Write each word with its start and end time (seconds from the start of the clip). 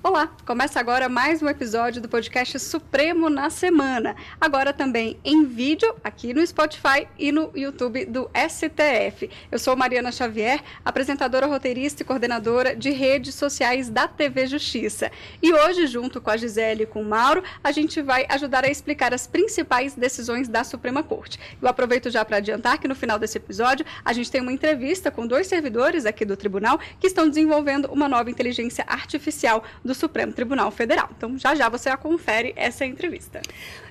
Olá, 0.00 0.30
começa 0.46 0.78
agora 0.78 1.08
mais 1.08 1.42
um 1.42 1.48
episódio 1.48 2.00
do 2.00 2.08
podcast 2.08 2.56
Supremo 2.60 3.28
na 3.28 3.50
Semana. 3.50 4.14
Agora 4.40 4.72
também 4.72 5.18
em 5.24 5.44
vídeo 5.44 5.92
aqui 6.04 6.32
no 6.32 6.46
Spotify 6.46 7.08
e 7.18 7.32
no 7.32 7.50
YouTube 7.52 8.06
do 8.06 8.30
STF. 8.32 9.28
Eu 9.50 9.58
sou 9.58 9.76
Mariana 9.76 10.12
Xavier, 10.12 10.62
apresentadora, 10.84 11.46
roteirista 11.46 12.02
e 12.02 12.06
coordenadora 12.06 12.76
de 12.76 12.90
redes 12.90 13.34
sociais 13.34 13.90
da 13.90 14.06
TV 14.06 14.46
Justiça. 14.46 15.10
E 15.42 15.52
hoje, 15.52 15.88
junto 15.88 16.20
com 16.20 16.30
a 16.30 16.36
Gisele 16.36 16.84
e 16.84 16.86
com 16.86 17.02
o 17.02 17.04
Mauro, 17.04 17.42
a 17.62 17.72
gente 17.72 18.00
vai 18.00 18.24
ajudar 18.28 18.64
a 18.64 18.70
explicar 18.70 19.12
as 19.12 19.26
principais 19.26 19.94
decisões 19.94 20.46
da 20.46 20.62
Suprema 20.62 21.02
Corte. 21.02 21.40
Eu 21.60 21.68
aproveito 21.68 22.08
já 22.08 22.24
para 22.24 22.36
adiantar 22.36 22.78
que 22.78 22.86
no 22.86 22.94
final 22.94 23.18
desse 23.18 23.36
episódio 23.36 23.84
a 24.04 24.12
gente 24.12 24.30
tem 24.30 24.40
uma 24.40 24.52
entrevista 24.52 25.10
com 25.10 25.26
dois 25.26 25.48
servidores 25.48 26.06
aqui 26.06 26.24
do 26.24 26.36
tribunal 26.36 26.78
que 27.00 27.08
estão 27.08 27.28
desenvolvendo 27.28 27.86
uma 27.86 28.08
nova 28.08 28.30
inteligência 28.30 28.84
artificial 28.86 29.64
do 29.88 29.94
Supremo 29.94 30.32
Tribunal 30.32 30.70
Federal. 30.70 31.08
Então, 31.16 31.36
já 31.36 31.54
já 31.54 31.68
você 31.68 31.88
a 31.88 31.96
confere 31.96 32.52
essa 32.54 32.84
entrevista. 32.84 33.40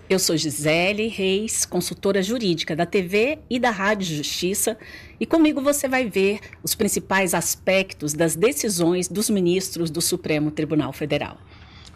Eu 0.10 0.20
sou 0.20 0.38
Gisele 0.38 1.08
Reis, 1.08 1.66
consultora 1.66 2.24
jurídica 2.24 2.74
da 2.74 2.86
TV 2.86 3.40
e 3.50 3.60
da 3.60 3.72
Rádio 3.72 4.16
Justiça, 4.16 4.78
e 5.20 5.26
comigo 5.26 5.60
você 5.60 5.86
vai 5.88 6.08
ver 6.08 6.40
os 6.64 6.76
principais 6.76 7.34
aspectos 7.34 8.14
das 8.14 8.36
decisões 8.36 9.10
dos 9.10 9.30
ministros 9.30 9.90
do 9.90 10.00
Supremo 10.00 10.50
Tribunal 10.50 10.94
Federal. 10.94 11.38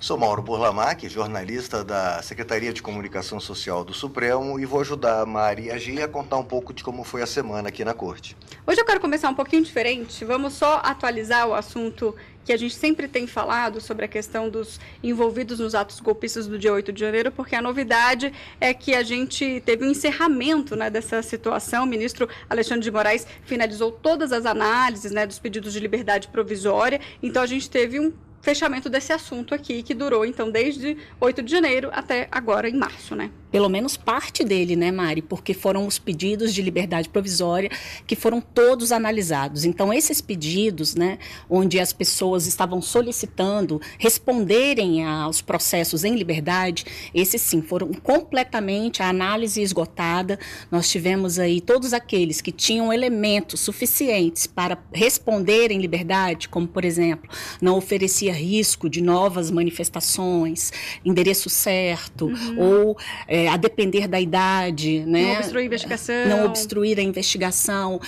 Sou 0.02 0.18
Mauro 0.18 0.42
Burlamac, 0.42 1.08
jornalista 1.08 1.84
da 1.84 2.24
Secretaria 2.24 2.74
de 2.74 2.82
Comunicação 2.82 3.40
Social 3.40 3.84
do 3.84 3.94
Supremo 3.94 4.60
e 4.60 4.66
vou 4.66 4.82
ajudar 4.82 5.22
a 5.22 5.26
Mari 5.28 5.70
a 5.70 5.78
Gia 5.78 6.06
a 6.06 6.08
contar 6.08 6.38
um 6.38 6.44
pouco 6.44 6.74
de 6.74 6.84
como 6.84 7.04
foi 7.04 7.22
a 7.22 7.28
semana 7.28 7.70
aqui 7.70 7.86
na 7.86 7.94
Corte. 7.94 8.36
Hoje 8.66 8.82
eu 8.82 8.86
quero 8.86 9.00
começar 9.00 9.30
um 9.30 9.36
pouquinho 9.36 9.64
diferente. 9.64 10.26
Vamos 10.26 10.54
só 10.54 10.82
atualizar 10.84 11.48
o 11.48 11.54
assunto 11.54 12.16
que 12.44 12.52
a 12.52 12.58
gente 12.58 12.74
sempre 12.74 13.08
tem 13.08 13.28
falado 13.28 13.80
sobre 13.80 14.04
a 14.04 14.08
questão 14.08 14.50
dos 14.50 14.80
envolvidos 15.04 15.60
nos 15.60 15.76
atos 15.76 16.00
golpistas 16.00 16.48
do 16.48 16.58
dia 16.58 16.74
8 16.74 16.92
de 16.92 17.00
janeiro, 17.00 17.32
porque 17.32 17.56
a 17.56 17.62
novidade 17.62 18.34
é 18.60 18.74
que 18.74 18.96
a 18.96 19.04
gente 19.04 19.62
teve 19.64 19.86
um 19.86 19.92
encerramento 19.92 20.76
né, 20.76 20.90
dessa 20.90 21.22
situação. 21.22 21.84
O 21.84 21.88
ministro 21.88 22.28
Alexandre 22.50 22.82
de 22.82 22.90
Moraes 22.90 23.28
finalizou 23.44 23.92
todas 23.92 24.32
as 24.32 24.48
análises 24.48 25.12
né, 25.12 25.28
dos 25.28 25.38
pedidos 25.38 25.74
de 25.74 25.80
liberdade 25.80 26.28
provisória, 26.30 27.00
então 27.22 27.44
a 27.44 27.46
gente 27.46 27.70
teve 27.70 28.00
um 28.00 28.12
fechamento 28.42 28.90
desse 28.90 29.14
assunto 29.14 29.54
aqui, 29.54 29.84
que 29.84 29.94
durou, 29.94 30.26
então, 30.26 30.50
desde 30.52 30.98
8 31.20 31.42
de 31.42 31.52
janeiro 31.52 31.90
até 31.94 32.28
agora, 32.32 32.70
em 32.70 32.76
março, 32.76 33.16
né? 33.16 33.32
Pelo 33.52 33.70
menos 33.70 33.98
parte 33.98 34.44
dele, 34.44 34.76
né, 34.76 34.92
Mari? 34.92 35.22
Porque 35.22 35.54
foram 35.54 35.86
os 35.86 36.00
pedidos 36.00 36.54
de 36.54 36.62
liberdade 36.62 37.10
provisória 37.10 37.70
que 38.08 38.16
foram 38.16 38.40
todos 38.40 38.92
analisados. 38.92 39.66
Então, 39.66 39.94
esses 39.94 40.22
pedidos, 40.22 40.96
né, 40.96 41.20
onde 41.50 41.80
as 41.80 41.92
pessoas 41.92 42.48
estavam 42.48 42.82
solicitando 42.82 43.82
responderem 43.98 45.06
aos 45.06 45.42
processos 45.42 46.04
em 46.04 46.16
liberdade, 46.16 46.86
esses 47.14 47.42
sim 47.42 47.62
foram 47.62 47.92
completamente 47.94 49.04
a 49.04 49.10
análise 49.10 49.62
esgotada. 49.62 50.40
Nós 50.70 50.90
tivemos 50.90 51.38
aí 51.38 51.60
todos 51.60 51.94
aqueles 51.94 52.40
que 52.40 52.52
tinham 52.52 52.92
elementos 52.94 53.60
suficientes 53.60 54.48
para 54.48 54.78
responder 54.94 55.72
em 55.72 55.80
liberdade, 55.80 56.48
como, 56.48 56.68
por 56.68 56.86
exemplo, 56.86 57.30
não 57.62 57.78
oferecia 57.78 58.34
risco 58.34 58.90
de 58.90 59.02
novas 59.02 59.52
manifestações, 59.52 60.72
endereço 61.04 61.50
certo, 61.50 62.28
uhum. 62.28 62.60
ou 62.60 62.98
é, 63.28 63.41
a 63.48 63.58
depender 63.58 64.08
da 64.08 64.20
idade, 64.20 65.02
né? 65.06 65.34
Não 65.34 65.38
obstruir 65.38 65.62
a 65.62 65.66
investigação. 65.66 66.28
Não 66.28 66.46
obstruir 66.46 67.00
a 67.00 67.02
investigação. 67.02 68.00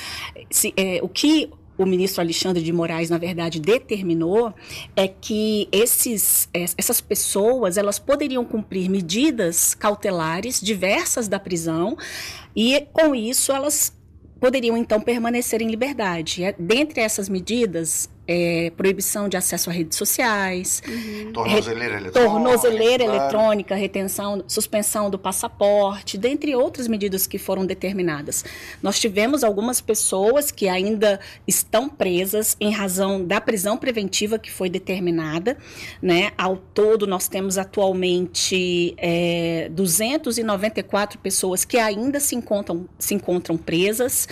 Se, 0.49 0.73
é, 0.75 0.99
o 1.01 1.07
que 1.07 1.49
o 1.77 1.85
ministro 1.85 2.21
Alexandre 2.21 2.61
de 2.61 2.71
Moraes, 2.71 3.09
na 3.09 3.17
verdade, 3.17 3.59
determinou 3.59 4.53
é 4.95 5.07
que 5.07 5.67
esses, 5.71 6.47
essas 6.53 7.01
pessoas 7.01 7.77
elas 7.77 7.97
poderiam 7.97 8.45
cumprir 8.45 8.89
medidas 8.89 9.73
cautelares 9.73 10.61
diversas 10.61 11.27
da 11.27 11.39
prisão 11.39 11.97
e, 12.55 12.87
com 12.93 13.15
isso, 13.15 13.51
elas 13.51 13.91
poderiam 14.39 14.77
então 14.77 14.99
permanecer 15.01 15.61
em 15.61 15.67
liberdade. 15.69 16.43
É, 16.43 16.53
dentre 16.59 17.01
essas 17.01 17.27
medidas, 17.27 18.09
é, 18.27 18.71
proibição 18.77 19.27
de 19.27 19.35
acesso 19.35 19.69
a 19.69 19.73
redes 19.73 19.97
sociais, 19.97 20.81
uhum. 20.87 21.33
tornozeleira, 21.33 21.95
eletrônica, 21.95 22.29
tornozeleira 22.29 23.03
claro. 23.03 23.19
eletrônica, 23.19 23.75
retenção, 23.75 24.43
suspensão 24.47 25.09
do 25.09 25.19
passaporte, 25.19 26.17
dentre 26.17 26.55
outras 26.55 26.87
medidas 26.87 27.27
que 27.27 27.37
foram 27.37 27.65
determinadas. 27.65 28.45
Nós 28.81 28.99
tivemos 28.99 29.43
algumas 29.43 29.81
pessoas 29.81 30.51
que 30.51 30.67
ainda 30.67 31.19
estão 31.47 31.89
presas 31.89 32.55
em 32.59 32.71
razão 32.71 33.25
da 33.25 33.41
prisão 33.41 33.77
preventiva 33.77 34.39
que 34.39 34.51
foi 34.51 34.69
determinada, 34.69 35.57
né? 36.01 36.31
Ao 36.37 36.55
todo 36.55 37.05
nós 37.05 37.27
temos 37.27 37.57
atualmente 37.57 38.93
é, 38.97 39.69
294 39.71 41.19
pessoas 41.19 41.65
que 41.65 41.77
ainda 41.77 42.19
se 42.19 42.35
encontram 42.35 42.87
se 42.97 43.13
encontram 43.13 43.57
presas. 43.57 44.27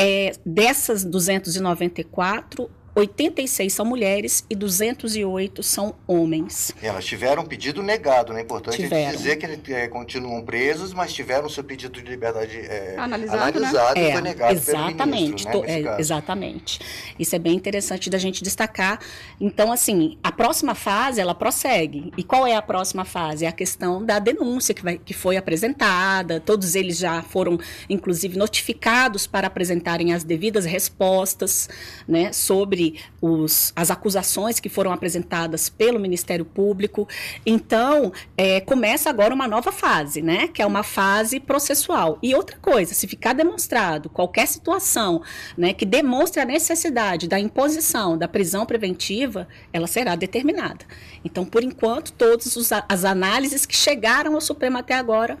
É, 0.00 0.30
dessas 0.46 1.04
294, 1.04 2.70
86 2.98 3.72
são 3.72 3.86
mulheres 3.86 4.44
e 4.50 4.56
208 4.56 5.62
são 5.62 5.94
homens. 6.04 6.72
Elas 6.82 7.04
tiveram 7.04 7.44
pedido 7.44 7.80
negado, 7.80 8.32
né? 8.32 8.40
É 8.40 8.42
importante 8.42 8.76
tiveram. 8.76 9.16
dizer 9.16 9.36
que 9.36 9.72
é, 9.72 9.86
continuam 9.86 10.42
presos, 10.42 10.92
mas 10.92 11.12
tiveram 11.12 11.48
seu 11.48 11.62
pedido 11.62 12.02
de 12.02 12.10
liberdade 12.10 12.58
é, 12.58 12.96
analisado, 12.98 13.42
analisado 13.42 14.00
né? 14.00 14.08
e 14.08 14.12
foi 14.12 14.20
negado 14.20 14.52
exatamente, 14.52 14.96
pelo 15.04 15.10
ministro, 15.10 15.60
né, 15.60 15.96
é, 15.96 16.00
Exatamente. 16.00 16.80
Isso 17.18 17.36
é 17.36 17.38
bem 17.38 17.54
interessante 17.54 18.10
da 18.10 18.18
gente 18.18 18.42
destacar. 18.42 18.98
Então, 19.40 19.70
assim, 19.70 20.18
a 20.20 20.32
próxima 20.32 20.74
fase, 20.74 21.20
ela 21.20 21.36
prossegue. 21.36 22.12
E 22.16 22.24
qual 22.24 22.46
é 22.46 22.56
a 22.56 22.62
próxima 22.62 23.04
fase? 23.04 23.44
É 23.44 23.48
a 23.48 23.52
questão 23.52 24.04
da 24.04 24.18
denúncia 24.18 24.74
que, 24.74 24.82
vai, 24.82 24.98
que 24.98 25.14
foi 25.14 25.36
apresentada. 25.36 26.40
Todos 26.40 26.74
eles 26.74 26.98
já 26.98 27.22
foram, 27.22 27.58
inclusive, 27.88 28.36
notificados 28.36 29.24
para 29.24 29.46
apresentarem 29.46 30.12
as 30.12 30.24
devidas 30.24 30.64
respostas 30.64 31.68
né, 32.08 32.32
sobre 32.32 32.87
os, 33.20 33.72
as 33.74 33.90
acusações 33.90 34.60
que 34.60 34.68
foram 34.68 34.92
apresentadas 34.92 35.68
pelo 35.68 35.98
Ministério 35.98 36.44
Público. 36.44 37.08
Então, 37.44 38.12
é, 38.36 38.60
começa 38.60 39.10
agora 39.10 39.34
uma 39.34 39.48
nova 39.48 39.72
fase, 39.72 40.22
né? 40.22 40.48
Que 40.48 40.62
é 40.62 40.66
uma 40.66 40.82
fase 40.82 41.40
processual. 41.40 42.18
E 42.22 42.34
outra 42.34 42.56
coisa, 42.58 42.94
se 42.94 43.06
ficar 43.06 43.32
demonstrado 43.32 44.08
qualquer 44.08 44.46
situação 44.46 45.22
né, 45.56 45.72
que 45.72 45.84
demonstre 45.84 46.40
a 46.40 46.44
necessidade 46.44 47.28
da 47.28 47.38
imposição 47.38 48.16
da 48.16 48.28
prisão 48.28 48.66
preventiva, 48.66 49.48
ela 49.72 49.86
será 49.86 50.14
determinada. 50.14 50.84
Então, 51.24 51.44
por 51.44 51.62
enquanto, 51.62 52.12
todas 52.12 52.56
as 52.88 53.04
análises 53.04 53.66
que 53.66 53.76
chegaram 53.76 54.34
ao 54.34 54.40
Supremo 54.40 54.78
até 54.78 54.94
agora 54.94 55.38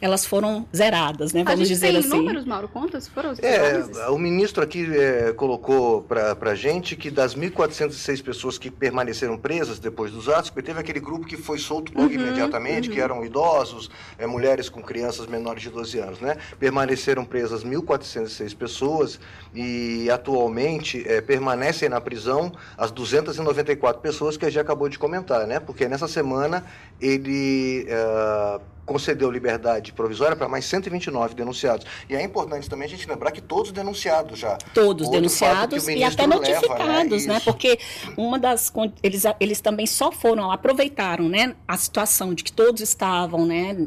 elas 0.00 0.24
foram 0.24 0.66
zeradas, 0.74 1.32
né? 1.32 1.44
Vamos 1.44 1.68
dizer 1.68 1.88
tem 1.88 1.96
assim. 1.98 2.08
números, 2.08 2.44
Mauro? 2.44 2.68
Quantas 2.68 3.06
foram? 3.06 3.34
É, 3.42 4.08
o 4.08 4.18
ministro 4.18 4.62
aqui 4.62 4.86
é, 4.96 5.32
colocou 5.32 6.02
para 6.02 6.36
a 6.40 6.54
gente 6.54 6.96
que 6.96 7.10
das 7.10 7.36
1.406 7.36 8.22
pessoas 8.22 8.58
que 8.58 8.70
permaneceram 8.70 9.36
presas 9.36 9.78
depois 9.78 10.12
dos 10.12 10.28
atos, 10.28 10.50
porque 10.50 10.66
teve 10.66 10.80
aquele 10.80 11.00
grupo 11.00 11.26
que 11.26 11.36
foi 11.36 11.58
solto 11.58 11.92
logo 11.94 12.08
uhum, 12.08 12.14
imediatamente, 12.14 12.88
uhum. 12.88 12.94
que 12.94 13.00
eram 13.00 13.24
idosos, 13.24 13.90
é, 14.18 14.26
mulheres 14.26 14.68
com 14.68 14.82
crianças 14.82 15.26
menores 15.26 15.62
de 15.62 15.70
12 15.70 15.98
anos, 15.98 16.20
né? 16.20 16.36
Permaneceram 16.58 17.24
presas 17.24 17.64
1.406 17.64 18.56
pessoas 18.56 19.20
e 19.54 20.08
atualmente 20.10 21.06
é, 21.06 21.20
permanecem 21.20 21.88
na 21.88 22.00
prisão 22.00 22.52
as 22.76 22.90
294 22.90 24.00
pessoas 24.00 24.36
que 24.36 24.44
a 24.46 24.48
gente 24.48 24.60
acabou 24.60 24.88
de 24.88 24.98
comentar, 24.98 25.46
né? 25.46 25.60
Porque 25.60 25.88
nessa 25.88 26.08
semana 26.08 26.64
ele 27.00 27.86
uh, 27.88 28.60
concedeu 28.90 29.30
liberdade 29.30 29.92
provisória 29.92 30.34
para 30.34 30.48
mais 30.48 30.64
129 30.64 31.32
denunciados. 31.36 31.86
E 32.08 32.16
é 32.16 32.22
importante 32.24 32.68
também 32.68 32.86
a 32.86 32.88
gente 32.88 33.08
lembrar 33.08 33.30
que 33.30 33.40
todos 33.40 33.70
denunciados 33.70 34.36
já. 34.36 34.58
Todos 34.74 35.06
Outro 35.06 35.20
denunciados 35.20 35.86
e 35.86 36.02
até 36.02 36.26
notificados, 36.26 37.22
leva, 37.22 37.26
né? 37.26 37.34
né? 37.34 37.40
Porque 37.44 37.78
uma 38.16 38.36
das 38.36 38.72
eles, 39.00 39.22
eles 39.38 39.60
também 39.60 39.86
só 39.86 40.10
foram 40.10 40.50
aproveitaram, 40.50 41.28
né, 41.28 41.54
a 41.68 41.76
situação 41.76 42.34
de 42.34 42.42
que 42.42 42.50
todos 42.50 42.80
estavam, 42.82 43.46
né, 43.46 43.86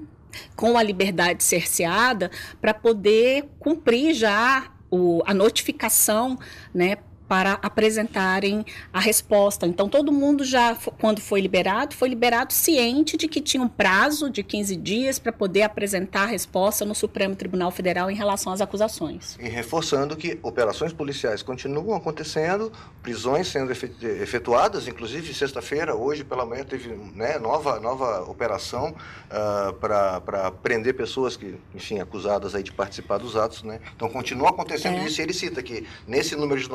com 0.56 0.78
a 0.78 0.84
liberdade 0.84 1.44
cerceada 1.44 2.32
para 2.62 2.74
poder 2.74 3.50
cumprir 3.60 4.14
já 4.14 4.72
o, 4.90 5.22
a 5.26 5.34
notificação, 5.34 6.40
né, 6.74 6.98
para 7.34 7.58
apresentarem 7.64 8.64
a 8.94 9.00
resposta. 9.00 9.66
Então, 9.66 9.90
todo 9.90 10.12
mundo 10.12 10.44
já, 10.44 10.78
quando 11.02 11.20
foi 11.20 11.42
liberado, 11.42 11.96
foi 11.96 12.08
liberado 12.08 12.54
ciente 12.54 13.18
de 13.18 13.28
que 13.28 13.42
tinha 13.42 13.64
um 13.64 13.68
prazo 13.68 14.30
de 14.30 14.44
15 14.44 14.76
dias 14.76 15.18
para 15.18 15.32
poder 15.32 15.64
apresentar 15.64 16.26
a 16.26 16.28
resposta 16.28 16.86
no 16.86 16.94
Supremo 16.94 17.36
Tribunal 17.36 17.72
Federal 17.72 18.12
em 18.12 18.14
relação 18.14 18.54
às 18.54 18.62
acusações. 18.62 19.36
E 19.40 19.50
reforçando 19.50 20.16
que 20.16 20.38
operações 20.44 20.94
policiais 20.94 21.42
continuam 21.42 21.98
acontecendo, 21.98 22.72
prisões 23.02 23.48
sendo 23.48 23.72
efetuadas, 23.72 24.88
inclusive 24.88 25.34
sexta-feira, 25.34 25.96
hoje 25.96 26.24
pela 26.24 26.46
manhã, 26.46 26.64
teve 26.64 26.90
né, 27.16 27.40
nova, 27.40 27.80
nova 27.80 28.30
operação 28.30 28.90
uh, 28.92 28.96
ah, 29.32 30.22
para 30.22 30.52
prender 30.52 30.94
pessoas 30.94 31.36
que, 31.36 31.56
enfim, 31.74 32.00
acusadas 32.00 32.54
aí 32.54 32.62
de 32.62 32.72
participar 32.72 33.18
dos 33.18 33.36
atos. 33.36 33.64
Né? 33.64 33.80
Então, 33.96 34.08
continua 34.08 34.50
acontecendo 34.50 34.98
é. 34.98 35.06
isso 35.06 35.20
e 35.20 35.24
ele 35.24 35.34
cita 35.34 35.64
que 35.64 35.88
nesse 36.08 36.36
número 36.36 36.62
de 36.62 36.70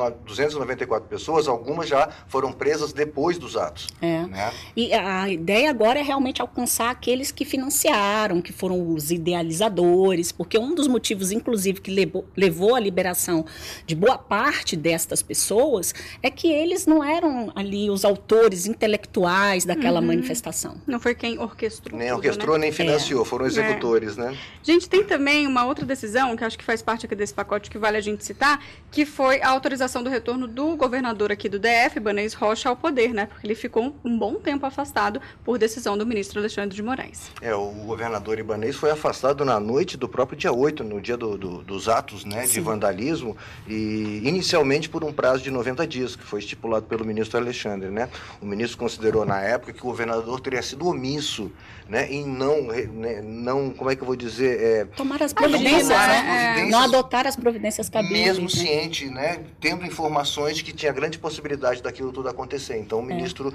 294 0.53 1.07
pessoas, 1.07 1.47
algumas 1.47 1.87
já 1.87 2.09
foram 2.27 2.51
presas 2.51 2.93
depois 2.93 3.37
dos 3.37 3.55
atos. 3.55 3.87
É. 4.01 4.25
Né? 4.25 4.53
E 4.75 4.93
a 4.93 5.29
ideia 5.29 5.69
agora 5.69 5.99
é 5.99 6.03
realmente 6.03 6.41
alcançar 6.41 6.89
aqueles 6.89 7.31
que 7.31 7.45
financiaram, 7.45 8.41
que 8.41 8.51
foram 8.51 8.93
os 8.93 9.11
idealizadores, 9.11 10.31
porque 10.31 10.57
um 10.57 10.73
dos 10.73 10.87
motivos, 10.87 11.31
inclusive, 11.31 11.81
que 11.81 11.91
levou, 11.91 12.25
levou 12.35 12.75
à 12.75 12.79
liberação 12.79 13.45
de 13.85 13.95
boa 13.95 14.17
parte 14.17 14.75
destas 14.75 15.21
pessoas 15.21 15.93
é 16.21 16.29
que 16.29 16.51
eles 16.51 16.85
não 16.85 17.03
eram 17.03 17.51
ali 17.55 17.89
os 17.89 18.05
autores 18.05 18.65
intelectuais 18.65 19.65
daquela 19.65 19.99
uhum. 19.99 20.07
manifestação. 20.07 20.77
Não 20.87 20.99
foi 20.99 21.15
quem 21.15 21.39
orquestrou. 21.39 21.97
Nem 21.97 22.09
tudo, 22.09 22.17
orquestrou, 22.17 22.57
né? 22.57 22.61
nem 22.65 22.71
financiou, 22.71 23.23
é. 23.23 23.25
foram 23.25 23.45
executores, 23.45 24.17
é. 24.17 24.21
né? 24.21 24.37
Gente, 24.63 24.89
tem 24.89 25.03
também 25.03 25.47
uma 25.47 25.65
outra 25.65 25.85
decisão, 25.85 26.35
que 26.35 26.43
acho 26.43 26.57
que 26.57 26.63
faz 26.63 26.81
parte 26.81 27.05
aqui 27.05 27.15
desse 27.15 27.33
pacote 27.33 27.69
que 27.69 27.77
vale 27.77 27.97
a 27.97 28.01
gente 28.01 28.23
citar, 28.23 28.63
que 28.91 29.05
foi 29.05 29.41
a 29.41 29.49
autorização 29.49 30.03
do 30.03 30.09
retorno 30.09 30.38
do 30.47 30.75
governador 30.75 31.31
aqui 31.31 31.49
do 31.49 31.59
DF, 31.59 31.99
Banês 31.99 32.33
Rocha, 32.33 32.69
ao 32.69 32.75
poder, 32.75 33.13
né? 33.13 33.25
Porque 33.27 33.47
ele 33.47 33.55
ficou 33.55 33.95
um 34.03 34.17
bom 34.17 34.35
tempo 34.35 34.65
afastado 34.65 35.21
por 35.43 35.57
decisão 35.57 35.97
do 35.97 36.05
ministro 36.05 36.39
Alexandre 36.39 36.75
de 36.75 36.83
Moraes. 36.83 37.31
É, 37.41 37.53
o 37.53 37.71
governador 37.71 38.39
Ibanês 38.39 38.75
foi 38.75 38.91
afastado 38.91 39.43
na 39.45 39.59
noite 39.59 39.97
do 39.97 40.07
próprio 40.07 40.37
dia 40.37 40.51
8, 40.51 40.83
no 40.83 41.01
dia 41.01 41.17
do, 41.17 41.37
do, 41.37 41.63
dos 41.63 41.87
atos 41.87 42.25
né, 42.25 42.45
de 42.45 42.59
vandalismo, 42.59 43.35
e 43.67 44.21
inicialmente 44.23 44.89
por 44.89 45.03
um 45.03 45.11
prazo 45.11 45.43
de 45.43 45.51
90 45.51 45.87
dias, 45.87 46.15
que 46.15 46.23
foi 46.23 46.39
estipulado 46.39 46.85
pelo 46.85 47.05
ministro 47.05 47.39
Alexandre, 47.39 47.89
né? 47.89 48.09
O 48.41 48.45
ministro 48.45 48.77
considerou 48.77 49.25
na 49.25 49.41
época 49.41 49.73
que 49.73 49.79
o 49.79 49.85
governador 49.85 50.39
teria 50.39 50.61
sido 50.61 50.87
omisso, 50.87 51.51
né, 51.89 52.07
em 52.11 52.23
não, 52.25 52.61
né, 52.67 53.21
não 53.23 53.71
como 53.71 53.89
é 53.89 53.95
que 53.95 54.01
eu 54.01 54.05
vou 54.05 54.15
dizer, 54.15 54.61
é, 54.61 54.85
tomar 54.85 55.23
as 55.23 55.33
providências, 55.33 55.87
tomar 55.87 56.07
né? 56.07 56.17
as 56.17 56.23
providências, 56.23 56.69
não 56.69 56.79
adotar 56.79 57.27
as 57.27 57.35
providências 57.35 57.89
cabíveis, 57.89 58.27
mesmo 58.27 58.43
né? 58.43 58.49
ciente, 58.49 59.09
né, 59.09 59.39
tendo 59.59 59.83
informações 60.19 60.57
de 60.57 60.63
que 60.63 60.73
tinha 60.73 60.91
grande 60.91 61.17
possibilidade 61.17 61.81
daquilo 61.81 62.11
tudo 62.11 62.29
acontecer. 62.29 62.77
Então 62.77 62.99
o 62.99 63.03
é. 63.03 63.05
ministro 63.05 63.53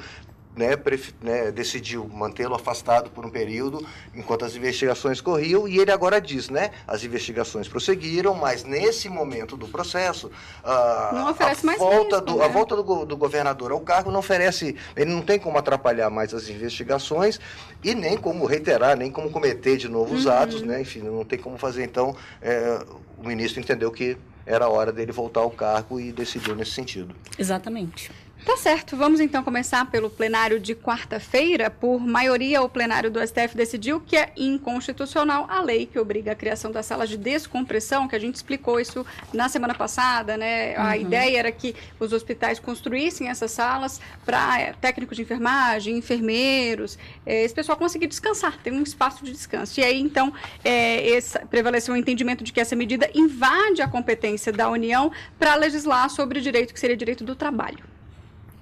né, 0.56 0.70
né, 1.20 1.50
decidiu 1.50 2.08
mantê-lo 2.08 2.54
afastado 2.54 3.10
por 3.10 3.26
um 3.26 3.30
período 3.30 3.84
enquanto 4.14 4.44
as 4.44 4.54
investigações 4.54 5.20
corriam 5.20 5.66
e 5.66 5.80
ele 5.80 5.90
agora 5.90 6.20
diz, 6.20 6.48
né, 6.48 6.70
as 6.86 7.02
investigações 7.02 7.66
prosseguiram, 7.66 8.34
mas 8.34 8.62
nesse 8.62 9.08
momento 9.08 9.56
do 9.56 9.66
processo 9.66 10.30
a, 10.62 11.08
a 11.08 11.32
volta, 11.32 11.48
risco, 11.48 12.20
do, 12.20 12.36
né? 12.36 12.44
a 12.44 12.48
volta 12.48 12.76
do, 12.76 13.04
do, 13.04 13.16
governador 13.16 13.72
ao 13.72 13.80
cargo 13.80 14.12
não 14.12 14.20
oferece, 14.20 14.76
ele 14.94 15.10
não 15.10 15.22
tem 15.22 15.40
como 15.40 15.58
atrapalhar 15.58 16.08
mais 16.08 16.32
as 16.32 16.48
investigações 16.48 17.40
e 17.82 17.92
nem 17.92 18.16
como 18.16 18.46
reiterar, 18.46 18.96
nem 18.96 19.10
como 19.10 19.30
cometer 19.30 19.76
de 19.76 19.88
novos 19.88 20.24
uhum. 20.24 20.32
atos, 20.32 20.62
né, 20.62 20.80
enfim, 20.80 21.00
não 21.00 21.24
tem 21.24 21.38
como 21.38 21.58
fazer. 21.58 21.82
Então, 21.82 22.14
é, 22.40 22.78
o 23.18 23.26
ministro 23.26 23.60
entendeu 23.60 23.90
que 23.90 24.16
era 24.46 24.68
hora 24.68 24.92
dele 24.92 25.12
voltar 25.12 25.40
ao 25.40 25.50
cargo 25.50 25.98
e 26.00 26.12
decidiu 26.12 26.54
nesse 26.54 26.72
sentido. 26.72 27.14
Exatamente. 27.38 28.10
Tá 28.44 28.58
certo, 28.58 28.94
vamos 28.94 29.20
então 29.20 29.42
começar 29.42 29.90
pelo 29.90 30.10
plenário 30.10 30.60
de 30.60 30.74
quarta-feira. 30.74 31.70
Por 31.70 31.98
maioria, 31.98 32.60
o 32.60 32.68
plenário 32.68 33.10
do 33.10 33.18
STF 33.26 33.56
decidiu 33.56 34.00
que 34.00 34.18
é 34.18 34.32
inconstitucional 34.36 35.46
a 35.48 35.62
lei 35.62 35.86
que 35.86 35.98
obriga 35.98 36.32
a 36.32 36.34
criação 36.34 36.70
das 36.70 36.84
salas 36.84 37.08
de 37.08 37.16
descompressão, 37.16 38.06
que 38.06 38.14
a 38.14 38.18
gente 38.18 38.34
explicou 38.34 38.78
isso 38.78 39.04
na 39.32 39.48
semana 39.48 39.74
passada, 39.74 40.36
né? 40.36 40.76
A 40.76 40.88
uhum. 40.88 40.94
ideia 40.94 41.38
era 41.38 41.50
que 41.50 41.74
os 41.98 42.12
hospitais 42.12 42.60
construíssem 42.60 43.30
essas 43.30 43.50
salas 43.50 43.98
para 44.26 44.60
é, 44.60 44.74
técnicos 44.74 45.16
de 45.16 45.22
enfermagem, 45.22 45.96
enfermeiros, 45.96 46.98
é, 47.24 47.44
esse 47.44 47.54
pessoal 47.54 47.78
conseguir 47.78 48.08
descansar, 48.08 48.58
ter 48.62 48.72
um 48.72 48.82
espaço 48.82 49.24
de 49.24 49.32
descanso. 49.32 49.80
E 49.80 49.84
aí, 49.84 49.98
então, 49.98 50.34
é, 50.62 51.06
esse, 51.08 51.38
prevaleceu 51.46 51.94
o 51.94 51.96
entendimento 51.96 52.44
de 52.44 52.52
que 52.52 52.60
essa 52.60 52.76
medida 52.76 53.10
invade 53.14 53.80
a 53.80 53.88
competência 53.88 54.52
da 54.52 54.68
União 54.68 55.10
para 55.38 55.54
legislar 55.54 56.10
sobre 56.10 56.40
o 56.40 56.42
direito 56.42 56.74
que 56.74 56.80
seria 56.80 56.96
direito 56.96 57.24
do 57.24 57.34
trabalho. 57.34 57.93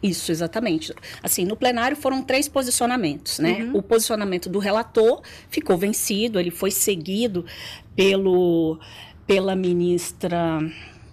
Isso, 0.02 0.32
exatamente. 0.32 0.93
Assim, 1.22 1.44
no 1.44 1.56
plenário 1.56 1.96
foram 1.96 2.22
três 2.22 2.49
posicionamentos, 2.49 3.38
né? 3.38 3.62
Uhum. 3.62 3.76
O 3.76 3.82
posicionamento 3.82 4.49
do 4.49 4.58
relator 4.58 5.22
ficou 5.49 5.78
vencido, 5.78 6.40
ele 6.40 6.50
foi 6.50 6.72
seguido 6.72 7.46
pelo, 7.94 8.81
pela 9.26 9.54
ministra, 9.54 10.58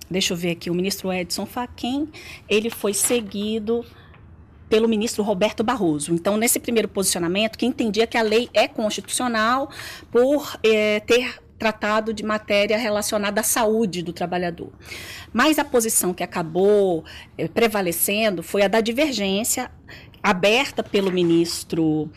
deixa 0.09 0.33
eu 0.33 0.38
ver 0.38 0.51
aqui, 0.51 0.71
o 0.71 0.74
ministro 0.74 1.13
Edson 1.13 1.45
Fachin, 1.45 2.09
ele 2.50 2.71
foi 2.71 2.94
seguido 2.94 3.86
pelo 4.68 4.88
ministro 4.88 5.24
Roberto 5.24 5.63
Barroso. 5.63 6.13
Então, 6.13 6.38
nesse 6.38 6.59
primeiro 6.59 6.88
posicionamento, 6.88 7.57
que 7.57 7.65
entendia 7.65 8.07
que 8.07 8.18
a 8.18 8.21
lei 8.21 8.50
é 8.53 8.68
constitucional 8.68 9.69
por 10.12 10.57
é, 10.63 11.00
ter 11.01 11.39
tratado 11.59 12.13
de 12.13 12.23
matéria 12.23 12.77
relacionada 12.77 13.41
à 13.41 13.44
saúde 13.44 14.01
do 14.01 14.13
trabalhador. 14.13 14.71
Mas 15.33 15.59
a 15.59 15.65
posição 15.65 16.13
que 16.13 16.23
acabou 16.23 17.03
eh, 17.38 17.47
prevalecendo 17.47 18.41
foi 18.41 18.63
a 18.63 18.67
da 18.67 18.79
divergência 18.79 19.69
aberta 20.23 20.81
pelo 20.81 21.11
ministro 21.11 22.09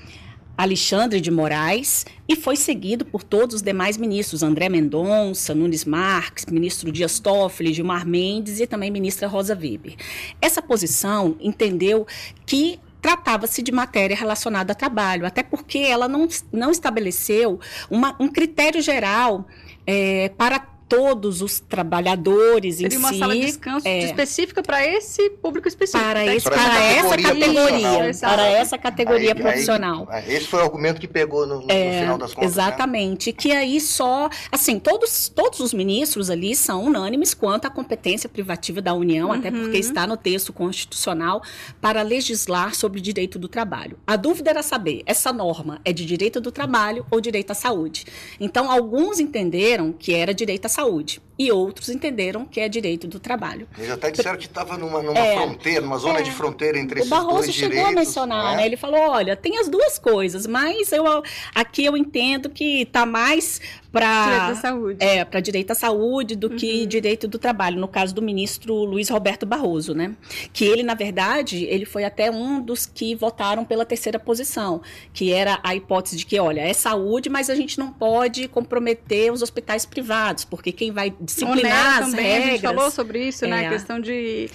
Alexandre 0.56 1.20
de 1.20 1.30
Moraes 1.30 2.04
e 2.28 2.36
foi 2.36 2.56
seguido 2.56 3.04
por 3.04 3.22
todos 3.22 3.56
os 3.56 3.62
demais 3.62 3.96
ministros, 3.96 4.42
André 4.42 4.68
Mendonça, 4.68 5.54
Nunes 5.54 5.84
Marques, 5.84 6.46
ministro 6.46 6.92
Dias 6.92 7.18
Toffoli, 7.18 7.72
Gilmar 7.72 8.06
Mendes 8.06 8.60
e 8.60 8.66
também 8.66 8.90
ministra 8.90 9.26
Rosa 9.26 9.54
Weber. 9.54 9.96
Essa 10.40 10.62
posição 10.62 11.36
entendeu 11.40 12.06
que 12.46 12.78
tratava-se 13.02 13.62
de 13.62 13.72
matéria 13.72 14.16
relacionada 14.16 14.72
a 14.72 14.76
trabalho, 14.76 15.26
até 15.26 15.42
porque 15.42 15.78
ela 15.78 16.06
não, 16.06 16.28
não 16.52 16.70
estabeleceu 16.70 17.58
uma, 17.90 18.16
um 18.20 18.28
critério 18.28 18.80
geral 18.80 19.44
é, 19.84 20.30
para 20.38 20.71
todos 20.92 21.40
os 21.40 21.58
trabalhadores 21.58 22.76
Seria 22.76 22.94
em 22.94 22.98
uma 22.98 23.14
si. 23.14 23.18
sala 23.18 23.34
de 23.34 23.40
descanso 23.40 23.88
é, 23.88 24.04
específica 24.04 24.62
para 24.62 24.86
esse 24.86 25.30
público 25.30 25.66
específico. 25.66 26.04
Para, 26.04 26.26
esse, 26.26 26.44
para, 26.44 26.54
para 26.54 26.84
essa 26.84 27.16
categoria. 27.16 28.14
Para 28.20 28.46
essa 28.46 28.78
categoria 28.78 29.30
aí, 29.30 29.34
profissional. 29.34 30.06
Aí, 30.10 30.34
esse 30.34 30.48
foi 30.48 30.60
o 30.60 30.62
argumento 30.64 31.00
que 31.00 31.08
pegou 31.08 31.46
no, 31.46 31.62
no, 31.62 31.72
é, 31.72 31.92
no 31.92 32.00
final 32.00 32.18
das 32.18 32.34
contas. 32.34 32.54
Né? 32.54 32.62
Exatamente. 32.62 33.30
Né? 33.30 33.36
Que 33.38 33.52
aí 33.52 33.80
só. 33.80 34.28
Assim, 34.50 34.78
todos, 34.78 35.30
todos 35.30 35.60
os 35.60 35.72
ministros 35.72 36.28
ali 36.28 36.54
são 36.54 36.84
unânimes 36.84 37.32
quanto 37.32 37.64
à 37.64 37.70
competência 37.70 38.28
privativa 38.28 38.82
da 38.82 38.92
União, 38.92 39.28
uhum. 39.28 39.34
até 39.34 39.50
porque 39.50 39.78
está 39.78 40.06
no 40.06 40.18
texto 40.18 40.52
constitucional, 40.52 41.42
para 41.80 42.02
legislar 42.02 42.74
sobre 42.74 43.00
direito 43.00 43.38
do 43.38 43.48
trabalho. 43.48 43.98
A 44.06 44.16
dúvida 44.16 44.50
era 44.50 44.62
saber: 44.62 45.02
essa 45.06 45.32
norma 45.32 45.80
é 45.86 45.92
de 45.92 46.04
direito 46.04 46.38
do 46.38 46.52
trabalho 46.52 47.06
ou 47.10 47.18
direito 47.18 47.50
à 47.50 47.54
saúde? 47.54 48.04
Então, 48.38 48.70
alguns 48.70 49.18
entenderam 49.18 49.90
que 49.90 50.12
era 50.12 50.34
direito 50.34 50.66
à 50.66 50.68
saúde 50.68 50.81
saúde. 50.82 51.20
E 51.42 51.50
outros 51.50 51.88
entenderam 51.88 52.44
que 52.44 52.60
é 52.60 52.68
direito 52.68 53.08
do 53.08 53.18
trabalho. 53.18 53.66
Eles 53.76 53.90
até 53.90 54.12
disseram 54.12 54.38
que 54.38 54.46
estava 54.46 54.78
numa, 54.78 55.02
numa 55.02 55.18
é, 55.18 55.34
fronteira, 55.34 55.80
numa 55.80 55.98
zona 55.98 56.20
é, 56.20 56.22
de 56.22 56.30
fronteira 56.30 56.78
entre 56.78 57.00
esses 57.00 57.10
dois 57.10 57.20
direitos. 57.20 57.34
O 57.34 57.50
Barroso 57.50 57.52
chegou 57.52 57.86
a 57.86 57.92
mencionar, 57.92 58.52
é? 58.52 58.56
né? 58.58 58.66
Ele 58.66 58.76
falou, 58.76 59.00
olha, 59.00 59.34
tem 59.34 59.58
as 59.58 59.68
duas 59.68 59.98
coisas, 59.98 60.46
mas 60.46 60.92
eu, 60.92 61.04
aqui 61.52 61.84
eu 61.84 61.96
entendo 61.96 62.48
que 62.48 62.82
está 62.82 63.04
mais 63.04 63.60
para 63.92 64.24
direito 64.24 64.52
à 64.52 64.54
saúde, 64.54 65.04
é, 65.04 65.24
para 65.24 65.40
direito 65.40 65.70
à 65.70 65.74
saúde 65.74 66.34
do 66.34 66.48
uhum. 66.48 66.56
que 66.56 66.86
direito 66.86 67.28
do 67.28 67.38
trabalho, 67.38 67.78
no 67.78 67.86
caso 67.86 68.14
do 68.14 68.22
ministro 68.22 68.72
Luiz 68.84 69.10
Roberto 69.10 69.44
Barroso, 69.44 69.94
né? 69.94 70.14
Que 70.52 70.64
ele, 70.64 70.82
na 70.82 70.94
verdade, 70.94 71.64
ele 71.64 71.84
foi 71.84 72.04
até 72.04 72.30
um 72.30 72.60
dos 72.60 72.86
que 72.86 73.14
votaram 73.14 73.64
pela 73.64 73.84
terceira 73.84 74.18
posição, 74.18 74.80
que 75.12 75.32
era 75.32 75.60
a 75.62 75.74
hipótese 75.74 76.16
de 76.16 76.24
que, 76.24 76.40
olha, 76.40 76.62
é 76.62 76.72
saúde, 76.72 77.28
mas 77.28 77.50
a 77.50 77.54
gente 77.54 77.78
não 77.78 77.92
pode 77.92 78.48
comprometer 78.48 79.30
os 79.30 79.42
hospitais 79.42 79.84
privados, 79.84 80.44
porque 80.44 80.72
quem 80.72 80.90
vai 80.90 81.12
disciplinar 81.34 82.02
as 82.02 82.10
também, 82.10 82.24
regras... 82.24 82.46
A 82.46 82.50
gente 82.50 82.60
falou 82.62 82.90
sobre 82.90 83.28
isso, 83.28 83.46
né? 83.46 83.58
é. 83.58 83.60
né? 83.62 83.66
A 83.66 83.70
questão 83.70 84.00
de 84.00 84.50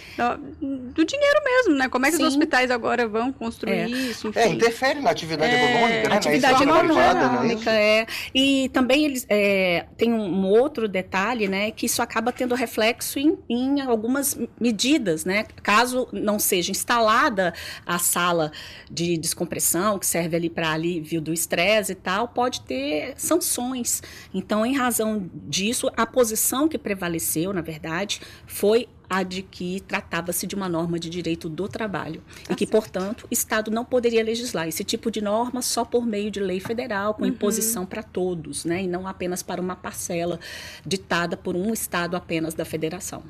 do 0.94 1.06
dinheiro 1.06 1.40
mesmo, 1.44 1.76
né? 1.76 1.90
Como 1.90 2.06
é 2.06 2.10
que 2.10 2.18
Sim. 2.18 2.24
os 2.24 2.30
hospitais 2.30 2.72
agora 2.72 3.08
vão 3.08 3.32
construir 3.32 3.72
é. 3.72 3.90
isso? 3.90 4.30
Enfim. 4.30 4.40
É, 4.40 4.48
interfere 4.48 5.00
na 5.00 5.12
atividade 5.12 5.54
é, 5.54 5.64
econômica, 5.64 6.10
né? 6.10 6.16
Atividade 6.16 6.64
econômica, 6.64 7.72
é, 7.72 8.00
é. 8.00 8.08
E 8.34 8.70
também 8.70 9.06
eles 9.06 9.26
é, 9.30 9.86
tem 9.98 10.12
um 10.12 10.46
outro 10.48 10.88
detalhe, 10.88 11.48
né? 11.48 11.72
Que 11.72 11.86
isso 11.86 12.02
acaba 12.02 12.32
tendo 12.32 12.56
reflexo 12.56 13.20
em, 13.20 13.38
em 13.50 13.82
algumas 13.82 14.38
medidas, 14.60 15.26
né? 15.26 15.46
Caso 15.62 16.08
não 16.12 16.40
seja 16.40 16.72
instalada 16.72 17.54
a 17.86 18.00
sala 18.00 18.52
de 18.90 19.18
descompressão, 19.18 20.00
que 20.00 20.06
serve 20.06 20.36
ali 20.36 20.50
para 20.50 20.72
alívio 20.72 21.22
do 21.22 21.34
estresse 21.34 21.92
e 21.92 21.96
tal, 21.96 22.28
pode 22.28 22.62
ter 22.62 23.14
sanções. 23.18 24.02
Então, 24.34 24.66
em 24.66 24.76
razão 24.76 25.30
disso, 25.34 25.92
a 25.96 26.06
posição 26.06 26.57
que 26.66 26.78
prevaleceu, 26.78 27.52
na 27.52 27.60
verdade, 27.60 28.22
foi 28.46 28.88
a 29.10 29.24
de 29.24 29.42
que 29.42 29.82
tratava-se 29.88 30.46
de 30.46 30.56
uma 30.56 30.68
norma 30.68 31.00
de 31.00 31.10
direito 31.10 31.48
do 31.48 31.68
trabalho 31.68 32.22
tá 32.46 32.54
e 32.54 32.56
que, 32.56 32.68
portanto, 32.68 33.24
o 33.24 33.28
Estado 33.32 33.72
não 33.72 33.86
poderia 33.86 34.24
legislar 34.24 34.68
esse 34.68 34.84
tipo 34.84 35.10
de 35.10 35.22
norma 35.22 35.62
só 35.62 35.86
por 35.86 36.06
meio 36.06 36.30
de 36.30 36.40
lei 36.40 36.60
federal, 36.60 37.14
com 37.14 37.24
uhum. 37.24 37.30
imposição 37.30 37.86
para 37.86 38.04
todos, 38.04 38.66
né, 38.66 38.84
e 38.84 38.88
não 38.88 39.08
apenas 39.08 39.42
para 39.42 39.62
uma 39.62 39.76
parcela 39.76 40.40
ditada 40.86 41.38
por 41.38 41.56
um 41.56 41.74
Estado 41.74 42.16
apenas 42.16 42.54
da 42.54 42.66
federação. 42.66 43.24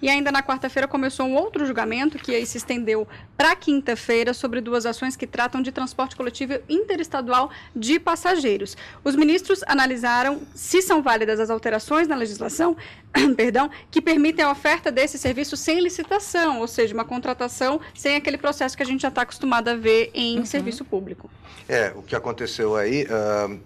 E 0.00 0.10
ainda 0.10 0.30
na 0.30 0.42
quarta-feira 0.42 0.86
começou 0.86 1.26
um 1.26 1.34
outro 1.34 1.64
julgamento 1.64 2.18
que 2.18 2.34
aí 2.34 2.44
se 2.44 2.58
estendeu 2.58 3.08
para 3.34 3.56
quinta-feira 3.56 4.34
sobre 4.34 4.60
duas 4.60 4.84
ações 4.84 5.16
que 5.16 5.26
tratam 5.26 5.62
de 5.62 5.72
transporte 5.72 6.14
coletivo 6.14 6.58
interestadual 6.68 7.50
de 7.74 7.98
passageiros. 7.98 8.76
Os 9.02 9.16
ministros 9.16 9.62
analisaram 9.66 10.42
se 10.54 10.82
são 10.82 11.02
válidas 11.02 11.40
as 11.40 11.48
alterações 11.48 12.06
na 12.06 12.14
legislação 12.14 12.76
perdão, 13.36 13.70
que 13.90 14.00
permitem 14.00 14.44
a 14.44 14.50
oferta 14.50 14.92
desse 15.16 15.22
serviço 15.22 15.56
sem 15.56 15.80
licitação, 15.80 16.60
ou 16.60 16.68
seja, 16.68 16.94
uma 16.94 17.04
contratação 17.04 17.80
sem 17.94 18.14
aquele 18.14 18.36
processo 18.36 18.76
que 18.76 18.82
a 18.82 18.86
gente 18.86 19.00
já 19.00 19.08
está 19.08 19.22
acostumado 19.22 19.68
a 19.68 19.74
ver 19.74 20.10
em 20.14 20.38
uhum. 20.38 20.46
serviço 20.46 20.84
público. 20.84 21.30
É, 21.68 21.92
o 21.96 22.02
que 22.02 22.14
aconteceu 22.14 22.76
aí, 22.76 23.04
uh, 23.04 23.58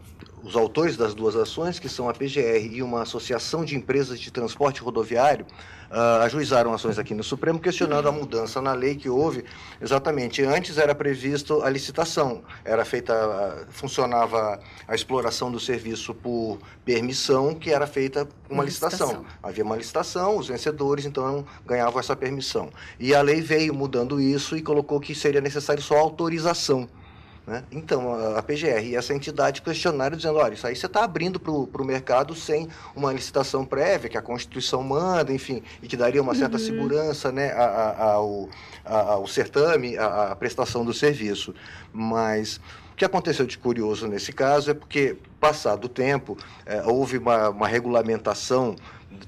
os 0.42 0.57
autores 0.57 0.97
das 0.97 1.12
duas 1.12 1.37
ações, 1.37 1.78
que 1.78 1.88
são 1.88 2.09
a 2.09 2.14
PGR 2.14 2.73
e 2.73 2.83
uma 2.83 3.02
associação 3.02 3.64
de 3.64 3.76
empresas 3.76 4.19
de 4.19 4.30
transporte 4.30 4.80
rodoviário, 4.80 5.45
uh, 5.90 6.23
ajuizaram 6.23 6.73
ações 6.73 6.99
aqui 6.99 7.14
no 7.14 7.23
Supremo 7.23 7.59
questionando 7.59 8.09
a 8.09 8.12
mudança 8.12 8.61
na 8.62 8.73
lei 8.73 8.94
que 8.94 9.09
houve. 9.09 9.44
Exatamente, 9.80 10.42
antes 10.42 10.78
era 10.78 10.94
previsto 10.94 11.62
a 11.62 11.70
licitação, 11.70 12.42
era 12.64 12.85
feita, 12.85 13.66
funcionava 13.70 14.61
a 14.87 14.94
exploração 14.94 15.50
do 15.50 15.59
serviço 15.59 16.14
por 16.14 16.59
permissão, 16.85 17.54
que 17.54 17.70
era 17.70 17.87
feita 17.87 18.28
uma 18.49 18.64
licitação. 18.64 19.09
licitação. 19.09 19.38
Havia 19.42 19.64
uma 19.64 19.76
licitação, 19.76 20.37
os 20.37 20.49
vencedores 20.49 21.04
então 21.04 21.44
ganhavam 21.66 21.99
essa 21.99 22.14
permissão. 22.14 22.70
E 22.99 23.14
a 23.14 23.23
lei 23.23 23.40
veio 23.40 23.75
mudando 23.75 24.20
isso 24.20 24.56
e 24.56 24.62
colocou 24.62 25.00
que 25.00 25.14
seria 25.14 25.40
necessário 25.40 25.82
só 25.82 25.97
autorização. 25.99 26.88
Né? 27.50 27.64
Então, 27.73 28.14
a 28.37 28.40
PGR 28.45 28.80
e 28.85 28.95
essa 28.95 29.12
entidade 29.12 29.61
questionaram 29.61 30.16
dizendo, 30.16 30.38
olha, 30.38 30.54
isso 30.54 30.69
aí 30.69 30.76
você 30.76 30.87
está 30.87 31.02
abrindo 31.02 31.40
para 31.40 31.50
o 31.50 31.85
mercado 31.85 32.33
sem 32.33 32.69
uma 32.95 33.12
licitação 33.12 33.64
prévia, 33.64 34.09
que 34.09 34.16
a 34.16 34.23
Constituição 34.23 34.85
manda, 34.85 35.33
enfim, 35.33 35.61
e 35.83 35.88
que 35.88 35.97
daria 35.97 36.23
uma 36.23 36.33
certa 36.33 36.59
uhum. 36.59 36.64
segurança 36.64 37.33
né, 37.33 37.52
ao, 37.52 38.49
ao 38.85 39.26
certame, 39.26 39.99
à, 39.99 40.37
prestação 40.37 40.85
do 40.85 40.95
serviço. 40.95 41.52
Mas 41.92 42.61
o 42.92 42.95
que 42.95 43.04
aconteceu 43.04 43.45
de 43.45 43.59
curioso 43.59 44.07
nesse 44.07 44.33
caso 44.33 44.71
é 44.71 44.75
porque, 44.75 45.16
passado 45.40 45.87
o 45.87 45.88
tempo, 45.88 46.38
é, 46.64 46.85
houve 46.85 47.19
uma, 47.19 47.49
uma 47.49 47.66
regulamentação 47.66 48.76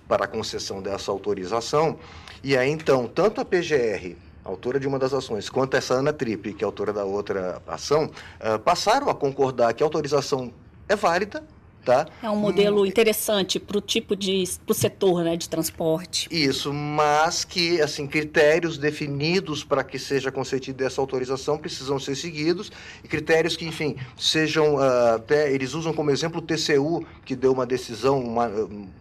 para 0.07 0.27
a 0.27 0.29
concessão 0.29 0.81
dessa 0.81 1.11
autorização, 1.11 1.99
e 2.41 2.57
aí 2.57 2.71
então, 2.71 3.09
tanto 3.09 3.41
a 3.41 3.45
PGR 3.45 4.15
autora 4.45 4.79
de 4.79 4.87
uma 4.87 4.99
das 4.99 5.13
ações, 5.13 5.49
quanto 5.49 5.77
essa 5.77 5.95
Ana 5.95 6.13
Tripe, 6.13 6.53
que 6.53 6.65
é 6.65 6.67
autora 6.67 6.93
da 6.93 7.05
outra 7.05 7.61
ação, 7.67 8.05
uh, 8.07 8.59
passaram 8.59 9.09
a 9.09 9.15
concordar 9.15 9.73
que 9.75 9.83
a 9.83 9.87
autorização 9.87 10.53
é 10.89 10.97
válida, 10.97 11.43
Tá? 11.85 12.07
É 12.23 12.31
um 12.31 12.37
modelo 12.37 12.87
interessante 12.87 13.59
para 13.59 13.77
o 13.77 13.81
tipo 13.81 14.15
de 14.15 14.45
pro 14.65 14.73
setor 14.73 15.25
né, 15.25 15.37
de 15.37 15.49
transporte. 15.49 16.29
Isso, 16.31 16.73
mas 16.73 17.45
que 17.45 17.81
assim 17.81 18.07
critérios 18.07 18.79
definidos 18.79 19.65
para 19.65 19.83
que 19.83 19.99
seja 19.99 20.31
concedida 20.31 20.87
essa 20.87 21.01
autorização 21.01 21.59
precisam 21.59 21.99
ser 21.99 22.15
seguidos 22.15 22.71
e 23.03 23.09
critérios 23.09 23.57
que, 23.57 23.65
enfim, 23.65 23.97
sejam 24.17 24.77
uh, 24.77 25.17
até 25.17 25.53
eles 25.53 25.75
usam 25.75 25.93
como 25.93 26.11
exemplo 26.11 26.39
o 26.39 26.43
TCU 26.43 27.05
que 27.25 27.35
deu 27.35 27.53
uma 27.53 27.67
decisão, 27.67 28.21
uma, 28.21 28.49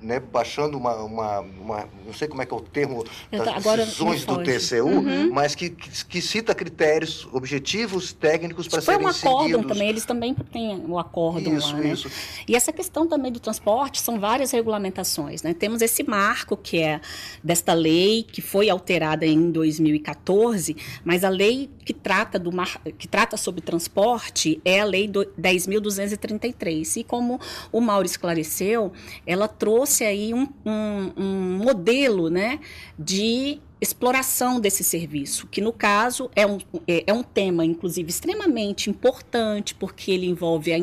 né, 0.02 0.20
baixando 0.20 0.78
uma, 0.78 0.96
uma, 0.96 1.40
uma, 1.40 1.90
não 2.06 2.14
sei 2.14 2.28
como 2.28 2.42
é 2.42 2.46
que 2.46 2.54
é 2.54 2.58
o 2.58 2.62
termo 2.62 3.04
das 3.32 3.48
Agora, 3.48 3.86
decisões 3.86 4.26
do 4.26 4.42
TCU, 4.44 4.86
uhum. 4.86 5.32
mas 5.32 5.56
que, 5.56 5.70
que, 5.70 6.06
que, 6.06 6.22
cita 6.22 6.56
critérios 6.56 7.28
objetivos 7.32 8.14
técnicos 8.14 8.68
para 8.68 8.82
serem 8.82 9.00
seguidos. 9.00 9.22
Foi 9.22 9.30
um 9.30 9.34
acórdão 9.34 9.64
também, 9.64 9.90
eles 9.90 10.06
também 10.06 10.34
têm 10.34 10.84
o 10.88 10.98
acórdão 10.98 11.58
isso, 11.58 11.74
lá, 11.74 11.80
né? 11.80 11.92
Isso. 11.92 12.10
E 12.48 12.56
essa 12.56 12.71
essa 12.72 12.74
questão 12.74 13.06
também 13.06 13.32
do 13.32 13.40
transporte 13.40 14.02
são 14.02 14.20
várias 14.20 14.52
regulamentações. 14.52 15.44
Né? 15.44 15.54
Temos 15.54 15.82
esse 15.82 16.04
marco 16.04 16.56
que 16.56 16.80
é 16.80 17.02
desta 17.44 17.74
lei 17.74 18.24
que 18.24 18.42
foi 18.42 18.70
alterada 18.70 19.26
em 19.26 19.52
2014, 19.52 20.76
mas 21.04 21.24
a 21.24 21.30
lei 21.30 21.70
que 21.86 21.94
trata, 21.94 22.40
do 22.40 22.52
mar, 22.52 22.82
que 22.98 23.08
trata 23.08 23.36
sobre 23.36 23.62
transporte 23.62 24.62
é 24.64 24.80
a 24.80 24.86
lei 24.86 25.08
10.233. 25.08 27.02
E 27.02 27.04
como 27.04 27.40
o 27.72 27.82
Mauro 27.82 28.06
esclareceu, 28.06 28.94
ela 29.26 29.48
trouxe 29.48 30.06
aí 30.06 30.34
um, 30.34 30.48
um, 30.66 31.12
um 31.18 31.58
modelo 31.58 32.30
né, 32.30 32.60
de 32.98 33.60
exploração 33.82 34.60
desse 34.60 34.84
serviço, 34.84 35.48
que 35.48 35.60
no 35.60 35.74
caso 35.74 36.30
é 36.36 36.46
um, 36.46 36.60
é, 36.88 37.04
é 37.08 37.14
um 37.14 37.24
tema, 37.24 37.66
inclusive, 37.66 38.12
extremamente 38.12 38.92
importante, 38.92 39.74
porque 39.74 40.12
ele 40.12 40.28
envolve 40.28 40.72
a 40.72 40.78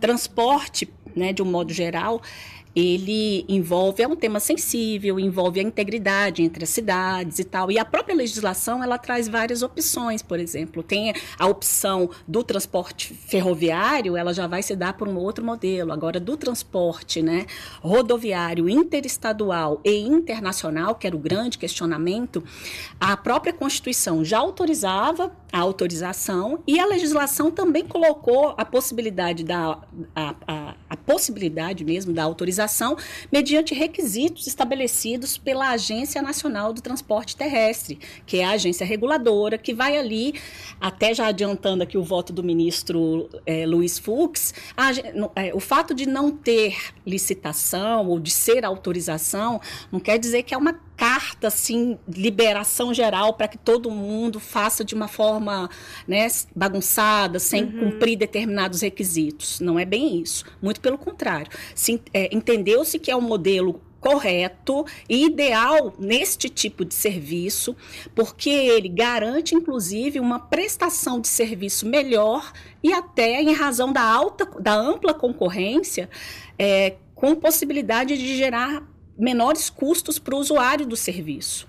transporte 0.00 0.84
né, 1.14 1.32
de 1.32 1.42
um 1.42 1.46
modo 1.46 1.72
geral, 1.72 2.20
ele 2.74 3.44
envolve, 3.48 4.02
é 4.02 4.06
um 4.06 4.14
tema 4.14 4.38
sensível, 4.38 5.18
envolve 5.18 5.58
a 5.58 5.62
integridade 5.62 6.42
entre 6.42 6.64
as 6.64 6.70
cidades 6.70 7.38
e 7.38 7.44
tal. 7.44 7.70
E 7.70 7.78
a 7.78 7.84
própria 7.84 8.14
legislação, 8.14 8.82
ela 8.82 8.96
traz 8.96 9.26
várias 9.28 9.62
opções, 9.62 10.22
por 10.22 10.38
exemplo. 10.38 10.82
Tem 10.82 11.12
a 11.38 11.46
opção 11.46 12.10
do 12.28 12.44
transporte 12.44 13.12
ferroviário, 13.12 14.16
ela 14.16 14.32
já 14.32 14.46
vai 14.46 14.62
se 14.62 14.76
dar 14.76 14.92
por 14.92 15.08
um 15.08 15.16
outro 15.16 15.44
modelo. 15.44 15.92
Agora, 15.92 16.20
do 16.20 16.36
transporte 16.36 17.20
né, 17.20 17.46
rodoviário 17.80 18.68
interestadual 18.68 19.80
e 19.84 19.98
internacional, 19.98 20.94
que 20.94 21.06
era 21.06 21.16
o 21.16 21.18
grande 21.18 21.58
questionamento, 21.58 22.42
a 23.00 23.16
própria 23.16 23.52
Constituição 23.52 24.24
já 24.24 24.38
autorizava 24.38 25.32
a 25.52 25.58
autorização 25.58 26.62
e 26.66 26.78
a 26.78 26.86
legislação 26.86 27.50
também 27.50 27.84
colocou 27.84 28.54
a 28.56 28.64
possibilidade 28.64 29.44
da 29.44 29.78
a, 30.14 30.34
a, 30.46 30.74
a 30.88 30.96
possibilidade 30.96 31.84
mesmo 31.84 32.12
da 32.12 32.22
autorização 32.22 32.96
mediante 33.30 33.74
requisitos 33.74 34.46
estabelecidos 34.46 35.36
pela 35.36 35.70
Agência 35.70 36.22
Nacional 36.22 36.72
do 36.72 36.80
Transporte 36.80 37.36
Terrestre, 37.36 37.98
que 38.26 38.38
é 38.38 38.44
a 38.44 38.50
agência 38.50 38.86
reguladora, 38.86 39.58
que 39.58 39.74
vai 39.74 39.96
ali, 39.96 40.34
até 40.80 41.14
já 41.14 41.26
adiantando 41.26 41.82
aqui 41.82 41.98
o 41.98 42.02
voto 42.02 42.32
do 42.32 42.42
ministro 42.42 43.28
é, 43.44 43.66
Luiz 43.66 43.98
Fux, 43.98 44.54
a, 44.76 44.90
é, 45.36 45.54
o 45.54 45.60
fato 45.60 45.94
de 45.94 46.06
não 46.06 46.30
ter 46.30 46.76
licitação 47.06 48.08
ou 48.08 48.20
de 48.20 48.30
ser 48.30 48.64
autorização 48.64 49.60
não 49.90 49.98
quer 49.98 50.18
dizer 50.18 50.42
que 50.42 50.54
é 50.54 50.56
uma 50.56 50.78
carta 51.00 51.48
assim 51.48 51.98
liberação 52.06 52.92
geral 52.92 53.32
para 53.32 53.48
que 53.48 53.56
todo 53.56 53.90
mundo 53.90 54.38
faça 54.38 54.84
de 54.84 54.94
uma 54.94 55.08
forma 55.08 55.39
né, 56.06 56.26
bagunçada 56.54 57.38
sem 57.38 57.64
uhum. 57.64 57.90
cumprir 57.90 58.16
determinados 58.16 58.80
requisitos 58.80 59.60
não 59.60 59.78
é 59.78 59.84
bem 59.84 60.20
isso 60.20 60.44
muito 60.60 60.80
pelo 60.80 60.98
contrário 60.98 61.50
é, 62.12 62.34
entendeu-se 62.34 62.98
que 62.98 63.10
é 63.10 63.16
um 63.16 63.20
modelo 63.20 63.80
correto 64.00 64.84
e 65.08 65.26
ideal 65.26 65.94
neste 65.98 66.48
tipo 66.48 66.84
de 66.84 66.94
serviço, 66.94 67.76
porque 68.14 68.48
ele 68.48 68.88
garante, 68.88 69.54
inclusive, 69.54 70.18
uma 70.18 70.38
prestação 70.38 71.20
de 71.20 71.28
serviço 71.28 71.86
melhor 71.86 72.50
e 72.82 72.92
até 72.92 73.42
em 73.42 73.52
razão 73.52 73.92
da 73.92 74.02
alta, 74.02 74.46
da 74.58 74.74
ampla 74.74 75.12
concorrência, 75.12 76.08
é, 76.58 76.96
com 77.14 77.34
possibilidade 77.34 78.16
de 78.16 78.36
gerar 78.36 78.82
menores 79.18 79.68
custos 79.68 80.18
para 80.18 80.34
o 80.34 80.38
usuário 80.38 80.86
do 80.86 80.96
serviço. 80.96 81.66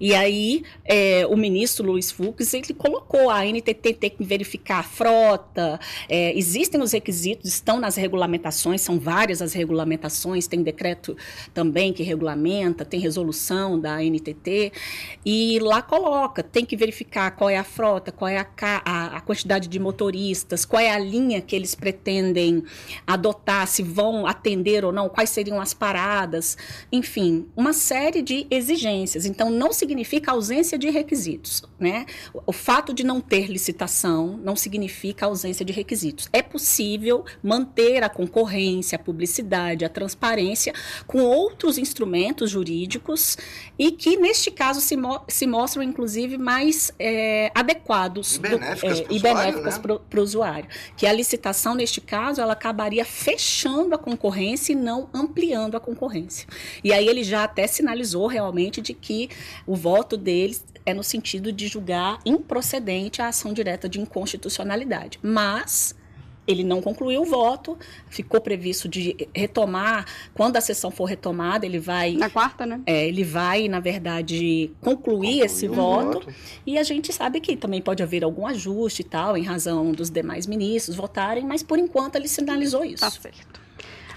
E 0.00 0.14
aí, 0.14 0.64
é, 0.82 1.26
o 1.26 1.36
ministro 1.36 1.86
Luiz 1.86 2.10
Fux, 2.10 2.54
ele 2.54 2.72
colocou 2.72 3.28
a 3.28 3.44
NTT 3.44 3.92
tem 3.94 4.10
que 4.10 4.24
verificar 4.24 4.78
a 4.78 4.82
frota, 4.82 5.78
é, 6.08 6.36
existem 6.38 6.80
os 6.80 6.92
requisitos, 6.92 7.50
estão 7.50 7.78
nas 7.78 7.96
regulamentações, 7.96 8.80
são 8.80 8.98
várias 8.98 9.42
as 9.42 9.52
regulamentações, 9.52 10.46
tem 10.46 10.62
decreto 10.62 11.14
também 11.52 11.92
que 11.92 12.02
regulamenta, 12.02 12.82
tem 12.82 12.98
resolução 12.98 13.78
da 13.78 14.02
NTT, 14.02 14.72
e 15.24 15.58
lá 15.60 15.82
coloca, 15.82 16.42
tem 16.42 16.64
que 16.64 16.76
verificar 16.76 17.32
qual 17.32 17.50
é 17.50 17.58
a 17.58 17.64
frota, 17.64 18.10
qual 18.10 18.28
é 18.28 18.38
a, 18.38 18.46
a, 18.84 19.16
a 19.18 19.20
quantidade 19.20 19.68
de 19.68 19.78
motoristas, 19.78 20.64
qual 20.64 20.80
é 20.80 20.90
a 20.90 20.98
linha 20.98 21.42
que 21.42 21.54
eles 21.54 21.74
pretendem 21.74 22.64
adotar, 23.06 23.66
se 23.66 23.82
vão 23.82 24.26
atender 24.26 24.82
ou 24.82 24.92
não, 24.92 25.10
quais 25.10 25.28
seriam 25.28 25.60
as 25.60 25.74
paradas, 25.74 26.56
enfim, 26.90 27.46
uma 27.54 27.74
série 27.74 28.22
de 28.22 28.46
exigências. 28.50 29.26
Então, 29.26 29.50
não 29.50 29.72
se 29.72 29.89
significa 29.90 30.30
ausência 30.30 30.78
de 30.78 30.88
requisitos, 30.88 31.64
né? 31.78 32.06
O 32.46 32.52
fato 32.52 32.94
de 32.94 33.02
não 33.02 33.20
ter 33.20 33.48
licitação 33.48 34.38
não 34.42 34.54
significa 34.54 35.26
ausência 35.26 35.64
de 35.64 35.72
requisitos. 35.72 36.28
É 36.32 36.40
possível 36.42 37.24
manter 37.42 38.04
a 38.04 38.08
concorrência, 38.08 38.94
a 38.94 38.98
publicidade, 38.98 39.84
a 39.84 39.88
transparência 39.88 40.72
com 41.08 41.22
outros 41.22 41.76
instrumentos 41.76 42.50
jurídicos 42.50 43.36
e 43.76 43.90
que, 43.90 44.16
neste 44.16 44.50
caso, 44.50 44.80
se, 44.80 44.96
mo 44.96 45.20
se 45.26 45.44
mostram, 45.44 45.82
inclusive, 45.82 46.38
mais 46.38 46.92
é, 46.96 47.50
adequados 47.52 48.36
e 48.36 49.18
benéficas 49.18 49.76
para 49.76 49.94
o 49.94 49.98
né? 49.98 50.22
usuário. 50.22 50.68
Que 50.96 51.04
a 51.04 51.12
licitação, 51.12 51.74
neste 51.74 52.00
caso, 52.00 52.40
ela 52.40 52.52
acabaria 52.52 53.04
fechando 53.04 53.92
a 53.94 53.98
concorrência 53.98 54.72
e 54.72 54.76
não 54.76 55.08
ampliando 55.12 55.76
a 55.76 55.80
concorrência. 55.80 56.46
E 56.84 56.92
aí 56.92 57.08
ele 57.08 57.24
já 57.24 57.42
até 57.42 57.66
sinalizou 57.66 58.28
realmente 58.28 58.80
de 58.80 58.94
que 58.94 59.28
o 59.66 59.79
voto 59.80 60.16
deles 60.16 60.64
é 60.84 60.94
no 60.94 61.02
sentido 61.02 61.52
de 61.52 61.66
julgar 61.66 62.18
improcedente 62.24 63.22
a 63.22 63.28
ação 63.28 63.52
direta 63.52 63.88
de 63.88 64.00
inconstitucionalidade. 64.00 65.18
Mas 65.22 65.94
ele 66.46 66.64
não 66.64 66.80
concluiu 66.82 67.22
o 67.22 67.24
voto, 67.24 67.78
ficou 68.08 68.40
previsto 68.40 68.88
de 68.88 69.28
retomar, 69.34 70.06
quando 70.34 70.56
a 70.56 70.60
sessão 70.60 70.90
for 70.90 71.04
retomada, 71.04 71.64
ele 71.64 71.78
vai... 71.78 72.12
Na 72.14 72.28
quarta, 72.28 72.66
né? 72.66 72.80
É, 72.86 73.06
ele 73.06 73.22
vai, 73.22 73.68
na 73.68 73.78
verdade, 73.78 74.70
concluir 74.80 75.40
esse 75.40 75.68
voto, 75.68 76.20
voto, 76.20 76.34
e 76.66 76.78
a 76.78 76.82
gente 76.82 77.12
sabe 77.12 77.40
que 77.40 77.56
também 77.56 77.80
pode 77.80 78.02
haver 78.02 78.24
algum 78.24 78.46
ajuste 78.46 79.02
e 79.02 79.04
tal, 79.04 79.36
em 79.36 79.44
razão 79.44 79.92
dos 79.92 80.10
demais 80.10 80.46
ministros 80.46 80.96
votarem, 80.96 81.44
mas 81.44 81.62
por 81.62 81.78
enquanto 81.78 82.16
ele 82.16 82.26
sinalizou 82.26 82.84
isso. 82.84 83.00
Tá 83.00 83.10
certo. 83.10 83.59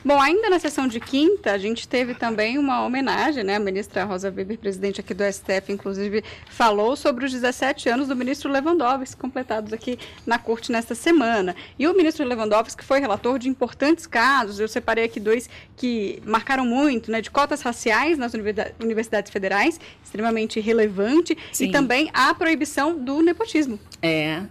Bom, 0.05 0.19
ainda 0.19 0.49
na 0.49 0.59
sessão 0.59 0.85
de 0.85 0.99
quinta, 0.99 1.53
a 1.53 1.57
gente 1.57 1.87
teve 1.87 2.13
também 2.13 2.57
uma 2.57 2.85
homenagem, 2.85 3.41
né? 3.41 3.55
A 3.55 3.59
ministra 3.59 4.03
Rosa 4.03 4.29
Weber, 4.29 4.57
presidente 4.57 4.99
aqui 4.99 5.13
do 5.13 5.23
STF, 5.23 5.71
inclusive, 5.71 6.23
falou 6.49 6.97
sobre 6.97 7.23
os 7.25 7.31
17 7.31 7.87
anos 7.87 8.09
do 8.09 8.15
ministro 8.15 8.51
Lewandowski, 8.51 9.15
completados 9.15 9.71
aqui 9.71 9.97
na 10.27 10.37
corte 10.37 10.73
nesta 10.73 10.93
semana. 10.93 11.55
E 11.79 11.87
o 11.87 11.95
ministro 11.95 12.25
Lewandowski 12.25 12.83
foi 12.83 12.99
relator 12.99 13.39
de 13.39 13.47
importantes 13.47 14.05
casos, 14.05 14.59
eu 14.59 14.67
separei 14.67 15.05
aqui 15.05 15.21
dois 15.21 15.49
que 15.77 16.21
marcaram 16.25 16.65
muito, 16.65 17.09
né? 17.09 17.21
De 17.21 17.31
cotas 17.31 17.61
raciais 17.61 18.17
nas 18.17 18.33
universidades 18.33 19.31
federais, 19.31 19.79
extremamente 20.03 20.59
relevante, 20.59 21.37
Sim. 21.53 21.69
e 21.69 21.71
também 21.71 22.09
a 22.13 22.33
proibição 22.33 22.97
do 22.97 23.21
nepotismo. 23.21 23.79
É. 24.01 24.41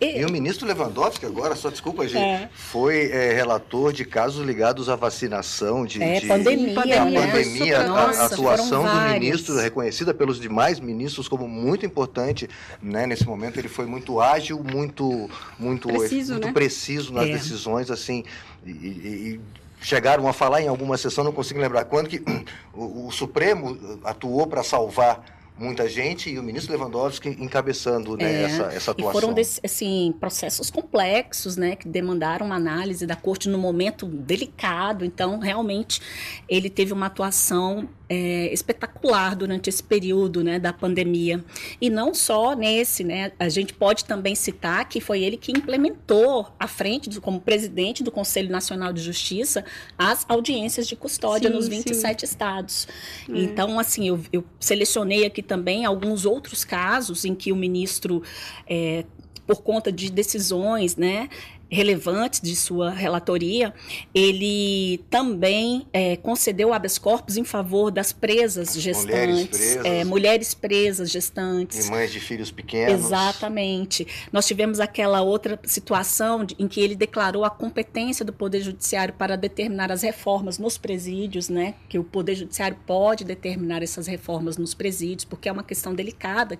E, 0.00 0.20
e 0.20 0.24
o 0.24 0.30
ministro 0.30 0.66
Lewandowski, 0.66 1.24
agora, 1.24 1.54
só 1.54 1.70
desculpa, 1.70 2.06
gente, 2.06 2.18
é. 2.18 2.48
foi 2.52 3.10
é, 3.10 3.32
relator 3.32 3.92
de 3.92 4.04
casos 4.04 4.44
ligados 4.44 4.88
à 4.88 4.96
vacinação, 4.96 5.86
de, 5.86 6.02
é, 6.02 6.20
de 6.20 6.26
pandemia, 6.26 6.74
pandemia, 6.74 7.20
né? 7.20 7.26
pandemia 7.26 7.80
a, 7.80 7.86
Nossa, 7.86 8.22
a, 8.22 8.26
atuação 8.26 8.84
do 8.84 9.12
ministro, 9.12 9.56
reconhecida 9.56 10.12
pelos 10.12 10.40
demais 10.40 10.80
ministros 10.80 11.28
como 11.28 11.48
muito 11.48 11.86
importante, 11.86 12.48
né? 12.82 13.06
Nesse 13.06 13.26
momento 13.26 13.58
ele 13.58 13.68
foi 13.68 13.86
muito 13.86 14.20
ágil, 14.20 14.62
muito, 14.62 15.30
muito 15.58 15.88
preciso, 15.88 16.32
muito 16.32 16.46
né? 16.46 16.52
preciso 16.52 17.12
nas 17.12 17.28
é. 17.28 17.32
decisões, 17.32 17.90
assim, 17.90 18.24
e, 18.66 18.70
e, 18.70 19.40
chegaram 19.80 20.26
a 20.26 20.32
falar 20.32 20.62
em 20.62 20.68
alguma 20.68 20.96
sessão, 20.96 21.22
não 21.22 21.32
consigo 21.32 21.60
lembrar 21.60 21.84
quando, 21.84 22.08
que 22.08 22.22
o, 22.74 23.06
o 23.06 23.12
Supremo 23.12 24.00
atuou 24.02 24.46
para 24.46 24.62
salvar 24.62 25.24
muita 25.56 25.88
gente 25.88 26.30
e 26.30 26.38
o 26.38 26.42
ministro 26.42 26.76
Lewandowski 26.76 27.28
encabeçando 27.28 28.16
né, 28.16 28.24
é, 28.24 28.42
essa, 28.42 28.62
essa 28.64 28.90
atuação. 28.90 29.10
E 29.10 29.12
foram 29.12 29.32
desse, 29.32 29.60
assim, 29.64 30.14
processos 30.18 30.70
complexos, 30.70 31.56
né, 31.56 31.76
que 31.76 31.88
demandaram 31.88 32.46
uma 32.46 32.56
análise 32.56 33.06
da 33.06 33.14
corte 33.14 33.48
no 33.48 33.58
momento 33.58 34.06
delicado. 34.06 35.04
Então, 35.04 35.38
realmente, 35.38 36.00
ele 36.48 36.68
teve 36.68 36.92
uma 36.92 37.06
atuação 37.06 37.88
é, 38.08 38.52
espetacular 38.52 39.34
durante 39.34 39.68
esse 39.68 39.82
período 39.82 40.44
né, 40.44 40.58
da 40.58 40.72
pandemia. 40.72 41.44
E 41.80 41.88
não 41.88 42.12
só 42.12 42.54
nesse, 42.54 43.02
né, 43.02 43.32
a 43.38 43.48
gente 43.48 43.72
pode 43.72 44.04
também 44.04 44.34
citar 44.34 44.88
que 44.88 45.00
foi 45.00 45.22
ele 45.22 45.36
que 45.36 45.52
implementou, 45.52 46.46
à 46.58 46.66
frente, 46.66 47.08
do, 47.08 47.20
como 47.20 47.40
presidente 47.40 48.02
do 48.02 48.10
Conselho 48.10 48.50
Nacional 48.50 48.92
de 48.92 49.00
Justiça, 49.00 49.64
as 49.98 50.24
audiências 50.28 50.86
de 50.86 50.96
custódia 50.96 51.48
sim, 51.48 51.56
nos 51.56 51.68
27 51.68 52.20
sim. 52.20 52.26
estados. 52.26 52.88
É. 53.28 53.38
Então, 53.38 53.78
assim, 53.78 54.08
eu, 54.08 54.20
eu 54.32 54.44
selecionei 54.60 55.24
aqui 55.24 55.42
também 55.42 55.84
alguns 55.84 56.26
outros 56.26 56.64
casos 56.64 57.24
em 57.24 57.34
que 57.34 57.52
o 57.52 57.56
ministro 57.56 58.22
é, 58.68 59.04
por 59.46 59.62
conta 59.62 59.92
de 59.92 60.10
decisões, 60.10 60.96
né, 60.96 61.28
relevantes 61.74 62.40
de 62.40 62.54
sua 62.54 62.90
relatoria, 62.90 63.74
ele 64.14 65.04
também 65.10 65.86
é, 65.92 66.16
concedeu 66.16 66.72
habeas 66.72 66.96
corpus 66.98 67.36
em 67.36 67.44
favor 67.44 67.90
das 67.90 68.12
presas 68.12 68.74
gestantes, 68.74 69.04
mulheres 69.04 69.48
presas, 69.48 69.84
é, 69.84 70.04
mulheres 70.04 70.54
presas 70.54 71.10
gestantes. 71.10 71.88
E 71.88 71.90
mães 71.90 72.12
de 72.12 72.20
filhos 72.20 72.50
pequenos. 72.50 73.04
Exatamente. 73.04 74.06
Nós 74.32 74.46
tivemos 74.46 74.78
aquela 74.78 75.20
outra 75.20 75.58
situação 75.64 76.44
de, 76.44 76.54
em 76.58 76.68
que 76.68 76.80
ele 76.80 76.94
declarou 76.94 77.44
a 77.44 77.50
competência 77.50 78.24
do 78.24 78.32
Poder 78.32 78.60
Judiciário 78.60 79.12
para 79.14 79.36
determinar 79.36 79.90
as 79.90 80.02
reformas 80.02 80.58
nos 80.58 80.78
presídios, 80.78 81.48
né? 81.48 81.74
Que 81.88 81.98
o 81.98 82.04
Poder 82.04 82.36
Judiciário 82.36 82.76
pode 82.86 83.24
determinar 83.24 83.82
essas 83.82 84.06
reformas 84.06 84.56
nos 84.56 84.74
presídios, 84.74 85.24
porque 85.24 85.48
é 85.48 85.52
uma 85.52 85.64
questão 85.64 85.92
delicada, 85.92 86.56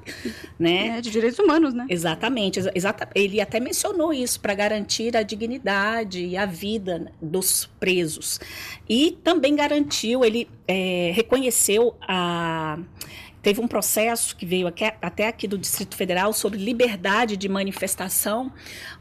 né? 0.59 0.99
É, 0.99 1.01
de 1.01 1.11
direitos 1.11 1.39
humanos, 1.39 1.73
né? 1.73 1.87
Exatamente. 1.89 2.61
Exata, 2.75 3.09
ele 3.15 3.41
até 3.41 3.61
mencionou 3.61 4.13
isso 4.13 4.41
para 4.41 4.55
garantir 4.55 5.04
garantir 5.05 5.17
a 5.17 5.23
dignidade 5.23 6.25
e 6.25 6.37
a 6.37 6.47
vida 6.47 7.13
dos 7.21 7.67
presos. 7.79 8.41
E 8.89 9.19
também 9.23 9.55
garantiu, 9.55 10.25
ele 10.25 10.49
é, 10.67 11.13
reconheceu 11.15 11.95
a 12.01 12.79
teve 13.43 13.61
um 13.61 13.69
processo 13.69 14.35
que 14.35 14.47
veio 14.47 14.67
aqui, 14.67 14.85
até 15.03 15.29
aqui 15.29 15.47
do 15.47 15.59
Distrito 15.59 15.95
Federal 15.95 16.33
sobre 16.33 16.59
liberdade 16.59 17.37
de 17.37 17.47
manifestação, 17.47 18.51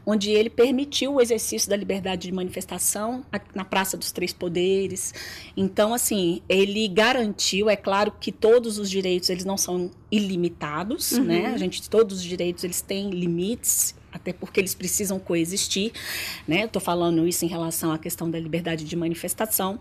onde 0.04 0.30
ele 0.30 0.50
permitiu 0.50 1.14
o 1.14 1.20
exercício 1.20 1.70
da 1.70 1.74
liberdade 1.74 2.28
de 2.28 2.32
manifestação 2.32 3.24
na 3.54 3.64
Praça 3.64 3.96
dos 3.96 4.12
Três 4.12 4.34
Poderes. 4.34 5.14
Então, 5.56 5.94
assim, 5.94 6.42
ele 6.46 6.86
garantiu, 6.88 7.70
é 7.70 7.76
claro 7.76 8.12
que 8.20 8.30
todos 8.30 8.78
os 8.78 8.90
direitos 8.90 9.30
eles 9.30 9.46
não 9.46 9.56
são 9.56 9.90
ilimitados, 10.12 11.12
uhum. 11.12 11.24
né? 11.24 11.46
A 11.46 11.56
gente 11.56 11.88
todos 11.88 12.18
os 12.18 12.22
direitos 12.22 12.64
eles 12.64 12.82
têm 12.82 13.08
limites 13.08 13.94
até 14.14 14.32
porque 14.32 14.60
eles 14.60 14.74
precisam 14.74 15.18
coexistir, 15.18 15.92
né? 16.46 16.64
Estou 16.64 16.80
falando 16.80 17.26
isso 17.26 17.44
em 17.44 17.48
relação 17.48 17.90
à 17.90 17.98
questão 17.98 18.30
da 18.30 18.38
liberdade 18.38 18.84
de 18.84 18.96
manifestação, 18.96 19.78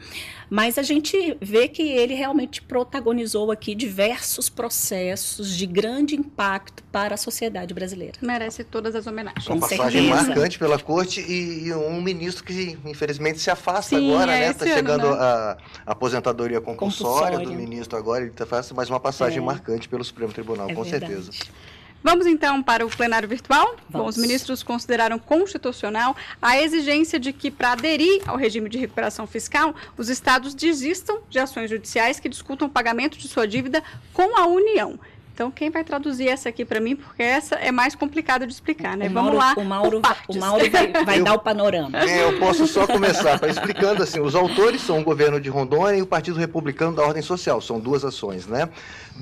mas 0.50 0.80
a 0.80 0.82
gente 0.82 1.38
vê 1.40 1.68
que 1.68 1.84
ele 1.84 2.16
realmente 2.16 2.62
protagonizou 2.62 3.52
aqui 3.52 3.76
diversos 3.76 4.50
processos 4.50 5.56
de 5.56 5.68
grande 5.68 6.16
impacto 6.16 6.84
para 6.92 7.14
a 7.14 7.18
sociedade 7.18 7.74
brasileira. 7.74 8.14
Merece 8.22 8.64
todas 8.64 8.96
as 8.96 9.06
homenagens. 9.06 9.46
Uma 9.48 9.60
passagem 9.60 10.10
certeza. 10.10 10.28
marcante 10.28 10.60
pela 10.60 10.80
corte 10.80 11.22
e, 11.22 11.68
e, 11.68 11.74
um 11.74 12.02
ministro 12.02 12.44
que 12.44 12.78
infelizmente 12.86 13.40
se 13.40 13.52
afasta 13.52 13.98
Sim, 13.98 14.12
agora, 14.12 14.32
é 14.36 14.40
né? 14.40 14.52
Está 14.52 14.66
chegando 14.66 15.12
né? 15.12 15.18
a, 15.20 15.58
a, 15.86 15.92
aposentadoria 15.92 16.60
compulsória, 16.60 17.38
compulsória, 17.38 17.46
do 17.46 17.54
ministro 17.54 17.98
agora, 17.98 18.24
ele 18.24 18.32
tá 18.32 18.46
faz 18.46 18.72
mais 18.72 18.90
uma 18.90 19.00
passagem 19.00 19.38
é. 19.38 19.42
marcante 19.42 19.88
pelo 19.88 20.04
Supremo 20.04 20.34
Tribunal, 20.34 20.70
é 20.70 20.74
com 20.74 20.84
verdade. 20.84 21.14
certeza. 21.14 21.32
Vamos 22.04 22.28
então 22.28 22.62
para 22.62 22.86
o 22.86 22.90
plenário 22.90 23.30
virtual. 23.30 23.78
Bom, 23.90 24.06
os 24.06 24.18
ministros 24.18 24.62
consideraram 24.62 25.18
constitucional 25.18 26.16
a 26.42 26.62
exigência 26.62 27.18
de 27.18 27.32
que, 27.32 27.50
para 27.50 27.72
aderir 27.72 28.22
ao 28.28 28.36
regime 28.36 28.70
de 28.70 28.78
recuperação 28.78 29.26
fiscal, 29.26 29.74
os 29.98 30.10
estados 30.10 30.54
desistam 30.54 31.20
de 31.30 31.40
ações 31.40 31.70
judiciais 31.70 32.20
que 32.20 32.28
discutam 32.28 32.68
o 32.68 32.72
pagamento 32.72 33.18
de 33.18 33.28
sua 33.28 33.48
dívida 33.48 33.82
com 34.12 34.38
a 34.38 34.46
União. 34.46 35.00
Então, 35.34 35.50
quem 35.50 35.72
vai 35.72 35.84
traduzir 35.84 36.28
essa 36.28 36.50
aqui 36.50 36.64
para 36.64 36.80
mim? 36.80 36.96
Porque 36.96 37.24
essa 37.24 37.56
é 37.56 37.72
mais 37.72 37.96
complicada 37.96 38.46
de 38.46 38.54
explicar, 38.54 38.96
né? 38.96 39.08
O 39.08 39.14
Vamos 39.14 39.34
Mauro, 39.34 39.38
lá. 39.38 39.54
O 39.58 39.66
Mauro, 39.66 40.02
o 40.28 40.38
Mauro 40.38 40.70
vai, 40.70 40.92
vai 41.04 41.20
eu, 41.20 41.24
dar 41.24 41.34
o 41.34 41.40
panorama. 41.40 41.98
É, 42.00 42.24
eu 42.24 42.38
posso 42.38 42.68
só 42.68 42.86
começar 42.86 43.40
tá 43.40 43.48
explicando 43.48 44.04
assim: 44.04 44.20
os 44.20 44.36
autores 44.36 44.82
são 44.82 45.00
o 45.00 45.04
governo 45.04 45.42
de 45.42 45.50
Rondônia 45.50 45.98
e 45.98 46.02
o 46.04 46.06
Partido 46.06 46.38
Republicano 46.38 46.96
da 46.96 47.02
Ordem 47.02 47.24
Social. 47.24 47.60
São 47.62 47.80
duas 47.80 48.06
ações, 48.06 48.46
né? 48.46 48.70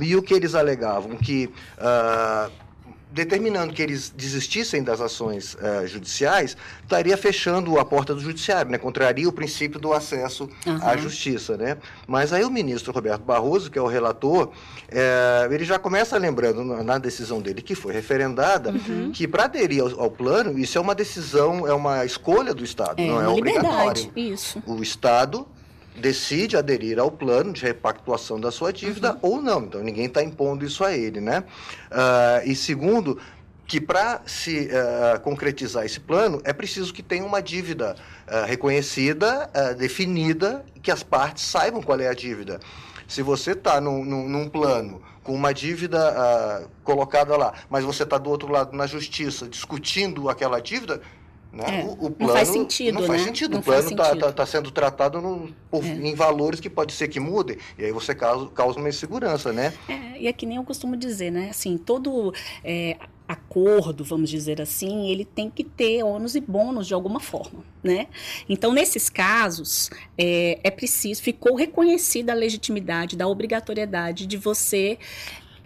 E 0.01 0.13
o 0.15 0.21
que 0.21 0.33
eles 0.33 0.53
alegavam? 0.53 1.15
Que. 1.15 1.49
Uh, 1.77 2.70
determinando 3.11 3.73
que 3.73 3.81
eles 3.81 4.09
desistissem 4.15 4.83
das 4.83 5.01
ações 5.01 5.55
uh, 5.55 5.85
judiciais, 5.85 6.55
estaria 6.81 7.17
fechando 7.17 7.77
a 7.79 7.85
porta 7.85 8.15
do 8.15 8.21
judiciário, 8.21 8.71
né? 8.71 8.77
contraria 8.77 9.27
o 9.27 9.31
princípio 9.31 9.79
do 9.79 9.93
acesso 9.93 10.49
uhum. 10.65 10.79
à 10.81 10.95
justiça. 10.95 11.57
Né? 11.57 11.77
Mas 12.07 12.31
aí 12.31 12.43
o 12.43 12.49
ministro 12.49 12.93
Roberto 12.93 13.23
Barroso, 13.23 13.69
que 13.69 13.77
é 13.77 13.81
o 13.81 13.87
relator, 13.87 14.51
é, 14.89 15.47
ele 15.51 15.65
já 15.65 15.77
começa 15.77 16.17
lembrando 16.17 16.63
na 16.63 16.97
decisão 16.97 17.41
dele, 17.41 17.61
que 17.61 17.75
foi 17.75 17.93
referendada, 17.93 18.71
uhum. 18.71 19.11
que 19.11 19.27
para 19.27 19.43
aderir 19.45 19.83
ao, 19.83 20.01
ao, 20.01 20.11
plano, 20.11 20.57
isso 20.57 20.77
é 20.77 20.81
uma 20.81 20.95
decisão, 20.95 21.67
é 21.67 21.73
uma 21.73 22.05
escolha 22.05 22.53
do 22.53 22.63
Estado, 22.63 23.01
é, 23.01 23.07
não 23.07 23.21
é 23.21 23.27
obrigatório. 23.27 24.11
Isso. 24.15 24.61
O 24.65 24.81
Estado 24.81 25.45
decide 25.95 26.55
aderir 26.55 26.99
ao 26.99 27.11
plano 27.11 27.53
de 27.53 27.63
repactuação 27.63 28.39
da 28.39 28.51
sua 28.51 28.71
dívida 28.71 29.13
uhum. 29.13 29.19
ou 29.21 29.41
não. 29.41 29.63
Então, 29.63 29.83
ninguém 29.83 30.05
está 30.05 30.23
impondo 30.23 30.65
isso 30.65 30.83
a 30.83 30.93
ele, 30.93 31.19
né? 31.19 31.43
Uh, 31.91 32.49
e 32.49 32.55
segundo, 32.55 33.19
que 33.67 33.79
para 33.79 34.21
se 34.25 34.69
uh, 34.69 35.19
concretizar 35.21 35.85
esse 35.85 35.99
plano, 35.99 36.41
é 36.43 36.53
preciso 36.53 36.93
que 36.93 37.03
tenha 37.03 37.25
uma 37.25 37.41
dívida 37.41 37.95
uh, 38.27 38.45
reconhecida, 38.45 39.49
definida, 39.77 40.65
e 40.75 40.79
que 40.79 40.91
as 40.91 41.03
partes 41.03 41.43
saibam 41.43 41.81
qual 41.81 41.99
é 41.99 42.07
a 42.07 42.13
dívida. 42.13 42.59
Se 43.07 43.21
você 43.21 43.51
está 43.51 43.81
num, 43.81 44.05
num, 44.05 44.29
num, 44.29 44.47
plano 44.47 45.01
com 45.21 45.35
uma 45.35 45.53
dívida 45.53 46.65
colocada 46.83 47.35
lá, 47.35 47.53
mas 47.69 47.83
você 47.83 48.03
está 48.03 48.17
do 48.17 48.29
outro 48.29 48.49
lado 48.49 48.75
na 48.75 48.87
justiça 48.87 49.47
discutindo 49.47 50.29
aquela 50.29 50.61
dívida, 50.61 51.01
né? 51.51 51.81
É, 51.81 51.83
o, 51.83 51.91
o, 51.91 51.95
plano, 52.11 52.15
não 52.19 52.29
faz 52.29 52.47
sentido, 52.47 52.99
não 52.99 53.07
faz 53.07 53.21
né? 53.21 53.27
sentido. 53.27 53.51
Não 53.51 53.59
o 53.59 53.63
plano 53.63 53.89
está 53.89 54.15
tá, 54.15 54.31
tá 54.31 54.45
sendo 54.45 54.71
tratado 54.71 55.21
no, 55.21 55.49
por, 55.69 55.83
é. 55.83 55.89
em 55.89 56.15
valores 56.15 56.59
que 56.59 56.69
pode 56.69 56.93
ser 56.93 57.07
que 57.07 57.19
mudem, 57.19 57.57
e 57.77 57.85
aí 57.85 57.91
você 57.91 58.15
causa, 58.15 58.47
causa 58.47 58.79
uma 58.79 58.89
insegurança, 58.89 59.51
né? 59.51 59.73
É, 59.89 60.21
e 60.21 60.27
é 60.27 60.33
que 60.33 60.45
nem 60.45 60.57
eu 60.57 60.63
costumo 60.63 60.95
dizer, 60.95 61.31
né? 61.31 61.49
Assim, 61.49 61.77
todo 61.77 62.33
é, 62.63 62.95
acordo, 63.31 64.03
vamos 64.03 64.29
dizer 64.29 64.61
assim, 64.61 65.09
ele 65.09 65.23
tem 65.23 65.49
que 65.49 65.63
ter 65.63 66.03
ônus 66.03 66.35
e 66.35 66.41
bônus 66.41 66.87
de 66.87 66.93
alguma 66.93 67.19
forma, 67.19 67.63
né? 67.81 68.07
Então, 68.49 68.73
nesses 68.73 69.09
casos, 69.09 69.89
é, 70.17 70.59
é 70.63 70.69
preciso, 70.69 71.21
ficou 71.21 71.55
reconhecida 71.55 72.33
a 72.33 72.35
legitimidade 72.35 73.15
da 73.15 73.27
obrigatoriedade 73.27 74.25
de 74.25 74.37
você 74.37 74.97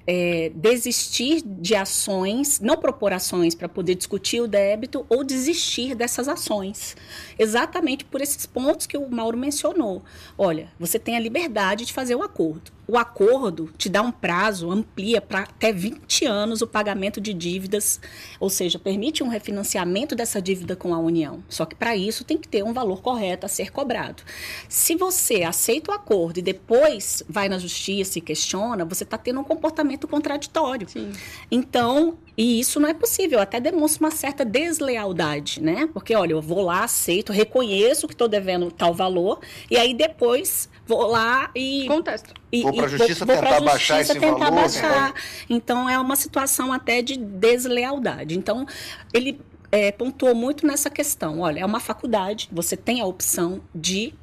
é, 0.08 0.52
desistir 0.54 1.41
de 1.44 1.76
ações, 1.76 2.60
não 2.60 2.78
propor 2.78 3.13
ações 3.13 3.56
para 3.56 3.68
poder 3.68 3.96
discutir 3.96 4.41
o 4.41 4.48
débito 4.48 5.06
ou 5.10 5.24
desistir 5.24 5.96
dessas 5.96 6.28
ações. 6.28 6.96
Exatamente 7.38 8.06
por 8.06 8.22
esses 8.22 8.46
pontos 8.46 8.86
que 8.86 8.98
o 8.98 9.10
Mauro 9.10 9.38
mencionou. 9.38 10.04
Olha, 10.38 10.70
você 10.80 11.00
tem 11.00 11.15
a 11.15 11.20
liberdade 11.20 11.86
de 11.86 11.94
fazer 11.94 12.15
o 12.15 12.24
acordo. 12.24 12.74
O 12.88 12.98
acordo 12.98 13.71
te 13.78 13.89
dá 13.89 14.02
um 14.02 14.12
prazo, 14.12 14.71
amplia 14.71 15.19
para 15.19 15.41
até 15.41 15.71
20 15.71 16.26
anos 16.26 16.62
o 16.62 16.67
pagamento 16.67 17.19
de 17.19 17.34
dívidas, 17.34 18.00
ou 18.39 18.50
seja, 18.50 18.78
permite 18.78 19.24
um 19.24 19.28
refinanciamento 19.28 20.15
dessa 20.15 20.41
dívida 20.41 20.76
com 20.76 20.93
a 20.93 21.00
União. 21.00 21.43
Só 21.50 21.65
que 21.65 21.76
para 21.76 21.95
isso 21.95 22.24
tem 22.24 22.38
que 22.38 22.48
ter 22.48 22.63
um 22.63 22.74
valor 22.74 23.02
correto 23.02 23.45
a 23.45 23.50
ser 23.50 23.71
cobrado. 23.71 24.24
Se 24.69 24.95
você 24.95 25.43
aceita 25.43 25.91
o 25.91 25.95
acordo 25.95 26.38
e 26.39 26.41
depois 26.41 27.24
vai 27.28 27.50
na 27.50 27.58
justiça 27.58 28.19
e 28.19 28.21
questiona, 28.21 28.86
você 28.86 29.04
está 29.04 29.17
tendo 29.17 29.39
um 29.39 29.43
comportamento 29.43 30.08
contraditório. 30.08 30.88
Sim. 30.88 31.12
Então, 31.50 32.17
e 32.38 32.60
isso 32.60 32.80
não 32.80 32.89
é 32.89 32.93
possível, 32.93 33.39
até 33.39 33.60
demonstra 33.60 34.06
uma 34.06 34.12
certa 34.12 34.43
deslealdade, 34.43 35.62
né? 35.62 35.89
Porque, 35.93 36.13
olha, 36.13 36.34
eu 36.34 36.41
vou 36.41 36.62
lá, 36.62 36.84
aceito, 36.84 37.32
reconheço 37.32 38.08
que 38.08 38.13
estou 38.13 38.28
devendo 38.28 38.69
tal 38.69 38.93
valor, 38.93 39.39
e 39.71 39.78
aí 39.78 39.93
depois 39.93 40.69
vou 40.86 41.08
lá 41.08 41.50
e. 41.56 41.86
Contesto. 41.88 42.34
E, 42.52 42.62
para 42.75 42.85
a 42.85 42.89
justiça 42.89 43.25
vou, 43.25 43.35
tentar 43.35 43.61
baixar 43.61 44.01
esse 44.01 44.13
tentar 44.13 44.35
valor. 44.35 44.61
Baixar. 44.61 45.13
Né? 45.13 45.13
Então, 45.49 45.89
é 45.89 45.97
uma 45.99 46.15
situação 46.15 46.71
até 46.71 47.01
de 47.01 47.17
deslealdade. 47.17 48.38
Então, 48.38 48.65
ele 49.13 49.39
é, 49.71 49.91
pontuou 49.91 50.33
muito 50.33 50.65
nessa 50.65 50.89
questão. 50.89 51.39
Olha, 51.39 51.59
é 51.59 51.65
uma 51.65 51.79
faculdade, 51.79 52.49
você 52.51 52.77
tem 52.77 53.01
a 53.01 53.05
opção 53.05 53.61
de 53.73 54.13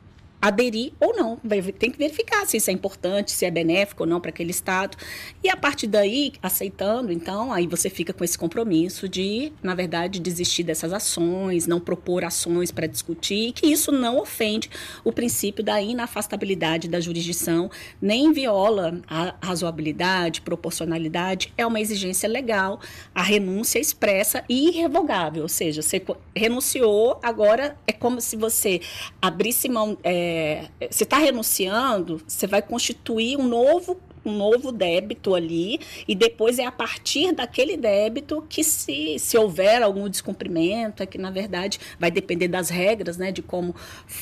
aderir 0.43 0.93
ou 0.99 1.17
não. 1.17 1.37
Tem 1.79 1.89
que 1.89 1.97
verificar 1.97 2.45
se 2.47 2.57
isso 2.57 2.69
é 2.69 2.73
importante, 2.73 3.31
se 3.31 3.47
é 3.47 3.51
benéfico 3.51 4.03
ou 4.03 4.09
não 4.09 4.21
para 4.21 4.31
aquele 4.31 4.51
Estado. 4.51 4.97
E 5.43 5.49
a 5.49 5.57
partir 5.57 5.87
daí, 5.87 6.33
aceitando, 6.43 7.13
então, 7.13 7.53
aí 7.53 7.69
você 7.69 7.89
fica 7.89 8.13
com 8.13 8.25
esse 8.25 8.37
compromisso 8.37 9.09
de, 9.09 9.53
na 9.63 9.73
verdade, 9.73 10.19
desistir 10.19 10.65
dessas 10.65 10.93
ações, 10.93 11.69
não 11.69 11.79
propor 11.79 12.25
ações 12.25 12.73
para 12.73 12.89
discutir, 12.89 13.53
que 13.53 13.69
isso 13.69 13.93
não 13.93 14.19
ofende 14.19 14.69
o 15.05 15.13
princípio 15.13 15.63
da 15.63 15.81
inafastabilidade 15.81 16.89
da 16.89 16.99
jurisdição, 16.99 17.71
nem 18.01 18.33
viola 18.33 19.01
a 19.07 19.37
razoabilidade, 19.41 20.41
proporcionalidade. 20.41 21.53
É 21.57 21.65
uma 21.65 21.81
exigência 21.81 22.29
legal, 22.29 22.81
a 23.15 23.23
renúncia 23.23 23.79
expressa 23.79 24.43
e 24.49 24.71
irrevogável, 24.71 25.45
ou 25.45 25.49
seja, 25.49 25.83
você 25.83 26.05
renunciou, 26.35 27.21
agora 27.23 27.77
é 27.87 27.93
como 27.93 28.21
se 28.21 28.35
você 28.35 28.81
abrisse 29.21 29.69
mão. 29.69 29.97
É, 30.03 30.32
é, 30.33 30.89
você 30.91 31.05
está 31.05 31.19
renunciando, 31.19 32.23
você 32.27 32.47
vai 32.47 32.63
constituir 32.63 33.37
um 33.37 33.47
novo 33.47 34.01
um 34.25 34.37
novo 34.37 34.71
débito 34.71 35.35
ali 35.35 35.81
e 36.07 36.15
depois 36.15 36.61
é 36.61 36.65
a 36.65 36.71
partir 36.71 37.33
daquele 37.33 37.77
débito 37.77 38.41
que 38.49 38.63
se, 38.63 39.19
se 39.19 39.37
houver 39.37 39.83
algum 39.83 40.09
descumprimento 40.09 41.03
é 41.03 41.07
que 41.07 41.19
na 41.19 41.29
verdade 41.29 41.81
vai 41.99 42.09
depender 42.09 42.47
das 42.47 42.71
regras 42.71 43.17
né 43.17 43.33
de 43.33 43.43
como 43.43 43.75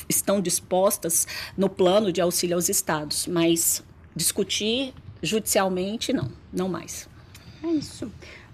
estão 0.08 0.40
dispostas 0.40 1.26
no 1.54 1.68
plano 1.68 2.10
de 2.10 2.20
auxílio 2.22 2.56
aos 2.56 2.70
estados. 2.70 3.26
Mas 3.26 3.84
discutir 4.16 4.94
judicialmente 5.22 6.14
não. 6.14 6.30
Não 6.50 6.66
mais. 6.66 7.06
É 7.62 7.68
isso 7.68 8.10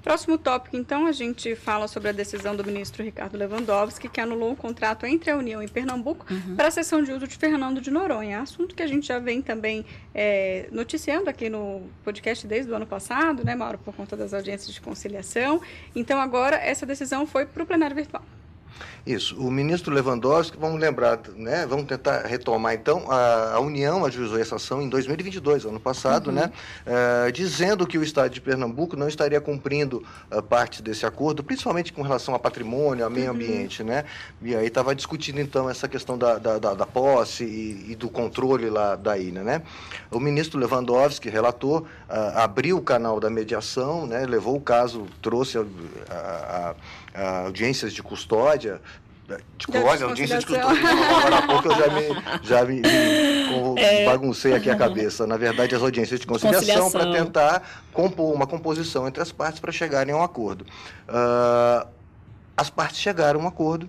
Próximo 0.06 0.38
tópico, 0.38 0.76
então, 0.76 1.04
a 1.04 1.10
gente 1.10 1.56
fala 1.56 1.88
sobre 1.88 2.10
a 2.10 2.12
decisão 2.12 2.54
do 2.54 2.62
ministro 2.62 3.02
Ricardo 3.02 3.36
Lewandowski, 3.36 4.08
que 4.08 4.20
anulou 4.20 4.52
o 4.52 4.56
contrato 4.56 5.04
entre 5.04 5.32
a 5.32 5.36
União 5.36 5.60
e 5.60 5.66
Pernambuco 5.66 6.32
uhum. 6.32 6.54
para 6.54 6.68
a 6.68 6.70
sessão 6.70 7.02
de 7.02 7.10
uso 7.10 7.26
de 7.26 7.36
Fernando 7.36 7.80
de 7.80 7.90
Noronha. 7.90 8.40
Assunto 8.40 8.72
que 8.76 8.84
a 8.84 8.86
gente 8.86 9.08
já 9.08 9.18
vem 9.18 9.42
também 9.42 9.84
é, 10.14 10.68
noticiando 10.70 11.28
aqui 11.28 11.50
no 11.50 11.82
podcast 12.04 12.46
desde 12.46 12.70
o 12.70 12.76
ano 12.76 12.86
passado, 12.86 13.44
né, 13.44 13.56
Mauro, 13.56 13.78
por 13.78 13.96
conta 13.96 14.16
das 14.16 14.32
audiências 14.32 14.72
de 14.72 14.80
conciliação. 14.80 15.60
Então, 15.92 16.20
agora, 16.20 16.54
essa 16.54 16.86
decisão 16.86 17.26
foi 17.26 17.44
para 17.44 17.64
o 17.64 17.66
plenário 17.66 17.96
virtual. 17.96 18.22
Isso. 19.06 19.38
O 19.38 19.50
ministro 19.52 19.94
Lewandowski, 19.94 20.56
vamos 20.58 20.80
lembrar, 20.80 21.20
né? 21.36 21.64
Vamos 21.64 21.86
tentar 21.86 22.26
retomar 22.26 22.74
então. 22.74 23.04
A, 23.08 23.54
a 23.54 23.60
União 23.60 24.04
ajuizou 24.04 24.38
essa 24.38 24.56
ação 24.56 24.82
em 24.82 24.88
2022, 24.88 25.64
ano 25.64 25.78
passado, 25.78 26.28
uhum. 26.28 26.34
né? 26.34 26.52
Uh, 26.84 27.30
dizendo 27.30 27.86
que 27.86 27.96
o 27.96 28.02
Estado 28.02 28.30
de 28.32 28.40
Pernambuco 28.40 28.96
não 28.96 29.06
estaria 29.06 29.40
cumprindo 29.40 30.04
uh, 30.32 30.42
parte 30.42 30.82
desse 30.82 31.06
acordo, 31.06 31.44
principalmente 31.44 31.92
com 31.92 32.02
relação 32.02 32.34
a 32.34 32.38
patrimônio, 32.38 33.06
a 33.06 33.10
meio 33.10 33.26
uhum. 33.26 33.34
ambiente, 33.34 33.84
né? 33.84 34.04
E 34.42 34.56
aí 34.56 34.66
estava 34.66 34.92
discutindo 34.92 35.40
então 35.40 35.70
essa 35.70 35.86
questão 35.86 36.18
da, 36.18 36.38
da, 36.38 36.58
da, 36.58 36.74
da 36.74 36.86
posse 36.86 37.44
e, 37.44 37.92
e, 37.92 37.94
do 37.94 38.08
controle 38.08 38.68
lá 38.68 38.96
da 38.96 39.16
ilha, 39.16 39.44
né? 39.44 39.62
O 40.10 40.18
ministro 40.18 40.58
Lewandowski, 40.58 41.30
relator, 41.30 41.82
uh, 41.82 42.38
abriu 42.38 42.76
o 42.78 42.82
canal 42.82 43.20
da 43.20 43.30
mediação, 43.30 44.04
né? 44.04 44.26
Levou 44.26 44.56
o 44.56 44.60
caso, 44.60 45.06
trouxe 45.22 45.58
a, 45.58 45.64
a, 46.10 46.70
a 46.70 46.74
audiências 47.16 47.92
de 47.92 48.02
custódia 48.02 48.80
de 49.58 49.78
olha, 49.78 50.04
audiência 50.04 50.38
de 50.38 50.46
cultura. 50.46 50.70
Agora 50.70 51.38
há 51.38 51.42
pouco 51.42 51.68
eu 51.68 51.76
já 51.76 51.88
me, 51.88 52.42
já 52.42 52.64
me, 52.64 52.80
me 52.80 53.80
é. 53.82 54.04
baguncei 54.06 54.54
aqui 54.54 54.70
a 54.70 54.76
cabeça. 54.76 55.26
Na 55.26 55.36
verdade, 55.36 55.74
as 55.74 55.82
audiências 55.82 56.20
de 56.20 56.26
conciliação, 56.26 56.90
para 56.90 57.12
tentar 57.12 57.84
compor 57.92 58.32
uma 58.32 58.46
composição 58.46 59.08
entre 59.08 59.20
as 59.20 59.32
partes 59.32 59.58
para 59.58 59.72
chegarem 59.72 60.14
a 60.14 60.16
um 60.16 60.22
acordo. 60.22 60.64
Uh, 61.08 61.88
as 62.56 62.70
partes 62.70 63.00
chegaram 63.00 63.40
a 63.40 63.44
um 63.44 63.48
acordo. 63.48 63.88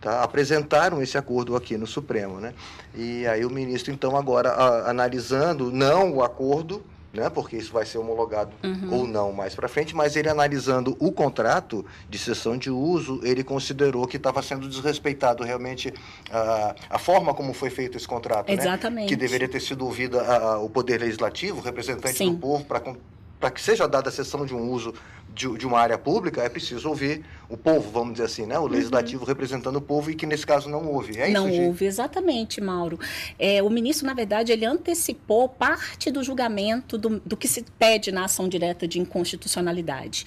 Tá? 0.00 0.24
apresentaram 0.24 1.00
esse 1.00 1.16
acordo 1.16 1.54
aqui 1.54 1.76
no 1.76 1.86
Supremo, 1.86 2.40
né? 2.40 2.54
E 2.92 3.24
aí 3.24 3.44
o 3.44 3.50
ministro 3.50 3.92
então 3.92 4.16
agora 4.16 4.48
a, 4.50 4.90
analisando 4.90 5.70
não 5.70 6.14
o 6.14 6.24
acordo, 6.24 6.84
né, 7.12 7.28
porque 7.28 7.56
isso 7.56 7.72
vai 7.72 7.84
ser 7.84 7.98
homologado 7.98 8.52
uhum. 8.62 8.94
ou 8.94 9.06
não 9.06 9.32
mais 9.32 9.54
para 9.54 9.68
frente, 9.68 9.94
mas 9.94 10.16
ele 10.16 10.28
analisando 10.28 10.96
o 10.98 11.12
contrato 11.12 11.84
de 12.08 12.18
cessão 12.18 12.56
de 12.56 12.70
uso, 12.70 13.20
ele 13.22 13.44
considerou 13.44 14.06
que 14.06 14.16
estava 14.16 14.42
sendo 14.42 14.68
desrespeitado 14.68 15.44
realmente 15.44 15.92
a, 16.30 16.74
a 16.90 16.98
forma 16.98 17.34
como 17.34 17.52
foi 17.52 17.70
feito 17.70 17.96
esse 17.96 18.08
contrato. 18.08 18.48
Né? 18.48 18.54
Exatamente. 18.54 19.04
Né? 19.04 19.08
Que 19.08 19.16
deveria 19.16 19.48
ter 19.48 19.60
sido 19.60 19.84
ouvido 19.84 20.18
o 20.62 20.70
Poder 20.70 21.00
Legislativo, 21.00 21.60
representante 21.60 22.16
Sim. 22.16 22.32
do 22.32 22.38
povo, 22.38 22.64
para 22.64 23.50
que 23.50 23.60
seja 23.60 23.86
dada 23.86 24.08
a 24.08 24.12
cessão 24.12 24.46
de 24.46 24.54
um 24.54 24.70
uso 24.70 24.94
de, 25.34 25.58
de, 25.58 25.66
uma 25.66 25.80
área 25.80 25.98
pública, 25.98 26.42
é 26.42 26.48
preciso 26.48 26.88
ouvir 26.88 27.24
o 27.48 27.56
povo, 27.56 27.90
vamos 27.90 28.14
dizer 28.14 28.24
assim, 28.24 28.46
né? 28.46 28.58
o 28.58 28.66
legislativo 28.66 29.22
uhum. 29.22 29.28
representando 29.28 29.76
o 29.76 29.80
povo 29.80 30.10
e 30.10 30.14
que 30.14 30.26
nesse 30.26 30.46
caso 30.46 30.68
não 30.68 30.86
houve. 30.86 31.18
É 31.18 31.30
não 31.30 31.48
isso, 31.48 31.62
houve, 31.62 31.84
exatamente, 31.84 32.60
Mauro. 32.60 32.98
É, 33.38 33.62
o 33.62 33.70
ministro, 33.70 34.06
na 34.06 34.14
verdade, 34.14 34.52
ele 34.52 34.64
antecipou 34.64 35.48
parte 35.48 36.10
do 36.10 36.22
julgamento 36.22 36.98
do, 36.98 37.20
do 37.20 37.36
que 37.36 37.48
se 37.48 37.64
pede 37.78 38.12
na 38.12 38.24
ação 38.24 38.48
direta 38.48 38.86
de 38.86 39.00
inconstitucionalidade. 39.00 40.24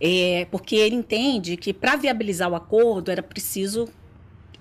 É, 0.00 0.46
porque 0.50 0.76
ele 0.76 0.94
entende 0.94 1.56
que 1.56 1.72
para 1.72 1.96
viabilizar 1.96 2.50
o 2.50 2.54
acordo 2.54 3.10
era 3.10 3.22
preciso 3.22 3.88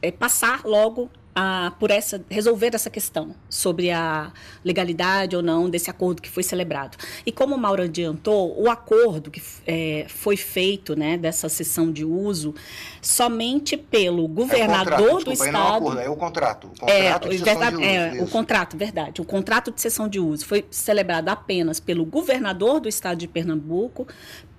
é, 0.02 0.12
passar 0.12 0.66
logo 0.66 1.10
a, 1.36 1.74
por 1.80 1.90
essa 1.90 2.24
resolver 2.30 2.76
essa 2.76 2.90
questão 2.90 3.36
sobre 3.50 3.90
a 3.90 4.32
legalidade 4.64 5.36
ou 5.36 5.42
não 5.42 5.70
desse 5.70 5.90
acordo 5.90 6.22
que 6.22 6.30
foi 6.30 6.44
celebrado. 6.44 6.98
E 7.26 7.32
como 7.32 7.56
o 7.56 7.58
Mauro 7.58 7.84
adiantou, 7.84 8.60
o 8.62 8.70
acordo 8.70 9.32
que 9.32 9.42
é, 9.66 10.06
foi 10.08 10.38
feito, 10.38 10.96
né, 10.96 11.18
dessa 11.18 11.50
sessão 11.50 11.92
de 11.92 12.06
uso, 12.06 12.54
somente 13.02 13.76
pelo 13.76 14.28
governador 14.28 14.94
é 14.94 14.98
contrato, 14.98 15.24
do 15.26 15.32
desculpa, 15.32 15.46
estado. 15.46 15.54
Não 15.54 15.70
é, 15.70 15.78
acordo, 15.78 16.00
é 16.00 16.10
o 16.10 16.16
contrato. 16.16 16.66
O 16.66 16.80
contrato 16.80 17.28
é, 17.28 17.30
de 17.30 17.38
verdade, 17.38 17.78
de 17.78 17.84
é, 17.84 18.12
uso, 18.14 18.24
o 18.24 18.28
contrato, 18.28 18.78
verdade. 18.78 19.22
O 19.22 19.26
contrato 19.26 19.72
de 19.72 19.82
sessão 19.82 20.08
de 20.08 20.20
uso 20.20 20.46
foi 20.46 20.66
celebrado 20.70 21.30
apenas 21.30 21.80
pelo 21.80 22.06
governador 22.06 22.80
do 22.80 22.88
estado 22.88 23.18
de 23.18 23.28
Pernambuco 23.28 24.08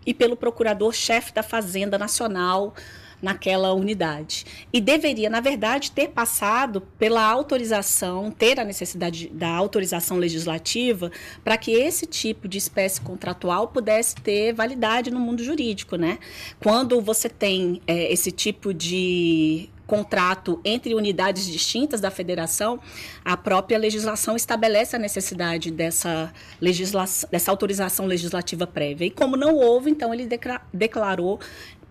e 0.04 0.12
pelo 0.12 0.37
procurador-chefe 0.37 1.32
da 1.32 1.42
Fazenda 1.42 1.96
Nacional 1.96 2.74
naquela 3.20 3.72
unidade. 3.72 4.44
E 4.72 4.81
deveria, 4.81 5.31
na 5.31 5.40
verdade, 5.40 5.90
ter 5.90 6.09
passado 6.09 6.81
pela 6.98 7.24
autorização, 7.24 8.31
ter 8.31 8.59
a 8.61 8.64
necessidade 8.64 9.29
da 9.29 9.48
autorização 9.48 10.16
legislativa 10.16 11.11
para 11.42 11.57
que 11.57 11.72
esse 11.72 12.07
tipo 12.07 12.48
de 12.48 12.59
espécie 12.59 13.00
contratual 13.00 13.68
pudesse 13.68 14.14
ter 14.16 14.53
validade 14.53 15.11
no 15.11 15.20
mundo 15.20 15.42
jurídico, 15.42 15.96
né? 15.96 16.18
Quando 16.61 17.00
você 17.00 17.29
tem 17.29 17.81
é, 17.87 18.12
esse 18.12 18.31
tipo 18.31 18.72
de 18.72 19.70
contrato 19.87 20.61
entre 20.64 20.94
unidades 20.94 21.46
distintas 21.46 22.00
da 22.00 22.11
federação, 22.11 22.81
a 23.24 23.37
própria 23.37 23.79
legislação 23.79 24.37
estabelece 24.37 24.96
a 24.96 24.98
necessidade 24.98 25.70
dessa, 25.70 26.33
legislação, 26.61 27.29
dessa 27.31 27.50
autorização 27.50 28.07
legislativa 28.07 28.66
prévia. 28.66 29.07
E 29.07 29.11
como 29.11 29.37
não 29.37 29.55
houve, 29.55 29.90
então 29.90 30.12
ele 30.12 30.29
declarou 30.72 31.38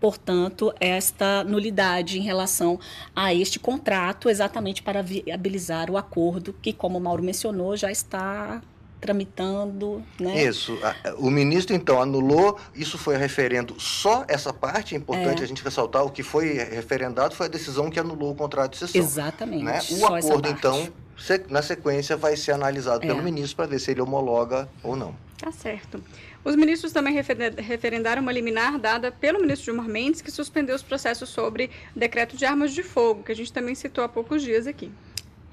portanto, 0.04 0.74
esta 0.82 1.46
nulidade 1.46 2.20
em 2.20 2.22
relação 2.22 2.78
a 3.16 3.34
este 3.34 3.58
contrato, 3.58 4.30
exatamente 4.30 4.84
para 4.84 5.02
viabilizar 5.02 5.90
o 5.90 5.96
acordo 5.96 6.54
que, 6.62 6.74
como 6.74 6.98
o 6.98 7.02
Mauro 7.02 7.24
mencionou, 7.24 7.78
já 7.78 7.90
está 7.90 8.62
tramitando, 9.00 10.04
né? 10.20 10.44
Isso. 10.44 10.78
O 11.18 11.30
ministro, 11.30 11.74
então, 11.74 12.02
anulou, 12.02 12.60
isso 12.76 12.98
foi 12.98 13.16
referendo 13.16 13.80
só 13.80 14.26
essa 14.28 14.52
parte, 14.52 14.94
é 14.94 14.98
importante 14.98 15.40
é. 15.40 15.46
a 15.46 15.48
gente 15.48 15.64
ressaltar, 15.64 16.04
o 16.04 16.10
que 16.10 16.22
foi 16.22 16.52
referendado 16.52 17.34
foi 17.34 17.46
a 17.46 17.50
decisão 17.50 17.90
que 17.90 17.98
anulou 17.98 18.34
o 18.34 18.36
contrato 18.36 18.72
de 18.72 18.80
sessão. 18.80 19.02
Exatamente. 19.02 19.64
Né? 19.64 19.80
O 20.02 20.06
acordo, 20.06 20.50
então, 20.50 20.90
na 21.50 21.62
sequência 21.62 22.18
vai 22.18 22.36
ser 22.36 22.52
analisado 22.52 23.06
é. 23.06 23.08
pelo 23.08 23.24
ministro 23.24 23.56
para 23.56 23.68
ver 23.68 23.80
se 23.80 23.92
ele 23.92 24.02
homologa 24.02 24.68
ou 24.84 24.98
não. 24.98 25.16
Tá 25.38 25.50
certo. 25.50 26.04
Os 26.44 26.56
ministros 26.56 26.92
também 26.92 27.14
referendaram 27.58 28.22
uma 28.22 28.32
liminar 28.32 28.78
dada 28.78 29.12
pelo 29.12 29.40
ministro 29.40 29.66
Gilmar 29.66 29.88
Mendes, 29.88 30.22
que 30.22 30.30
suspendeu 30.30 30.76
os 30.76 30.84
processos 30.84 31.30
sobre 31.30 31.70
decreto 31.96 32.36
de 32.36 32.46
armas 32.46 32.74
de 32.74 32.84
fogo, 32.84 33.24
que 33.24 33.32
a 33.32 33.36
gente 33.36 33.54
também 33.54 33.76
citou 33.76 34.04
há 34.04 34.10
poucos 34.10 34.42
dias 34.42 34.68
aqui. 34.68 34.92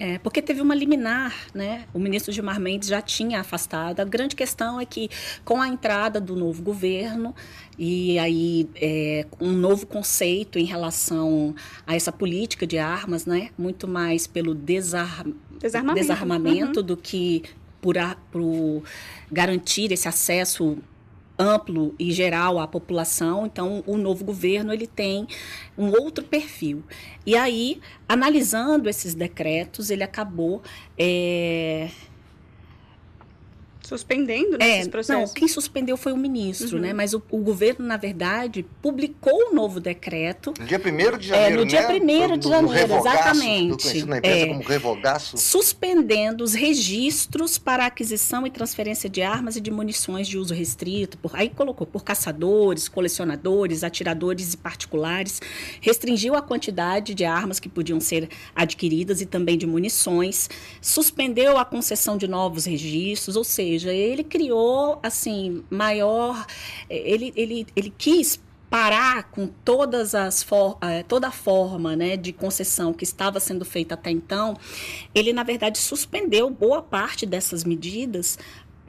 É, 0.02 0.18
porque 0.18 0.40
teve 0.40 0.62
uma 0.62 0.74
liminar, 0.74 1.34
né? 1.52 1.84
O 1.92 1.98
ministro 1.98 2.32
Gilmar 2.32 2.58
Mendes 2.58 2.88
já 2.88 3.02
tinha 3.02 3.38
afastado. 3.40 4.00
A 4.00 4.04
grande 4.04 4.34
questão 4.34 4.80
é 4.80 4.86
que, 4.86 5.10
com 5.44 5.60
a 5.60 5.68
entrada 5.68 6.18
do 6.18 6.34
novo 6.34 6.62
governo 6.62 7.34
e 7.78 8.18
aí 8.18 8.66
é, 8.76 9.26
um 9.38 9.52
novo 9.52 9.86
conceito 9.86 10.58
em 10.58 10.64
relação 10.64 11.54
a 11.86 11.94
essa 11.94 12.10
política 12.10 12.66
de 12.66 12.78
armas, 12.78 13.26
né? 13.26 13.50
Muito 13.58 13.86
mais 13.86 14.26
pelo 14.26 14.54
desar... 14.54 15.22
desarmamento, 15.60 16.00
desarmamento 16.00 16.80
uhum. 16.80 16.86
do 16.86 16.96
que 16.96 17.42
por, 17.80 17.98
a, 17.98 18.16
por 18.30 18.82
garantir 19.30 19.92
esse 19.92 20.08
acesso 20.08 20.78
amplo 21.38 21.94
e 21.98 22.12
geral 22.12 22.58
à 22.58 22.68
população. 22.68 23.46
Então, 23.46 23.82
o 23.86 23.96
novo 23.96 24.24
governo 24.24 24.72
ele 24.72 24.86
tem 24.86 25.26
um 25.76 25.90
outro 25.90 26.22
perfil. 26.24 26.82
E 27.24 27.34
aí, 27.34 27.80
analisando 28.06 28.88
esses 28.88 29.14
decretos, 29.14 29.90
ele 29.90 30.02
acabou 30.02 30.62
é, 30.98 31.88
Suspendendo 33.90 34.56
né, 34.56 34.58
é, 34.60 34.76
esses 34.76 34.86
processos? 34.86 35.30
Não, 35.30 35.34
quem 35.34 35.48
suspendeu 35.48 35.96
foi 35.96 36.12
o 36.12 36.16
ministro, 36.16 36.76
uhum. 36.76 36.82
né? 36.82 36.92
Mas 36.92 37.12
o, 37.12 37.20
o, 37.28 37.38
governo, 37.38 37.84
na 37.84 37.96
verdade, 37.96 38.64
publicou 38.80 39.32
o 39.32 39.50
um 39.50 39.52
novo 39.52 39.80
decreto. 39.80 40.54
No 40.60 40.64
dia 40.64 40.78
1 40.78 41.18
de 41.18 41.26
janeiro, 41.26 41.54
é, 41.54 41.56
no 41.56 41.66
dia 41.66 41.80
1 41.80 41.82
né? 41.82 42.36
de 42.38 42.48
janeiro, 42.48 42.94
exatamente. 42.94 44.06
na 44.06 44.18
imprensa 44.18 44.38
é, 44.38 44.46
como 44.46 44.62
revogaço. 44.62 45.36
Suspendendo 45.36 46.44
os 46.44 46.54
registros 46.54 47.58
para 47.58 47.84
aquisição 47.86 48.46
e 48.46 48.50
transferência 48.52 49.10
de 49.10 49.22
armas 49.22 49.56
e 49.56 49.60
de 49.60 49.72
munições 49.72 50.28
de 50.28 50.38
uso 50.38 50.54
restrito. 50.54 51.18
Por, 51.18 51.34
aí 51.34 51.48
colocou 51.48 51.84
por 51.84 52.04
caçadores, 52.04 52.88
colecionadores, 52.88 53.82
atiradores 53.82 54.54
e 54.54 54.56
particulares. 54.56 55.42
Restringiu 55.80 56.36
a 56.36 56.42
quantidade 56.42 57.12
de 57.12 57.24
armas 57.24 57.58
que 57.58 57.68
podiam 57.68 57.98
ser 57.98 58.28
adquiridas 58.54 59.20
e 59.20 59.26
também 59.26 59.58
de 59.58 59.66
munições. 59.66 60.48
Suspendeu 60.80 61.58
a 61.58 61.64
concessão 61.64 62.16
de 62.16 62.28
novos 62.28 62.66
registros, 62.66 63.34
ou 63.34 63.42
seja, 63.42 63.79
ele 63.88 64.22
criou 64.22 64.98
assim 65.02 65.64
maior, 65.70 66.44
ele, 66.88 67.32
ele, 67.34 67.66
ele 67.74 67.92
quis 67.96 68.40
parar 68.68 69.24
com 69.24 69.48
todas 69.48 70.14
as 70.14 70.44
for, 70.44 70.78
eh, 70.80 71.02
toda 71.02 71.26
a 71.26 71.32
forma 71.32 71.96
né, 71.96 72.16
de 72.16 72.32
concessão 72.32 72.92
que 72.92 73.02
estava 73.02 73.40
sendo 73.40 73.64
feita 73.64 73.94
até 73.94 74.12
então, 74.12 74.56
ele 75.12 75.32
na 75.32 75.42
verdade 75.42 75.78
suspendeu 75.78 76.48
boa 76.48 76.80
parte 76.80 77.26
dessas 77.26 77.64
medidas 77.64 78.38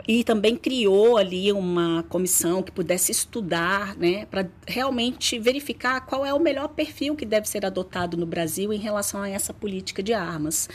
e 0.07 0.23
também 0.23 0.55
criou 0.55 1.17
ali 1.17 1.51
uma 1.51 2.03
comissão 2.09 2.61
que 2.61 2.71
pudesse 2.71 3.11
estudar, 3.11 3.95
né, 3.95 4.25
para 4.25 4.47
realmente 4.67 5.39
verificar 5.39 6.01
qual 6.01 6.25
é 6.25 6.33
o 6.33 6.39
melhor 6.39 6.69
perfil 6.69 7.15
que 7.15 7.25
deve 7.25 7.47
ser 7.47 7.65
adotado 7.65 8.17
no 8.17 8.25
Brasil 8.25 8.71
em 8.71 8.79
relação 8.79 9.21
a 9.21 9.29
essa 9.29 9.53
política 9.53 10.01
de 10.01 10.13
armas. 10.13 10.69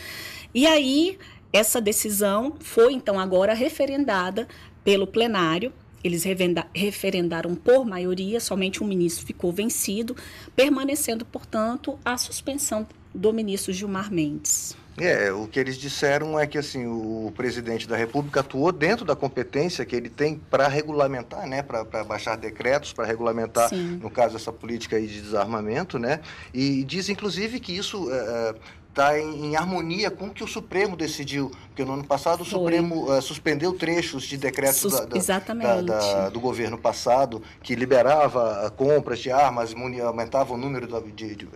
E 0.55 0.67
aí 0.67 1.19
essa 1.53 1.81
decisão 1.81 2.55
foi, 2.61 2.93
então, 2.93 3.19
agora 3.19 3.55
referendada 3.55 4.47
pelo 4.85 5.07
plenário. 5.07 5.73
Eles 6.05 6.25
referendaram 6.73 7.57
por 7.57 7.85
maioria, 7.85 8.39
somente 8.39 8.83
um 8.83 8.87
ministro 8.87 9.27
ficou 9.27 9.51
vencido, 9.51 10.15
permanecendo, 10.55 11.25
portanto, 11.25 11.99
a 12.05 12.17
suspensão 12.17 12.87
do 13.13 13.33
ministro 13.33 13.73
Gilmar 13.73 14.13
Mendes. 14.13 14.77
É, 14.99 15.31
o 15.31 15.47
que 15.47 15.61
eles 15.61 15.77
disseram 15.77 16.39
é 16.39 16.47
que 16.47 16.57
assim 16.57 16.87
o 16.87 17.31
presidente 17.37 17.87
da 17.87 17.97
República 17.97 18.41
atuou 18.41 18.73
dentro 18.73 19.05
da 19.05 19.15
competência 19.15 19.85
que 19.85 19.95
ele 19.95 20.09
tem 20.09 20.41
para 20.51 20.69
regulamentar, 20.69 21.47
né, 21.47 21.63
para 21.63 21.85
baixar 22.03 22.37
decretos, 22.37 22.95
para 22.95 23.05
regulamentar, 23.05 23.69
Sim. 23.69 23.99
no 24.03 24.09
caso 24.09 24.37
essa 24.37 24.51
política 24.51 24.97
aí 24.97 25.07
de 25.07 25.21
desarmamento, 25.21 25.99
né, 25.99 26.21
e 26.53 26.83
diz 26.85 27.11
inclusive 27.11 27.61
que 27.61 27.77
isso 27.77 28.11
é, 28.11 28.55
está 28.97 29.21
em, 29.21 29.49
em, 29.49 29.57
harmonia 29.57 30.11
com 30.11 30.29
o 30.29 30.31
que 30.31 30.43
o 30.43 30.49
Supremo 30.49 30.97
decidiu. 30.97 31.53
Porque 31.69 31.85
no 31.85 31.93
ano 31.93 32.05
passado 32.05 32.39
Foi. 32.39 32.47
o 32.47 32.51
Supremo 32.51 33.13
uh, 33.13 33.21
suspendeu 33.21 33.75
trechos 33.75 34.23
de 34.23 34.39
decretos 34.39 34.79
Sus 34.79 34.93
da, 34.93 35.05
da, 35.05 35.83
da, 35.83 36.29
do 36.31 36.41
governo 36.41 36.79
passado 36.79 37.43
que 37.63 37.75
liberava 37.75 38.67
uh, 38.67 38.73
compras 38.73 39.19
de 39.19 39.31
armas, 39.31 39.75
aumentava 40.03 40.55
o 40.55 40.57
número 40.57 40.87
de, 41.13 41.35
de, 41.35 41.49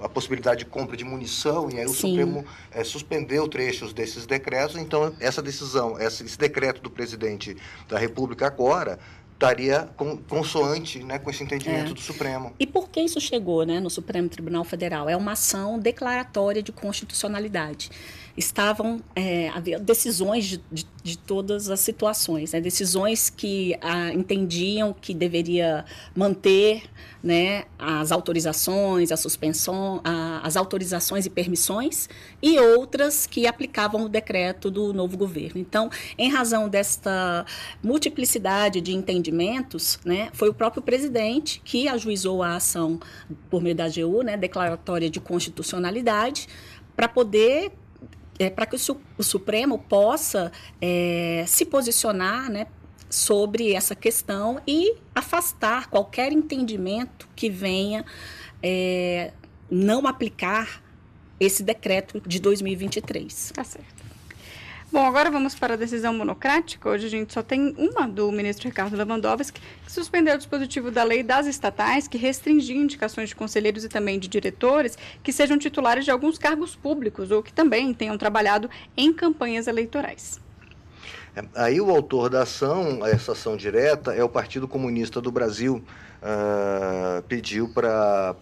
a 0.00 0.08
possibilidade 0.08 0.60
de 0.60 0.64
compra 0.64 0.96
de 0.96 1.04
munição, 1.04 1.68
e 1.70 1.78
aí 1.78 1.84
o 1.84 1.90
Sim. 1.90 2.08
Supremo 2.08 2.44
uh, 2.74 2.84
suspendeu 2.84 3.46
trechos 3.46 3.92
desses 3.92 4.24
decretos. 4.24 4.76
Então, 4.76 5.12
essa 5.20 5.42
decisão, 5.42 6.00
esse 6.00 6.38
decreto 6.38 6.80
do 6.80 6.90
presidente 6.90 7.54
da 7.86 7.98
República 7.98 8.46
agora 8.46 8.98
estaria 9.36 9.88
consoante 10.28 11.04
né, 11.04 11.18
com 11.18 11.30
esse 11.30 11.44
entendimento 11.44 11.90
é. 11.90 11.94
do 11.94 12.00
Supremo. 12.00 12.54
E 12.58 12.66
por 12.66 12.88
que 12.88 13.00
isso 13.00 13.20
chegou 13.20 13.64
né, 13.64 13.78
no 13.78 13.90
Supremo 13.90 14.28
Tribunal 14.28 14.64
Federal? 14.64 15.08
É 15.08 15.16
uma 15.16 15.32
ação 15.32 15.78
declaratória 15.78 16.62
de 16.62 16.72
constitucionalidade 16.72 17.90
estavam 18.36 19.00
é, 19.14 19.48
havia 19.48 19.78
decisões 19.78 20.44
de, 20.44 20.62
de, 20.70 20.86
de, 21.02 21.18
todas 21.18 21.70
as 21.70 21.80
situações, 21.80 22.52
né? 22.52 22.60
decisões 22.60 23.30
que 23.30 23.76
ah, 23.80 24.12
entendiam 24.12 24.92
que 24.92 25.14
deveria 25.14 25.84
manter 26.14 26.82
né, 27.22 27.64
as 27.78 28.12
autorizações, 28.12 29.10
a 29.10 29.16
suspensão, 29.16 30.00
a, 30.04 30.46
as 30.46 30.56
autorizações 30.56 31.24
e 31.26 31.30
permissões, 31.30 32.08
e 32.42 32.58
outras 32.58 33.26
que 33.26 33.46
aplicavam 33.46 34.04
o 34.04 34.08
decreto 34.08 34.70
do 34.70 34.92
novo 34.92 35.16
governo. 35.16 35.60
Então, 35.60 35.90
em 36.18 36.30
razão 36.30 36.68
desta 36.68 37.44
multiplicidade 37.82 38.80
de 38.80 38.92
entendimentos, 38.92 39.98
né, 40.04 40.28
foi 40.34 40.50
o 40.50 40.54
próprio 40.54 40.82
presidente 40.82 41.60
que 41.64 41.88
ajuizou 41.88 42.42
a 42.42 42.56
ação 42.56 43.00
por 43.50 43.62
meio 43.62 43.74
da 43.74 43.86
AGU, 43.86 44.22
né, 44.22 44.36
declaratória 44.36 45.08
de 45.08 45.18
constitucionalidade, 45.18 46.48
para 46.94 47.08
poder 47.08 47.72
é, 48.38 48.50
para 48.50 48.66
que 48.66 48.76
o, 48.76 49.00
o, 49.18 49.22
Supremo 49.22 49.78
possa 49.78 50.52
é, 50.80 51.44
se 51.46 51.64
posicionar 51.64 52.50
né, 52.50 52.66
sobre 53.08 53.72
essa 53.72 53.94
questão 53.94 54.60
e 54.66 54.94
afastar 55.14 55.88
qualquer 55.88 56.32
entendimento 56.32 57.28
que 57.34 57.48
venha 57.48 58.04
é, 58.62 59.32
não 59.70 60.06
aplicar 60.06 60.82
esse 61.38 61.62
decreto 61.62 62.20
de 62.26 62.40
2023. 62.40 63.52
Tá 63.54 63.64
certo. 63.64 64.05
Bom, 64.92 65.04
agora 65.04 65.32
vamos 65.32 65.56
para 65.56 65.74
a 65.74 65.76
decisão 65.76 66.14
monocrática. 66.14 66.88
Hoje 66.88 67.06
a 67.06 67.10
gente 67.10 67.32
só 67.32 67.42
tem 67.42 67.74
uma 67.76 68.06
do 68.06 68.30
ministro 68.30 68.68
Ricardo 68.68 68.96
Lewandowski, 68.96 69.60
que 69.84 69.90
suspendeu 69.90 70.36
o 70.36 70.38
dispositivo 70.38 70.92
da 70.92 71.02
lei 71.02 71.24
das 71.24 71.46
estatais 71.46 72.06
que 72.06 72.16
restringia 72.16 72.76
indicações 72.76 73.30
de 73.30 73.34
conselheiros 73.34 73.84
e 73.84 73.88
também 73.88 74.16
de 74.16 74.28
diretores 74.28 74.96
que 75.24 75.32
sejam 75.32 75.58
titulares 75.58 76.04
de 76.04 76.12
alguns 76.12 76.38
cargos 76.38 76.76
públicos 76.76 77.32
ou 77.32 77.42
que 77.42 77.52
também 77.52 77.92
tenham 77.92 78.16
trabalhado 78.16 78.70
em 78.96 79.12
campanhas 79.12 79.66
eleitorais. 79.66 80.40
É, 81.34 81.44
aí 81.56 81.80
o 81.80 81.90
autor 81.90 82.30
da 82.30 82.42
ação, 82.42 83.04
essa 83.04 83.32
ação 83.32 83.56
direta, 83.56 84.14
é 84.14 84.22
o 84.22 84.28
Partido 84.28 84.68
Comunista 84.68 85.20
do 85.20 85.32
Brasil. 85.32 85.82
Uh, 86.22 87.22
pediu 87.24 87.68
para 87.68 88.34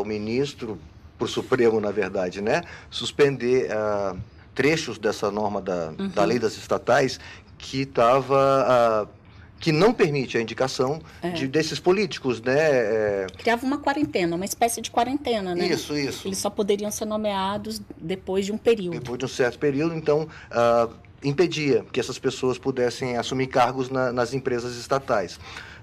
o 0.00 0.04
ministro, 0.04 0.78
para 1.16 1.24
o 1.24 1.28
Supremo, 1.28 1.80
na 1.80 1.90
verdade, 1.90 2.42
né, 2.42 2.62
suspender 2.90 3.70
uh, 3.70 4.18
trechos 4.54 4.98
dessa 4.98 5.30
norma 5.30 5.60
da, 5.60 5.92
uhum. 5.98 6.08
da 6.08 6.24
lei 6.24 6.38
das 6.38 6.56
estatais 6.56 7.18
que 7.58 7.82
estava. 7.82 9.08
Uh, 9.08 9.22
que 9.62 9.70
não 9.70 9.94
permite 9.94 10.36
a 10.36 10.40
indicação 10.40 11.00
é. 11.22 11.30
de, 11.30 11.46
desses 11.46 11.78
políticos, 11.78 12.42
né? 12.42 12.58
É... 12.58 13.26
Criava 13.38 13.64
uma 13.64 13.78
quarentena, 13.78 14.34
uma 14.34 14.44
espécie 14.44 14.80
de 14.80 14.90
quarentena, 14.90 15.54
né? 15.54 15.68
Isso, 15.68 15.96
isso. 15.96 16.26
Eles 16.26 16.38
só 16.38 16.50
poderiam 16.50 16.90
ser 16.90 17.04
nomeados 17.04 17.80
depois 17.96 18.44
de 18.44 18.50
um 18.50 18.58
período. 18.58 18.98
Depois 18.98 19.20
de 19.20 19.24
um 19.24 19.28
certo 19.28 19.60
período, 19.60 19.94
então 19.94 20.22
uh, 20.50 20.92
impedia 21.22 21.86
que 21.92 22.00
essas 22.00 22.18
pessoas 22.18 22.58
pudessem 22.58 23.16
assumir 23.16 23.46
cargos 23.46 23.88
na, 23.88 24.10
nas 24.10 24.34
empresas 24.34 24.76
estatais. 24.76 25.36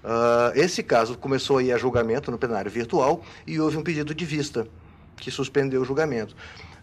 Uh, 0.04 0.52
esse 0.56 0.84
caso 0.84 1.18
começou 1.18 1.58
aí 1.58 1.72
a 1.72 1.78
julgamento 1.78 2.30
no 2.32 2.38
plenário 2.38 2.70
virtual 2.70 3.24
e 3.48 3.62
houve 3.62 3.78
um 3.78 3.82
pedido 3.82 4.14
de 4.14 4.26
vista 4.26 4.68
que 5.16 5.32
suspendeu 5.32 5.82
o 5.82 5.86
julgamento. 5.86 6.36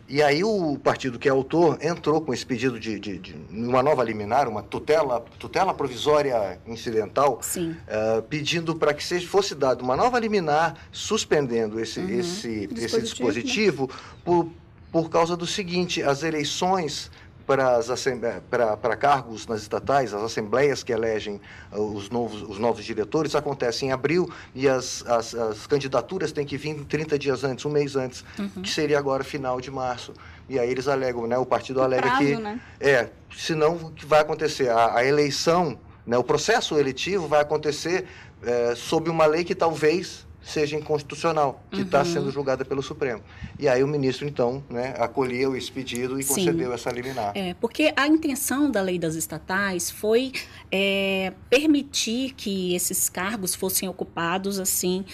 E 0.08 0.22
aí 0.22 0.44
o 0.44 0.78
partido 0.78 1.18
que 1.18 1.28
é 1.28 1.30
autor 1.30 1.78
entrou 1.82 2.20
com 2.20 2.32
esse 2.32 2.46
pedido 2.46 2.78
de, 2.78 2.98
de, 2.98 3.18
de 3.18 3.34
uma 3.50 3.82
nova 3.82 4.04
liminar, 4.04 4.48
uma 4.48 4.62
tutela, 4.62 5.24
tutela 5.38 5.74
provisória 5.74 6.60
incidental, 6.66 7.40
uh, 7.56 8.22
pedindo 8.22 8.76
para 8.76 8.94
que 8.94 9.02
seja, 9.02 9.26
fosse 9.26 9.54
dada 9.54 9.82
uma 9.82 9.96
nova 9.96 10.18
liminar 10.20 10.76
suspendendo 10.92 11.80
esse, 11.80 11.98
uhum. 11.98 12.20
esse, 12.20 12.66
dispositivo, 12.68 12.84
esse 12.84 13.00
dispositivo 13.02 13.90
né? 13.90 13.98
por, 14.24 14.48
por 14.92 15.10
causa 15.10 15.36
do 15.36 15.46
seguinte, 15.46 16.00
as 16.02 16.22
eleições 16.22 17.10
para, 17.46 17.76
as 17.76 18.04
para, 18.50 18.76
para 18.76 18.96
cargos 18.96 19.46
nas 19.46 19.62
estatais, 19.62 20.12
as 20.12 20.22
assembleias 20.22 20.82
que 20.82 20.92
elegem 20.92 21.40
uh, 21.72 21.80
os 21.80 22.10
novos, 22.10 22.42
os 22.42 22.58
novos 22.58 22.84
diretores 22.84 23.34
acontecem 23.34 23.88
em 23.90 23.92
abril 23.92 24.30
e 24.54 24.68
as, 24.68 25.06
as, 25.06 25.34
as 25.34 25.66
candidaturas 25.66 26.32
têm 26.32 26.44
que 26.44 26.56
vir 26.56 26.84
30 26.84 27.18
dias 27.18 27.44
antes, 27.44 27.64
um 27.64 27.70
mês 27.70 27.94
antes, 27.94 28.24
uhum. 28.38 28.62
que 28.62 28.68
seria 28.68 28.98
agora 28.98 29.22
final 29.22 29.60
de 29.60 29.70
março. 29.70 30.12
E 30.48 30.58
aí 30.58 30.70
eles 30.70 30.88
alegam, 30.88 31.26
né? 31.26 31.38
O 31.38 31.46
partido 31.46 31.82
alega 31.82 32.02
prazo, 32.02 32.18
que 32.18 32.36
né? 32.36 32.60
é, 32.80 33.08
senão 33.36 33.74
o 33.74 33.90
que 33.90 34.06
vai 34.06 34.20
acontecer? 34.20 34.68
A, 34.68 34.98
a 34.98 35.04
eleição, 35.04 35.78
né, 36.06 36.16
o 36.18 36.24
processo 36.24 36.78
eletivo 36.78 37.26
vai 37.26 37.40
acontecer 37.40 38.06
é, 38.42 38.74
sob 38.74 39.10
uma 39.10 39.26
lei 39.26 39.44
que 39.44 39.54
talvez 39.54 40.26
seja 40.46 40.76
inconstitucional, 40.76 41.60
que 41.72 41.82
está 41.82 41.98
Uhum. 41.98 42.04
sendo 42.04 42.30
julgada 42.30 42.64
pelo 42.64 42.80
Supremo. 42.80 43.20
E 43.58 43.68
aí 43.68 43.82
o 43.82 43.88
ministro, 43.88 44.28
então, 44.28 44.62
né, 44.70 44.94
acolheu 44.96 45.56
esse 45.56 45.70
pedido 45.72 46.20
e 46.20 46.22
Sim. 46.22 46.34
concedeu 46.34 46.72
essa 46.72 46.88
liminar. 46.90 47.32
É, 47.34 47.54
porque 47.54 47.92
a 47.96 48.06
intenção 48.06 48.70
da 48.70 48.80
lei 48.80 48.96
das 48.96 49.16
estatais 49.16 49.90
foi 49.90 50.30
é, 50.70 51.32
permitir 51.50 52.32
que 52.34 52.76
esses 52.76 53.08
cargos 53.08 53.56
fossem 53.56 53.88
ocupados 53.88 54.60
assim 54.60 55.04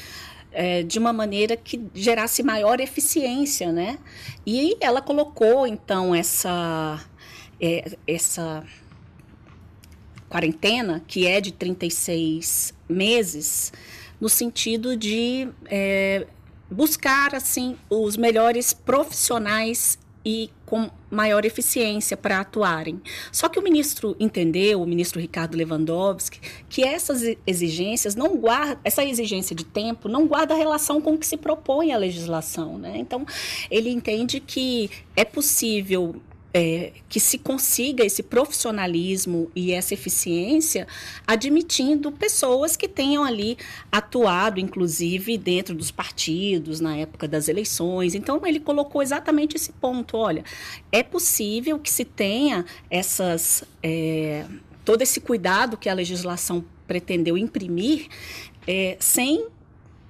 é, 0.53 0.83
de 0.83 0.99
uma 0.99 1.15
maneira 1.15 1.57
que 1.57 1.83
gerasse 1.95 2.43
maior 2.43 2.79
eficiência, 2.79 3.73
né? 3.73 3.99
E 4.47 4.77
ela 4.81 5.01
colocou 5.01 5.67
então 5.67 6.15
essa 6.15 7.03
é, 7.59 7.97
essa 8.07 8.63
quarentena 10.29 11.03
que 11.07 11.27
é 11.27 11.41
de 11.41 11.53
36 11.53 12.75
meses 12.87 13.73
no 14.23 14.29
sentido 14.29 14.97
de 14.97 15.49
é, 15.67 16.29
buscar 16.71 17.35
assim 17.35 17.77
os 17.91 18.17
melhores 18.17 18.73
profissionais 18.73 19.99
e 20.25 20.49
com 20.65 20.89
maior 21.11 21.45
eficiência 21.45 22.17
para 22.17 22.39
atuarem. 22.39 23.03
Só 23.33 23.49
que 23.49 23.59
o 23.59 23.63
ministro 23.63 24.15
entendeu, 24.21 24.81
o 24.81 24.87
ministro 24.87 25.21
Ricardo 25.21 25.57
Lewandowski, 25.57 26.39
que 26.69 26.85
essas 26.85 27.37
exigências 27.45 28.15
não 28.15 28.37
guarda, 28.37 28.79
essa 28.85 29.05
exigência 29.05 29.57
de 29.57 29.65
tempo 29.65 30.09
não 30.09 30.29
guarda 30.29 30.55
relação 30.55 31.01
com 31.01 31.15
o 31.15 31.19
que 31.19 31.27
se 31.27 31.37
propõe 31.37 31.93
a 31.93 31.99
legislação, 31.99 32.79
né? 32.79 32.99
Então, 32.99 33.27
ele 33.69 33.91
entende 33.91 34.39
que 34.39 34.89
é 35.17 35.25
possível 35.25 36.15
é, 36.55 36.93
que 37.09 37.19
se 37.19 37.39
consiga 37.39 38.05
esse 38.05 38.23
profissionalismo 38.23 39.51
e 39.55 39.73
essa 39.73 39.95
eficiência, 39.95 40.87
admitindo 41.27 42.13
pessoas 42.13 42.77
que 42.77 42.87
tenham 42.87 43.25
ali 43.25 43.57
atuado, 43.91 44.61
inclusive, 44.61 45.39
dentro 45.39 45.75
dos 45.75 45.91
partidos, 45.91 46.81
na 46.81 46.97
época 46.97 47.27
das 47.27 47.49
eleições. 47.49 48.15
Então, 48.15 48.41
ele 48.45 48.61
colocou 48.61 49.03
exatamente 49.03 49.57
esse 49.57 49.73
ponto: 49.73 50.17
olha, 50.17 50.45
é 50.91 51.03
possível 51.03 51.79
que 51.79 51.91
se 51.91 52.05
tenha 52.05 52.65
essas. 52.91 53.65
é, 53.83 54.45
todo 54.85 55.03
esse 55.03 55.21
cuidado 55.21 55.77
que 55.77 55.89
a 55.89 55.95
legislação 55.95 56.65
pretendeu 56.87 57.39
imprimir, 57.39 58.09
é, 58.67 58.97
sem 59.01 59.47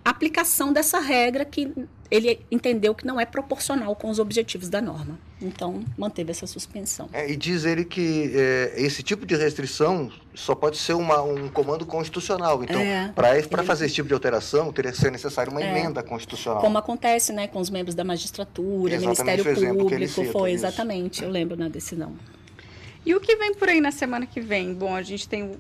aplicação 0.04 0.72
dessa 0.72 0.98
regra 1.00 1.44
que 1.44 1.72
ele 2.10 2.40
entendeu 2.50 2.94
que 2.94 3.06
não 3.06 3.18
é 3.18 3.24
proporcional 3.24 3.96
com 3.96 4.10
os 4.10 4.18
objetivos 4.18 4.68
da 4.68 4.82
norma. 4.82 5.18
Então, 5.40 5.82
manteve 5.96 6.30
essa 6.30 6.46
suspensão. 6.46 7.08
É, 7.12 7.30
e 7.30 7.34
diz 7.36 7.64
ele 7.64 7.84
que 7.86 8.30
é, 8.34 8.74
esse 8.76 9.02
tipo 9.02 9.24
de 9.24 9.34
restrição 9.34 10.12
só 10.34 10.54
pode 10.54 10.76
ser 10.76 10.92
uma- 10.92 11.22
um 11.22 11.48
comando 11.48 11.86
constitucional. 11.86 12.62
Então, 12.62 12.80
É. 12.80 13.10
para 13.14 13.38
Ele- 13.38 13.46
fazer 13.64 13.86
esse 13.86 13.94
tipo 13.94 14.08
de 14.08 14.14
alteração, 14.14 14.70
teria 14.72 14.92
que 14.92 14.98
ser 14.98 15.10
necessária 15.10 15.50
uma 15.50 15.62
É. 15.62 15.70
emenda 15.70 16.02
constitucional. 16.02 16.60
Como 16.60 16.76
acontece 16.76 17.32
né, 17.32 17.46
com 17.48 17.58
os 17.60 17.70
membros 17.70 17.94
da 17.94 18.04
magistratura, 18.04 18.94
Exatamente 18.94 19.42
Ministério 19.42 19.78
Público, 19.78 20.12
cita, 20.12 20.32
foi 20.32 20.50
isso. 20.52 20.66
exatamente, 20.66 21.24
eu 21.24 21.30
lembro 21.30 21.56
na 21.56 21.68
decisão. 21.68 22.12
E 23.06 23.14
o 23.14 23.20
que 23.20 23.34
vem 23.36 23.54
por 23.54 23.68
aí 23.68 23.80
na 23.80 23.90
semana 23.90 24.26
que 24.26 24.40
vem? 24.40 24.74
Bom, 24.74 24.94
a 24.94 25.02
gente 25.02 25.26
tem 25.28 25.52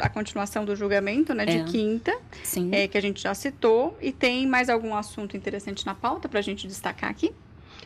a 0.00 0.08
continuação 0.08 0.64
do 0.64 0.74
julgamento, 0.76 1.32
né, 1.34 1.44
de 1.46 1.58
É. 1.58 1.64
quinta, 1.64 2.16
Sim. 2.42 2.70
é, 2.72 2.86
que 2.88 2.98
a 2.98 3.02
gente 3.02 3.22
já 3.22 3.34
citou. 3.34 3.96
E 4.00 4.12
tem 4.12 4.46
mais 4.46 4.68
algum 4.68 4.94
assunto 4.94 5.36
interessante 5.36 5.84
na 5.86 5.94
pauta 5.94 6.28
para 6.28 6.38
a 6.38 6.42
gente 6.42 6.66
destacar 6.66 7.10
aqui? 7.10 7.32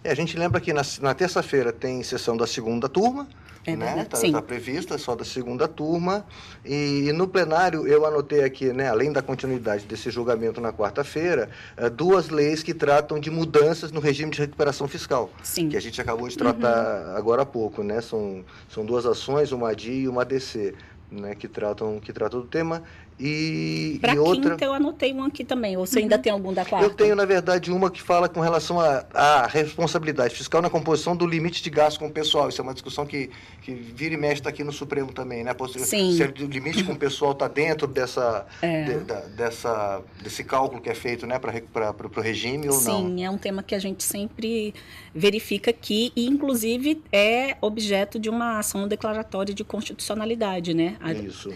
É, 0.02 0.10
a 0.10 0.14
gente 0.14 0.36
lembra 0.36 0.60
que 0.60 0.72
na, 0.72 0.82
na 1.00 1.14
terça-feira 1.14 1.72
tem 1.72 2.02
sessão 2.02 2.36
da 2.36 2.46
segunda 2.46 2.88
turma, 2.88 3.26
É 3.66 3.74
né? 3.74 4.02
Está 4.02 4.18
sim. 4.18 4.32
prevista 4.42 4.98
só 4.98 5.14
da 5.16 5.24
segunda 5.24 5.66
turma. 5.66 6.26
E, 6.62 7.10
no 7.14 7.26
plenário 7.26 7.86
eu 7.88 8.04
anotei 8.04 8.44
aqui, 8.44 8.70
né, 8.74 8.90
além 8.90 9.10
da 9.10 9.22
continuidade 9.22 9.86
desse 9.86 10.10
julgamento 10.10 10.60
na 10.60 10.70
quarta-feira, 10.70 11.48
eh, 11.74 11.88
duas 11.88 12.28
leis 12.28 12.62
que 12.62 12.74
tratam 12.74 13.18
de 13.18 13.30
mudanças 13.30 13.90
no 13.90 14.00
regime 14.00 14.30
de 14.30 14.38
recuperação 14.40 14.86
fiscal. 14.86 15.30
Sim. 15.42 15.70
que 15.70 15.76
a 15.78 15.80
gente 15.80 15.98
acabou 15.98 16.28
de 16.28 16.36
tratar 16.36 17.16
agora 17.16 17.40
há 17.40 17.46
pouco, 17.46 17.82
né? 17.82 18.02
São, 18.02 18.44
são 18.68 18.84
duas 18.84 19.06
ações, 19.06 19.50
uma 19.52 19.70
ADI 19.70 20.00
e 20.02 20.08
uma 20.08 20.20
ADC, 20.22 20.74
né? 21.20 21.34
Que 21.34 21.48
tratam, 21.48 22.00
que 22.00 22.12
tratam 22.12 22.40
do 22.40 22.48
tema. 22.48 22.82
E, 23.18 23.98
Para 24.00 24.14
e 24.14 24.18
outra... 24.18 24.50
quinta 24.50 24.64
eu 24.64 24.72
anotei 24.74 25.12
um 25.14 25.22
aqui 25.22 25.44
também. 25.44 25.76
Ou 25.76 25.86
você 25.86 26.00
ainda 26.00 26.18
tem 26.18 26.32
algum 26.32 26.52
da 26.52 26.64
quarta? 26.64 26.86
Eu 26.86 26.90
tenho, 26.94 27.14
na 27.14 27.24
verdade, 27.24 27.70
uma 27.70 27.90
que 27.90 28.02
fala 28.02 28.28
com 28.28 28.40
relação 28.40 28.78
à 28.80 29.46
responsabilidade 29.46 30.34
fiscal 30.34 30.60
na 30.60 30.68
composição 30.68 31.16
do 31.16 31.26
limite 31.26 31.62
de 31.62 31.70
gasto 31.70 31.98
com 31.98 32.06
o 32.08 32.10
pessoal. 32.10 32.48
Isso 32.48 32.60
é 32.60 32.64
uma 32.64 32.74
discussão 32.74 33.06
que, 33.06 33.30
que 33.62 33.72
vira 33.72 34.14
e 34.14 34.16
mexe 34.16 34.34
está 34.34 34.50
aqui 34.50 34.64
no 34.64 34.72
Supremo 34.72 35.12
também, 35.12 35.44
né? 35.44 35.54
Sim. 35.78 36.16
se 36.16 36.22
o 36.24 36.46
limite 36.46 36.82
com 36.82 36.92
o 36.92 36.96
pessoal 36.96 37.32
está 37.32 37.46
dentro 37.46 37.86
dessa, 37.86 38.46
É. 38.60 38.82
de- 38.84 39.04
da- 39.04 39.20
dessa, 39.20 40.02
desse 40.22 40.42
cálculo 40.42 40.80
que 40.82 40.90
é 40.90 40.94
feito 40.94 41.26
né, 41.26 41.38
para 41.38 41.52
o 41.52 42.20
regime 42.20 42.68
ou 42.68 42.74
não. 42.74 43.06
Sim, 43.06 43.24
é 43.24 43.30
um 43.30 43.38
tema 43.38 43.62
que 43.62 43.74
a 43.74 43.78
gente 43.78 44.02
sempre 44.02 44.74
verifica 45.14 45.70
aqui 45.70 46.12
e, 46.16 46.26
inclusive, 46.26 47.00
é 47.12 47.56
objeto 47.60 48.18
de 48.18 48.28
uma 48.28 48.58
ação 48.58 48.88
declaratória 48.88 49.54
de 49.54 49.62
constitucionalidade, 49.64 50.74
né? 50.74 50.96
A 51.00 51.12
Isso. 51.12 51.52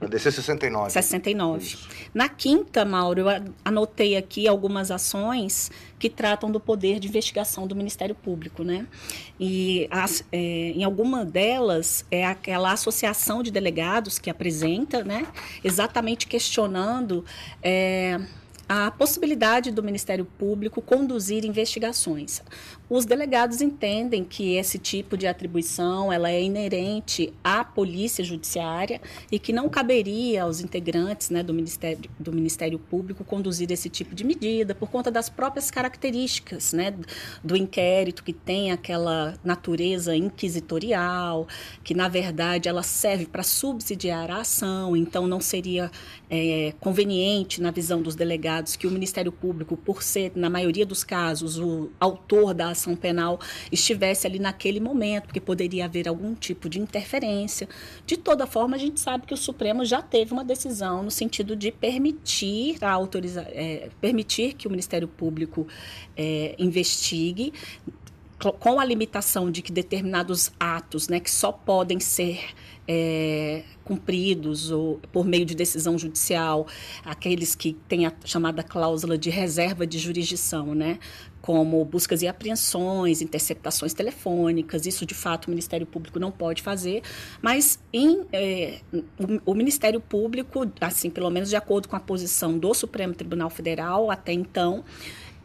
A 0.00 0.06
DC 0.06 0.32
69. 0.32 0.90
69. 0.90 1.62
Isso. 1.62 1.88
Na 2.14 2.28
quinta, 2.28 2.84
Mauro, 2.86 3.20
eu 3.20 3.26
anotei 3.64 4.16
aqui 4.16 4.48
algumas 4.48 4.90
ações 4.90 5.70
que 5.98 6.08
tratam 6.08 6.50
do 6.50 6.58
poder 6.58 6.98
de 6.98 7.06
investigação 7.06 7.66
do 7.66 7.76
Ministério 7.76 8.14
Público, 8.14 8.64
né? 8.64 8.86
E 9.38 9.86
as- 9.90 10.24
é, 10.32 10.38
em 10.70 10.82
alguma 10.84 11.24
delas 11.24 12.04
é 12.10 12.24
aquela 12.24 12.72
associação 12.72 13.42
de 13.42 13.50
delegados 13.50 14.18
que 14.18 14.30
apresenta, 14.30 15.04
né? 15.04 15.26
Exatamente 15.62 16.26
questionando 16.26 17.22
é, 17.62 18.18
a 18.68 18.90
possibilidade 18.90 19.70
do 19.70 19.82
Ministério 19.82 20.24
Público 20.24 20.80
conduzir 20.80 21.44
investigações. 21.44 22.40
Os 22.90 23.04
delegados 23.04 23.60
entendem 23.60 24.24
que 24.24 24.56
esse 24.56 24.76
tipo 24.76 25.16
de 25.16 25.28
atribuição 25.28 26.12
ela 26.12 26.28
é 26.28 26.42
inerente 26.42 27.32
à 27.44 27.64
polícia 27.64 28.24
judiciária 28.24 29.00
e 29.30 29.38
que 29.38 29.52
não 29.52 29.68
caberia 29.68 30.42
aos 30.42 30.60
integrantes 30.60 31.30
né, 31.30 31.40
do, 31.40 31.54
Ministério, 31.54 32.10
do 32.18 32.32
Ministério 32.32 32.80
Público 32.80 33.22
conduzir 33.22 33.70
esse 33.70 33.88
tipo 33.88 34.12
de 34.12 34.24
medida 34.24 34.74
por 34.74 34.90
conta 34.90 35.08
das 35.08 35.28
próprias 35.28 35.70
características 35.70 36.72
né, 36.72 36.92
do 37.44 37.56
inquérito 37.56 38.24
que 38.24 38.32
tem 38.32 38.72
aquela 38.72 39.34
natureza 39.44 40.16
inquisitorial, 40.16 41.46
que 41.84 41.94
na 41.94 42.08
verdade 42.08 42.68
ela 42.68 42.82
serve 42.82 43.26
para 43.26 43.44
subsidiar 43.44 44.32
a 44.32 44.40
ação, 44.40 44.96
então 44.96 45.28
não 45.28 45.40
seria 45.40 45.92
é, 46.28 46.74
conveniente 46.80 47.62
na 47.62 47.70
visão 47.70 48.02
dos 48.02 48.16
delegados 48.16 48.74
que 48.74 48.88
o 48.88 48.90
Ministério 48.90 49.30
Público, 49.30 49.76
por 49.76 50.02
ser 50.02 50.32
na 50.34 50.50
maioria 50.50 50.84
dos 50.84 51.04
casos 51.04 51.56
o 51.56 51.88
autor 52.00 52.52
da 52.52 52.70
ação 52.70 52.79
penal, 52.96 53.38
estivesse 53.70 54.26
ali 54.26 54.38
naquele 54.38 54.80
momento, 54.80 55.24
porque 55.24 55.40
poderia 55.40 55.84
haver 55.84 56.08
algum 56.08 56.34
tipo 56.34 56.68
de 56.68 56.80
interferência. 56.80 57.68
De 58.06 58.16
toda 58.16 58.46
forma, 58.46 58.76
a 58.76 58.78
gente 58.78 58.98
sabe 59.00 59.26
que 59.26 59.34
o 59.34 59.36
Supremo 59.36 59.84
já 59.84 60.00
teve 60.00 60.32
uma 60.32 60.44
decisão 60.44 61.02
no 61.02 61.10
sentido 61.10 61.54
de 61.56 61.70
permitir 61.70 62.76
a 62.82 62.90
autoriza 62.90 63.42
é, 63.52 63.90
permitir 64.00 64.54
que 64.54 64.66
o 64.66 64.70
Ministério 64.70 65.08
Público 65.08 65.66
é, 66.16 66.54
investigue 66.58 67.52
com 68.58 68.80
a 68.80 68.84
limitação 68.84 69.50
de 69.50 69.60
que 69.60 69.70
determinados 69.70 70.50
atos, 70.58 71.08
né, 71.08 71.20
que 71.20 71.30
só 71.30 71.52
podem 71.52 72.00
ser 72.00 72.40
é, 72.88 73.62
cumpridos 73.84 74.70
ou 74.70 74.98
por 75.12 75.26
meio 75.26 75.44
de 75.44 75.54
decisão 75.54 75.98
judicial, 75.98 76.66
aqueles 77.04 77.54
que 77.54 77.74
têm 77.86 78.06
a 78.06 78.12
chamada 78.24 78.62
cláusula 78.62 79.18
de 79.18 79.28
reserva 79.28 79.86
de 79.86 79.98
jurisdição, 79.98 80.74
né, 80.74 80.98
como 81.40 81.84
buscas 81.84 82.22
e 82.22 82.28
apreensões, 82.28 83.20
interceptações 83.20 83.94
telefônicas, 83.94 84.86
isso 84.86 85.06
de 85.06 85.14
fato 85.14 85.46
o 85.46 85.50
Ministério 85.50 85.86
Público 85.86 86.18
não 86.18 86.30
pode 86.30 86.62
fazer, 86.62 87.02
mas 87.40 87.78
em, 87.92 88.26
é, 88.32 88.80
o, 89.44 89.52
o 89.52 89.54
Ministério 89.54 90.00
Público, 90.00 90.70
assim, 90.80 91.10
pelo 91.10 91.30
menos 91.30 91.48
de 91.48 91.56
acordo 91.56 91.88
com 91.88 91.96
a 91.96 92.00
posição 92.00 92.58
do 92.58 92.74
Supremo 92.74 93.14
Tribunal 93.14 93.50
Federal 93.50 94.10
até 94.10 94.32
então, 94.32 94.84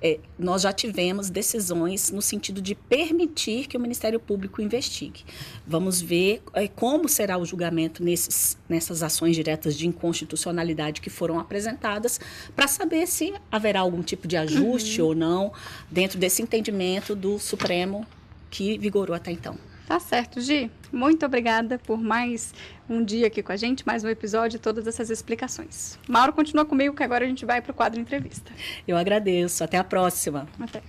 é, 0.06 0.20
nós 0.38 0.62
já 0.62 0.72
tivemos 0.72 1.32
decisões 1.32 2.12
no 2.12 2.22
sentido 2.22 2.62
de 2.62 2.76
permitir 2.76 3.66
que 3.66 3.76
o 3.76 3.80
Ministério 3.80 4.20
Público 4.20 4.62
investigue. 4.62 5.26
Vamos 5.66 6.00
ver 6.00 6.44
é, 6.54 6.68
como 6.68 7.10
será 7.10 7.40
o 7.40 7.44
julgamento 7.44 8.04
nesses, 8.04 8.56
nessas 8.70 9.02
ações 9.02 9.36
diretas 9.36 9.76
de 9.76 9.88
inconstitucionalidade 9.88 11.02
que 11.02 11.10
foram 11.10 11.40
apresentadas, 11.40 12.20
para 12.56 12.68
saber 12.68 13.08
se 13.08 13.34
haverá 13.52 13.80
algum 13.80 14.04
tipo 14.04 14.28
de 14.28 14.38
ajuste 14.38 15.02
ou 15.02 15.16
não 15.16 15.52
dentro 15.90 16.20
desse 16.20 16.40
entendimento 16.40 17.16
do 17.16 17.40
Supremo 17.40 18.06
que 18.52 18.78
vigorou 18.78 19.16
até 19.16 19.32
então. 19.32 19.58
Tá 19.88 20.00
certo, 20.00 20.42
Gi. 20.42 20.72
Muito 20.92 21.26
obrigada 21.28 21.78
por 21.78 22.02
mais 22.02 22.56
um 22.90 23.04
dia 23.04 23.28
aqui 23.28 23.44
com 23.44 23.52
a 23.52 23.56
gente, 23.56 23.86
mais 23.86 24.04
um 24.04 24.10
episódio 24.10 24.58
e 24.58 24.60
todas 24.60 24.88
essas 24.88 25.12
explicações. 25.12 26.00
Mauro 26.08 26.34
continua 26.34 26.66
comigo, 26.66 26.96
que 26.96 27.04
agora 27.04 27.24
a 27.24 27.28
gente 27.28 27.46
vai 27.46 27.62
para 27.62 27.72
o 27.72 27.76
quadro 27.76 28.00
entrevista. 28.00 28.52
Eu 28.88 28.98
agradeço. 28.98 29.64
Até 29.64 29.78
a 29.78 29.84
próxima. 29.84 30.48
Até. 30.60 30.82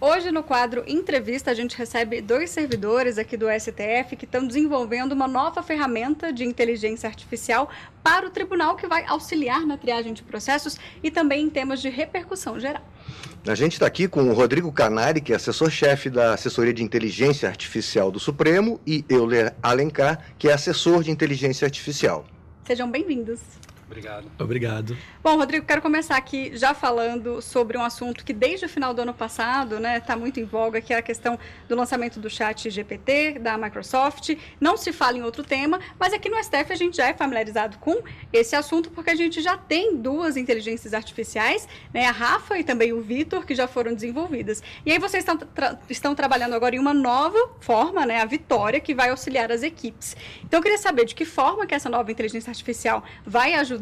Hoje, 0.00 0.30
no 0.30 0.42
quadro 0.42 0.82
Entrevista, 0.86 1.50
a 1.50 1.54
gente 1.54 1.76
recebe 1.76 2.20
dois 2.20 2.50
servidores 2.50 3.16
aqui 3.16 3.36
do 3.36 3.46
STF 3.48 4.16
que 4.16 4.24
estão 4.24 4.46
desenvolvendo 4.46 5.12
uma 5.12 5.28
nova 5.28 5.62
ferramenta 5.62 6.32
de 6.32 6.44
inteligência 6.44 7.08
artificial 7.08 7.70
para 8.02 8.26
o 8.26 8.30
tribunal 8.30 8.76
que 8.76 8.86
vai 8.86 9.04
auxiliar 9.06 9.64
na 9.64 9.78
triagem 9.78 10.12
de 10.12 10.22
processos 10.22 10.78
e 11.02 11.10
também 11.10 11.44
em 11.44 11.50
temas 11.50 11.80
de 11.80 11.88
repercussão 11.88 12.58
geral. 12.58 12.82
A 13.46 13.54
gente 13.54 13.74
está 13.74 13.86
aqui 13.86 14.08
com 14.08 14.22
o 14.22 14.32
Rodrigo 14.32 14.72
Canari, 14.72 15.20
que 15.20 15.30
é 15.30 15.36
assessor-chefe 15.36 16.08
da 16.08 16.32
Assessoria 16.32 16.72
de 16.72 16.82
Inteligência 16.82 17.46
Artificial 17.46 18.10
do 18.10 18.18
Supremo, 18.18 18.80
e 18.86 19.04
Euler 19.06 19.54
Alencar, 19.62 20.18
que 20.38 20.48
é 20.48 20.54
assessor 20.54 21.02
de 21.02 21.10
Inteligência 21.10 21.66
Artificial. 21.66 22.24
Sejam 22.66 22.90
bem-vindos. 22.90 23.40
Obrigado. 23.86 24.30
Obrigado. 24.38 24.96
Bom, 25.22 25.36
Rodrigo, 25.36 25.66
quero 25.66 25.82
começar 25.82 26.16
aqui 26.16 26.56
já 26.56 26.72
falando 26.74 27.42
sobre 27.42 27.76
um 27.76 27.82
assunto 27.82 28.24
que 28.24 28.32
desde 28.32 28.64
o 28.66 28.68
final 28.68 28.94
do 28.94 29.02
ano 29.02 29.12
passado, 29.12 29.78
né, 29.78 29.98
está 29.98 30.16
muito 30.16 30.40
em 30.40 30.44
voga, 30.44 30.80
que 30.80 30.92
é 30.92 30.96
a 30.96 31.02
questão 31.02 31.38
do 31.68 31.76
lançamento 31.76 32.18
do 32.18 32.30
chat 32.30 32.70
GPT 32.70 33.38
da 33.38 33.58
Microsoft. 33.58 34.36
Não 34.58 34.76
se 34.76 34.92
fala 34.92 35.18
em 35.18 35.22
outro 35.22 35.42
tema, 35.42 35.78
mas 35.98 36.12
aqui 36.12 36.28
no 36.28 36.42
STF 36.42 36.72
a 36.72 36.76
gente 36.76 36.96
já 36.96 37.08
é 37.08 37.14
familiarizado 37.14 37.78
com 37.78 38.02
esse 38.32 38.56
assunto 38.56 38.90
porque 38.90 39.10
a 39.10 39.14
gente 39.14 39.42
já 39.42 39.56
tem 39.56 39.96
duas 39.96 40.36
inteligências 40.36 40.94
artificiais, 40.94 41.68
né, 41.92 42.06
a 42.06 42.12
Rafa 42.12 42.58
e 42.58 42.64
também 42.64 42.92
o 42.92 43.02
Vitor, 43.02 43.44
que 43.44 43.54
já 43.54 43.68
foram 43.68 43.94
desenvolvidas. 43.94 44.62
E 44.86 44.92
aí 44.92 44.98
vocês 44.98 45.22
estão, 45.22 45.36
tra 45.36 45.78
estão 45.90 46.14
trabalhando 46.14 46.54
agora 46.54 46.74
em 46.74 46.78
uma 46.78 46.94
nova 46.94 47.38
forma, 47.60 48.06
né, 48.06 48.20
a 48.20 48.24
Vitória, 48.24 48.80
que 48.80 48.94
vai 48.94 49.10
auxiliar 49.10 49.52
as 49.52 49.62
equipes. 49.62 50.16
Então 50.42 50.58
eu 50.58 50.62
queria 50.62 50.78
saber 50.78 51.04
de 51.04 51.14
que 51.14 51.24
forma 51.24 51.66
que 51.66 51.74
essa 51.74 51.90
nova 51.90 52.10
inteligência 52.10 52.50
artificial 52.50 53.04
vai 53.26 53.54
ajudar 53.54 53.73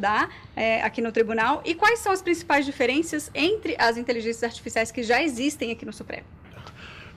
é, 0.55 0.83
aqui 0.83 1.01
no 1.01 1.13
tribunal 1.13 1.63
e 1.65 1.75
quais 1.75 1.99
são 1.99 2.13
as 2.13 2.23
principais 2.23 2.65
diferenças 2.67 3.31
entre 3.35 3.75
as 3.79 3.97
inteligências 3.97 4.43
artificiais 4.45 4.91
que 4.91 5.03
já 5.03 5.23
existem 5.23 5.71
aqui 5.71 5.85
no 5.85 5.93
Supremo? 5.93 6.25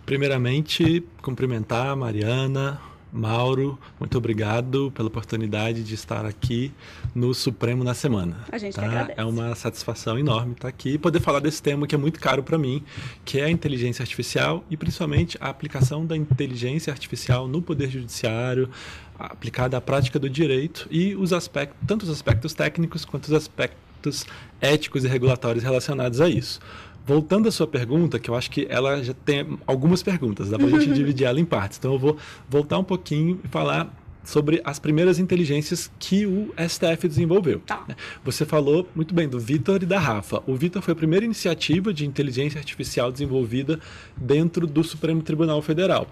Primeiramente, 0.06 1.04
cumprimentar 1.22 1.88
a 1.88 1.96
Mariana, 1.96 2.80
Mauro, 3.16 3.80
muito 4.00 4.18
obrigado 4.18 4.92
pela 4.94 5.08
oportunidade 5.08 5.84
de 5.84 5.94
estar 5.96 6.26
aqui 6.26 6.72
no 7.14 7.34
Supremo 7.34 7.84
na 7.84 7.94
semana. 7.94 8.38
A 8.52 8.58
gente 8.58 8.76
tá? 8.76 8.86
agradece. 8.86 9.20
É 9.20 9.24
uma 9.24 9.56
satisfação 9.56 10.20
enorme 10.20 10.54
estar 10.54 10.68
aqui 10.68 10.94
e 10.94 10.98
poder 10.98 11.22
falar 11.22 11.40
desse 11.40 11.62
tema 11.62 11.88
que 11.88 11.96
é 11.96 11.98
muito 11.98 12.20
caro 12.20 12.44
para 12.44 12.58
mim, 12.58 12.84
que 13.24 13.40
é 13.40 13.46
a 13.46 13.50
inteligência 13.50 14.04
artificial 14.04 14.64
e 14.70 14.76
principalmente 14.76 15.38
a 15.40 15.50
aplicação 15.50 16.06
da 16.06 16.18
inteligência 16.18 16.92
artificial 16.92 17.48
no 17.48 17.62
Poder 17.62 17.90
Judiciário, 17.90 18.70
aplicada 19.18 19.78
à 19.78 19.82
prática 19.82 20.20
do 20.20 20.30
direito 20.30 20.88
e 20.92 21.16
os 21.16 21.32
aspectos, 21.32 21.78
tanto 21.88 22.04
os 22.04 22.10
aspectos 22.10 22.54
técnicos 22.54 23.06
quanto 23.06 23.26
os 23.26 23.34
aspectos 23.34 23.86
aspectos 24.10 24.26
éticos 24.62 25.04
e 25.04 25.08
regulatórios 25.08 25.64
relacionados 25.64 26.22
a 26.22 26.30
isso. 26.30 26.60
Voltando 27.06 27.48
à 27.48 27.52
sua 27.52 27.68
pergunta, 27.68 28.18
que 28.18 28.30
eu 28.30 28.36
acho 28.36 28.50
que 28.50 28.66
ela 28.70 29.04
já 29.04 29.14
tem 29.14 29.60
algumas 29.68 30.02
perguntas, 30.02 30.50
dá 30.50 30.58
para 30.58 30.68
a 30.68 30.70
gente 30.80 30.92
dividir 30.94 31.28
ela 31.28 31.40
em 31.40 31.46
partes. 31.46 31.78
Então 31.78 31.94
eu 31.94 32.00
vou 32.00 32.18
voltar 32.50 32.80
um 32.80 32.84
pouquinho 32.84 33.40
e 33.44 33.48
falar 33.48 33.94
sobre 34.24 34.60
as 34.64 34.80
primeiras 34.80 35.20
inteligências 35.20 35.92
que 36.00 36.26
o 36.26 36.54
STF 36.58 37.08
desenvolveu. 37.08 37.60
Tá. 37.60 37.86
Você 38.24 38.44
falou 38.44 38.88
muito 38.96 39.14
bem 39.14 39.30
do 39.30 39.40
Vitor 39.40 39.84
e 39.84 39.86
da 39.86 40.00
Rafa. 40.00 40.42
O 40.48 40.56
Vitor 40.56 40.82
foi 40.82 40.94
a 40.94 40.96
primeira 40.96 41.24
iniciativa 41.24 41.94
de 41.94 42.06
inteligência 42.06 42.58
artificial 42.58 43.12
desenvolvida 43.12 43.80
dentro 44.18 44.66
do 44.66 44.84
Supremo 44.84 45.22
Tribunal 45.22 45.62
Federal. 45.62 46.08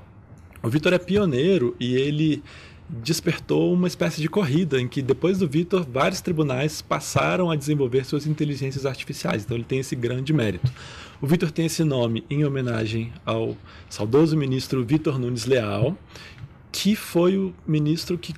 O 0.62 0.70
Vitor 0.70 0.94
é 0.94 1.00
pioneiro 1.00 1.76
e 1.80 1.96
ele 1.96 2.44
despertou 3.02 3.74
uma 3.74 3.88
espécie 3.88 4.22
de 4.22 4.30
corrida 4.30 4.80
em 4.80 4.88
que 4.88 5.02
depois 5.02 5.40
do 5.40 5.48
Vitor 5.48 5.84
vários 5.84 6.22
tribunais 6.22 6.82
passaram 6.82 7.50
a 7.50 7.56
desenvolver 7.56 8.06
suas 8.06 8.28
inteligências 8.28 8.86
artificiais. 8.86 9.44
Então 9.44 9.58
ele 9.58 9.64
tem 9.64 9.80
esse 9.80 9.96
grande 9.96 10.32
mérito. 10.32 10.72
O 11.20 11.26
Vitor 11.26 11.50
tem 11.50 11.66
esse 11.66 11.84
nome 11.84 12.24
em 12.30 12.46
homenagem 12.46 13.12
ao 13.26 13.58
saudoso 13.90 14.38
ministro 14.38 14.84
Vitor 14.86 15.18
Nunes 15.18 15.46
Leal, 15.46 15.98
que 16.72 16.96
foi 16.96 17.38
o 17.38 17.54
ministro 17.66 18.18
que 18.18 18.34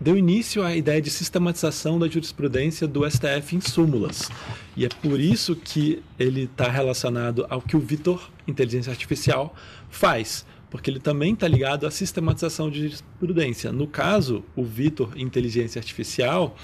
deu 0.00 0.16
início 0.16 0.62
à 0.62 0.76
ideia 0.76 1.00
de 1.00 1.10
sistematização 1.10 1.98
da 1.98 2.06
jurisprudência 2.06 2.86
do 2.86 3.10
STF 3.10 3.56
em 3.56 3.60
súmulas. 3.60 4.30
E 4.76 4.84
é 4.84 4.88
por 4.88 5.18
isso 5.18 5.56
que 5.56 6.02
ele 6.18 6.42
está 6.42 6.70
relacionado 6.70 7.46
ao 7.48 7.60
que 7.60 7.76
o 7.76 7.80
Vitor, 7.80 8.30
inteligência 8.46 8.90
artificial, 8.90 9.54
faz 9.88 10.44
porque 10.70 10.90
ele 10.90 11.00
também 11.00 11.32
está 11.32 11.46
ligado 11.46 11.86
à 11.86 11.90
sistematização 11.90 12.70
de 12.70 12.80
jurisprudência. 12.82 13.72
No 13.72 13.86
caso, 13.86 14.44
o 14.54 14.64
Vitor 14.64 15.12
Inteligência 15.16 15.78
Artificial, 15.78 16.56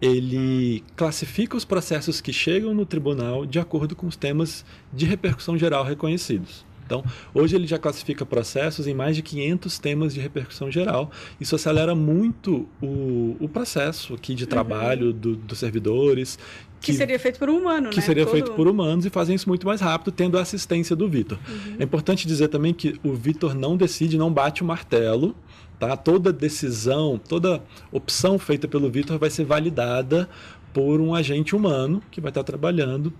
ele 0.00 0.82
classifica 0.96 1.56
os 1.56 1.64
processos 1.64 2.20
que 2.20 2.32
chegam 2.32 2.72
no 2.72 2.86
tribunal 2.86 3.44
de 3.44 3.58
acordo 3.58 3.94
com 3.94 4.06
os 4.06 4.16
temas 4.16 4.64
de 4.92 5.04
repercussão 5.04 5.58
geral 5.58 5.84
reconhecidos. 5.84 6.64
Então, 6.90 7.04
hoje 7.32 7.54
ele 7.54 7.68
já 7.68 7.78
classifica 7.78 8.26
processos 8.26 8.88
em 8.88 8.94
mais 8.94 9.14
de 9.14 9.22
500 9.22 9.78
temas 9.78 10.12
de 10.12 10.18
repercussão 10.18 10.68
geral. 10.72 11.08
Isso 11.40 11.54
acelera 11.54 11.94
muito 11.94 12.68
o, 12.82 13.36
o 13.38 13.48
processo 13.48 14.14
aqui 14.14 14.34
de 14.34 14.42
uhum. 14.42 14.50
trabalho 14.50 15.06
uhum. 15.06 15.12
do, 15.12 15.36
dos 15.36 15.58
servidores. 15.60 16.36
Que, 16.80 16.90
que, 16.90 16.98
seria 16.98 17.18
feito 17.18 17.38
por 17.38 17.48
um 17.48 17.58
humano, 17.58 17.90
que 17.90 17.96
né? 17.96 18.00
Que 18.00 18.02
seria 18.02 18.24
Todo... 18.24 18.32
feito 18.32 18.52
por 18.52 18.66
humanos 18.66 19.06
e 19.06 19.10
fazem 19.10 19.36
isso 19.36 19.48
muito 19.48 19.64
mais 19.64 19.80
rápido, 19.80 20.10
tendo 20.10 20.36
a 20.36 20.40
assistência 20.40 20.96
do 20.96 21.08
Vitor. 21.08 21.38
Uhum. 21.48 21.76
É 21.78 21.84
importante 21.84 22.26
dizer 22.26 22.48
também 22.48 22.74
que 22.74 22.98
o 23.04 23.14
Vitor 23.14 23.54
não 23.54 23.76
decide, 23.76 24.18
não 24.18 24.32
bate 24.32 24.62
o 24.62 24.66
martelo. 24.66 25.36
Tá? 25.78 25.96
Toda 25.96 26.30
decisão, 26.30 27.18
toda 27.18 27.62
opção 27.90 28.38
feita 28.38 28.68
pelo 28.68 28.90
Vitor 28.90 29.18
vai 29.18 29.30
ser 29.30 29.44
validada 29.44 30.28
por 30.74 31.00
um 31.00 31.14
agente 31.14 31.56
humano 31.56 32.02
que 32.10 32.20
vai 32.20 32.30
estar 32.30 32.42
trabalhando 32.42 33.12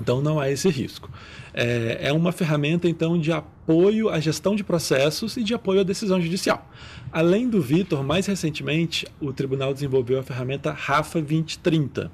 então 0.00 0.20
não 0.20 0.38
há 0.38 0.50
esse 0.50 0.68
risco. 0.68 1.10
É, 1.52 1.98
é, 2.02 2.12
uma 2.12 2.32
ferramenta 2.32 2.88
então 2.88 3.18
de 3.18 3.32
apoio 3.32 4.08
à 4.08 4.20
gestão 4.20 4.54
de 4.54 4.62
processos 4.62 5.36
e 5.36 5.42
de 5.42 5.54
apoio 5.54 5.80
à 5.80 5.82
decisão 5.82 6.20
judicial. 6.20 6.68
Além 7.12 7.48
do 7.48 7.60
Vitor, 7.60 8.02
mais 8.04 8.26
recentemente 8.26 9.06
o 9.20 9.32
tribunal 9.32 9.74
desenvolveu 9.74 10.18
a 10.18 10.22
ferramenta 10.22 10.72
Rafa 10.72 11.20
2030. 11.20 12.10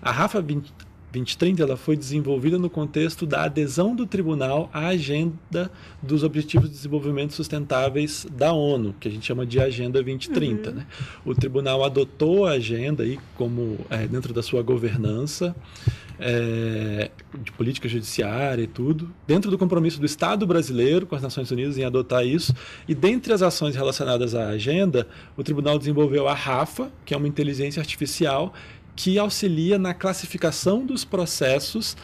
A 0.00 0.12
Rafa 0.12 0.40
20, 0.40 0.72
2030 1.12 1.62
ela 1.62 1.76
foi 1.76 1.96
desenvolvida 1.96 2.58
no 2.58 2.68
contexto 2.68 3.26
da 3.26 3.44
adesão 3.44 3.94
do 3.94 4.06
tribunal 4.06 4.68
à 4.72 4.88
agenda 4.88 5.70
dos 6.02 6.22
Objetivos 6.22 6.68
de 6.68 6.76
Desenvolvimento 6.76 7.32
Sustentáveis 7.32 8.26
da 8.30 8.52
ONU, 8.52 8.94
que 9.00 9.08
a 9.08 9.10
gente 9.10 9.26
chama 9.26 9.46
de 9.46 9.58
Agenda 9.58 10.02
2030. 10.02 10.70
Uhum. 10.70 10.76
Né? 10.76 10.86
O 11.24 11.34
tribunal 11.34 11.82
adotou 11.82 12.46
a 12.46 12.52
agenda 12.52 13.02
aí 13.02 13.18
como 13.36 13.78
é, 13.88 14.06
dentro 14.06 14.34
da 14.34 14.42
sua 14.42 14.62
governança 14.62 15.56
é, 16.18 17.10
de 17.42 17.52
política 17.52 17.88
judiciária 17.88 18.62
e 18.62 18.66
tudo, 18.66 19.10
dentro 19.26 19.50
do 19.50 19.56
compromisso 19.56 20.00
do 20.00 20.06
Estado 20.06 20.46
brasileiro 20.46 21.06
com 21.06 21.14
as 21.14 21.22
Nações 21.22 21.50
Unidas 21.50 21.78
em 21.78 21.84
adotar 21.84 22.26
isso. 22.26 22.54
E 22.88 22.94
dentre 22.94 23.32
as 23.32 23.40
ações 23.40 23.76
relacionadas 23.76 24.34
à 24.34 24.48
agenda, 24.48 25.06
o 25.36 25.44
tribunal 25.44 25.78
desenvolveu 25.78 26.28
a 26.28 26.34
RAFA, 26.34 26.90
que 27.04 27.14
é 27.14 27.16
uma 27.16 27.28
inteligência 27.28 27.80
artificial 27.80 28.52
que 28.98 29.16
auxilia 29.16 29.78
na 29.78 29.94
classificação 29.94 30.84
dos 30.84 31.04
processos 31.04 31.96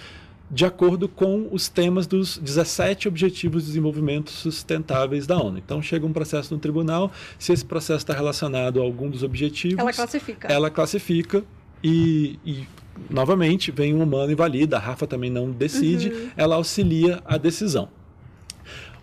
de 0.49 0.65
acordo 0.65 1.09
com 1.09 1.49
os 1.51 1.69
temas 1.69 2.07
dos 2.07 2.39
17 2.39 3.09
Objetivos 3.09 3.65
de 3.65 3.71
Desenvolvimento 3.71 4.31
Sustentáveis 4.31 5.27
da 5.27 5.37
ONU. 5.37 5.59
Então, 5.59 5.83
chega 5.83 6.07
um 6.07 6.13
processo 6.13 6.55
no 6.55 6.61
tribunal, 6.61 7.11
se 7.37 7.53
esse 7.53 7.65
processo 7.65 7.99
está 7.99 8.15
relacionado 8.15 8.81
a 8.81 8.85
algum 8.85 9.11
dos 9.11 9.25
objetivos... 9.25 9.81
Ela 9.81 9.93
classifica. 9.93 10.47
Ela 10.47 10.71
classifica 10.71 11.45
e, 11.83 12.39
e 12.47 12.65
novamente, 13.11 13.73
vem 13.73 13.93
um 13.93 14.01
humano 14.01 14.31
e 14.31 14.37
valida. 14.37 14.77
A 14.77 14.81
Rafa 14.81 15.05
também 15.05 15.31
não 15.31 15.51
decide, 15.51 16.11
uhum. 16.11 16.31
ela 16.37 16.55
auxilia 16.55 17.21
a 17.25 17.37
decisão. 17.37 17.89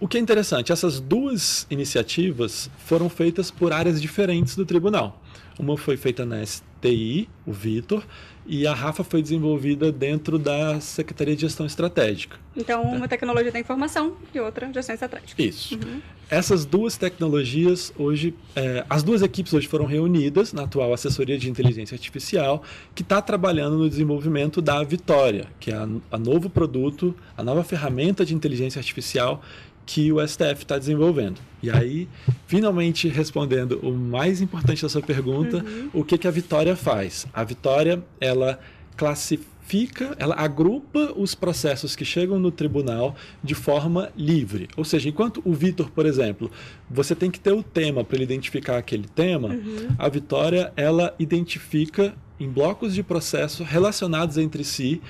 O 0.01 0.07
que 0.07 0.17
é 0.17 0.19
interessante, 0.19 0.71
essas 0.71 0.99
duas 0.99 1.67
iniciativas 1.69 2.71
foram 2.87 3.07
feitas 3.07 3.51
por 3.51 3.71
áreas 3.71 4.01
diferentes 4.01 4.55
do 4.55 4.65
tribunal. 4.65 5.21
Uma 5.59 5.77
foi 5.77 5.95
feita 5.95 6.25
na 6.25 6.43
TI, 6.81 7.29
o 7.45 7.53
Vitor, 7.53 8.03
e 8.47 8.65
a 8.65 8.73
Rafa 8.73 9.03
foi 9.03 9.21
desenvolvida 9.21 9.91
dentro 9.91 10.39
da 10.39 10.79
Secretaria 10.81 11.35
de 11.35 11.41
Gestão 11.41 11.67
Estratégica. 11.67 12.39
Então, 12.57 12.81
uma 12.81 13.07
tecnologia 13.07 13.51
da 13.51 13.59
informação 13.59 14.15
e 14.33 14.39
outra 14.39 14.73
gestão 14.73 14.95
estratégica. 14.95 15.39
Isso. 15.39 15.75
Uhum. 15.75 16.01
Essas 16.29 16.65
duas 16.65 16.97
tecnologias, 16.97 17.93
hoje, 17.95 18.33
é, 18.55 18.83
as 18.89 19.03
duas 19.03 19.21
equipes 19.21 19.53
hoje 19.53 19.67
foram 19.67 19.85
reunidas 19.85 20.51
na 20.51 20.63
atual 20.63 20.93
Assessoria 20.93 21.37
de 21.37 21.49
Inteligência 21.49 21.93
Artificial, 21.93 22.63
que 22.95 23.03
está 23.03 23.21
trabalhando 23.21 23.77
no 23.77 23.87
desenvolvimento 23.87 24.61
da 24.61 24.81
Vitória, 24.83 25.47
que 25.59 25.69
é 25.69 25.75
a, 25.75 25.87
a 26.09 26.17
novo 26.17 26.49
produto, 26.49 27.15
a 27.37 27.43
nova 27.43 27.63
ferramenta 27.63 28.25
de 28.25 28.33
inteligência 28.33 28.79
artificial 28.79 29.43
que 29.91 30.09
o 30.09 30.25
STF 30.25 30.61
está 30.61 30.77
desenvolvendo. 30.77 31.41
E 31.61 31.69
aí, 31.69 32.07
finalmente 32.47 33.09
respondendo 33.09 33.77
o 33.83 33.91
mais 33.91 34.39
importante 34.39 34.81
da 34.81 34.87
sua 34.87 35.01
pergunta, 35.01 35.57
uhum. 35.57 35.89
o 35.93 36.05
que, 36.05 36.17
que 36.17 36.29
a 36.29 36.31
Vitória 36.31 36.77
faz? 36.77 37.27
A 37.33 37.43
Vitória, 37.43 38.01
ela 38.17 38.57
classifica, 38.95 40.15
ela 40.17 40.35
agrupa 40.35 41.11
os 41.17 41.35
processos 41.35 41.93
que 41.93 42.05
chegam 42.05 42.39
no 42.39 42.51
tribunal 42.51 43.17
de 43.43 43.53
forma 43.53 44.13
livre. 44.15 44.69
Ou 44.77 44.85
seja, 44.85 45.09
enquanto 45.09 45.41
o 45.43 45.51
Vitor, 45.51 45.91
por 45.91 46.05
exemplo, 46.05 46.49
você 46.89 47.13
tem 47.13 47.29
que 47.29 47.39
ter 47.39 47.51
o 47.51 47.61
tema 47.61 48.01
para 48.01 48.15
ele 48.15 48.23
identificar 48.23 48.77
aquele 48.77 49.09
tema, 49.09 49.49
uhum. 49.49 49.89
a 49.99 50.07
Vitória, 50.07 50.71
ela 50.77 51.13
identifica 51.19 52.15
em 52.39 52.47
blocos 52.47 52.95
de 52.95 53.03
processo 53.03 53.61
relacionados 53.61 54.37
entre 54.37 54.63
si 54.63 55.01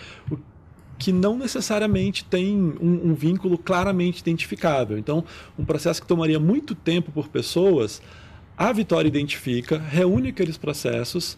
que 1.02 1.12
não 1.12 1.36
necessariamente 1.36 2.24
tem 2.24 2.56
um, 2.56 3.10
um 3.10 3.14
vínculo 3.16 3.58
claramente 3.58 4.20
identificável. 4.20 5.00
Então, 5.00 5.26
um 5.58 5.66
processo 5.66 6.00
que 6.00 6.08
tomaria 6.08 6.40
muito 6.40 6.76
tempo 6.76 7.12
por 7.12 7.28
pessoas, 7.28 8.00
a 8.56 8.72
Vitória 8.72 9.08
identifica, 9.08 9.80
reúne 9.80 10.30
aqueles 10.30 10.58
processos 10.58 11.36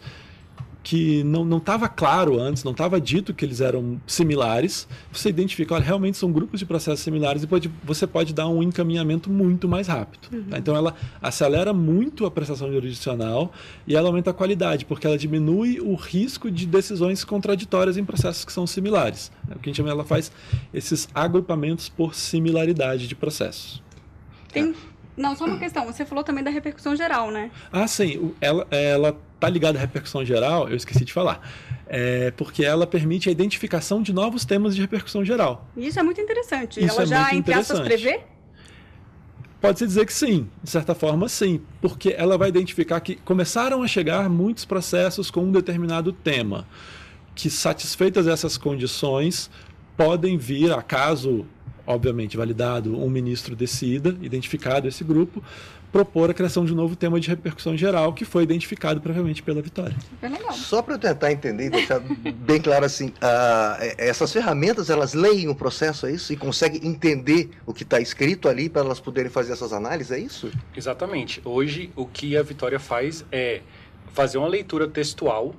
que 0.84 1.24
não 1.24 1.56
estava 1.56 1.88
claro 1.88 2.38
antes, 2.38 2.62
não 2.62 2.72
estava 2.72 3.00
dito 3.00 3.32
que 3.32 3.42
eles 3.42 3.62
eram 3.62 3.98
similares, 4.06 4.86
você 5.10 5.30
identifica, 5.30 5.74
olha, 5.74 5.82
realmente 5.82 6.18
são 6.18 6.30
grupos 6.30 6.60
de 6.60 6.66
processos 6.66 7.00
similares 7.00 7.42
e 7.42 7.46
pode, 7.46 7.70
você 7.82 8.06
pode 8.06 8.34
dar 8.34 8.46
um 8.48 8.62
encaminhamento 8.62 9.30
muito 9.30 9.66
mais 9.66 9.88
rápido. 9.88 10.28
Uhum. 10.30 10.44
Tá? 10.44 10.58
Então 10.58 10.76
ela 10.76 10.94
acelera 11.22 11.72
muito 11.72 12.26
a 12.26 12.30
prestação 12.30 12.70
jurisdicional 12.70 13.50
e 13.86 13.96
ela 13.96 14.10
aumenta 14.10 14.30
a 14.30 14.34
qualidade, 14.34 14.84
porque 14.84 15.06
ela 15.06 15.16
diminui 15.16 15.80
o 15.80 15.94
risco 15.94 16.50
de 16.50 16.66
decisões 16.66 17.24
contraditórias 17.24 17.96
em 17.96 18.04
processos 18.04 18.44
que 18.44 18.52
são 18.52 18.66
similares. 18.66 19.32
É 19.50 19.54
o 19.54 19.58
que 19.58 19.70
a 19.70 19.72
gente 19.72 19.78
chama, 19.78 19.88
ela 19.88 20.04
faz 20.04 20.30
esses 20.72 21.08
agrupamentos 21.14 21.88
por 21.88 22.14
similaridade 22.14 23.08
de 23.08 23.14
processos. 23.14 23.82
Tem, 24.52 24.74
não, 25.16 25.36
só 25.36 25.44
uma 25.44 25.58
questão. 25.58 25.84
Você 25.86 26.04
falou 26.04 26.24
também 26.24 26.42
da 26.42 26.50
repercussão 26.50 26.96
geral, 26.96 27.30
né? 27.30 27.50
Ah, 27.72 27.86
sim. 27.86 28.32
Ela, 28.40 28.66
ela 28.70 29.16
tá 29.38 29.48
ligada 29.48 29.78
à 29.78 29.80
repercussão 29.80 30.24
geral, 30.24 30.68
eu 30.68 30.76
esqueci 30.76 31.04
de 31.04 31.12
falar. 31.12 31.40
É 31.86 32.30
porque 32.32 32.64
ela 32.64 32.86
permite 32.86 33.28
a 33.28 33.32
identificação 33.32 34.02
de 34.02 34.12
novos 34.12 34.44
temas 34.44 34.74
de 34.74 34.80
repercussão 34.80 35.24
geral. 35.24 35.68
Isso 35.76 36.00
é 36.00 36.02
muito 36.02 36.20
interessante. 36.20 36.84
Isso 36.84 36.94
ela 36.94 37.02
é 37.02 37.06
já, 37.06 37.34
entre 37.34 37.54
aspas, 37.54 37.80
prevê? 37.80 38.20
Pode-se 39.60 39.86
dizer 39.86 40.04
que 40.04 40.12
sim, 40.12 40.48
de 40.62 40.68
certa 40.68 40.94
forma 40.94 41.26
sim, 41.28 41.60
porque 41.80 42.14
ela 42.18 42.36
vai 42.36 42.50
identificar 42.50 43.00
que 43.00 43.16
começaram 43.16 43.82
a 43.82 43.86
chegar 43.86 44.28
muitos 44.28 44.64
processos 44.66 45.30
com 45.30 45.40
um 45.40 45.50
determinado 45.52 46.12
tema, 46.12 46.66
que 47.34 47.48
satisfeitas 47.48 48.26
essas 48.26 48.58
condições 48.58 49.50
podem 49.96 50.36
vir, 50.36 50.70
acaso 50.72 51.46
obviamente 51.86 52.36
validado, 52.36 52.98
um 52.98 53.10
ministro 53.10 53.54
decida, 53.54 54.16
identificado 54.20 54.88
esse 54.88 55.04
grupo, 55.04 55.42
propor 55.94 56.28
a 56.28 56.34
criação 56.34 56.64
de 56.64 56.72
um 56.72 56.76
novo 56.76 56.96
tema 56.96 57.20
de 57.20 57.28
repercussão 57.28 57.76
geral 57.76 58.12
que 58.12 58.24
foi 58.24 58.42
identificado 58.42 59.00
previamente 59.00 59.44
pela 59.44 59.62
Vitória. 59.62 59.96
Só 60.50 60.82
para 60.82 60.94
eu 60.94 60.98
tentar 60.98 61.30
entender 61.30 61.66
e 61.66 61.70
deixar 61.70 62.00
bem 62.00 62.60
claro 62.60 62.84
assim, 62.84 63.10
uh, 63.10 63.94
essas 63.96 64.32
ferramentas 64.32 64.90
elas 64.90 65.14
leem 65.14 65.48
o 65.48 65.54
processo, 65.54 66.06
é 66.06 66.12
isso? 66.12 66.32
E 66.32 66.36
conseguem 66.36 66.84
entender 66.84 67.50
o 67.64 67.72
que 67.72 67.84
está 67.84 68.00
escrito 68.00 68.48
ali 68.48 68.68
para 68.68 68.82
elas 68.82 68.98
poderem 68.98 69.30
fazer 69.30 69.52
essas 69.52 69.72
análises, 69.72 70.10
é 70.10 70.18
isso? 70.18 70.50
Exatamente. 70.76 71.40
Hoje 71.44 71.92
o 71.94 72.06
que 72.06 72.36
a 72.36 72.42
Vitória 72.42 72.80
faz 72.80 73.24
é 73.30 73.60
fazer 74.12 74.38
uma 74.38 74.48
leitura 74.48 74.88
textual 74.88 75.54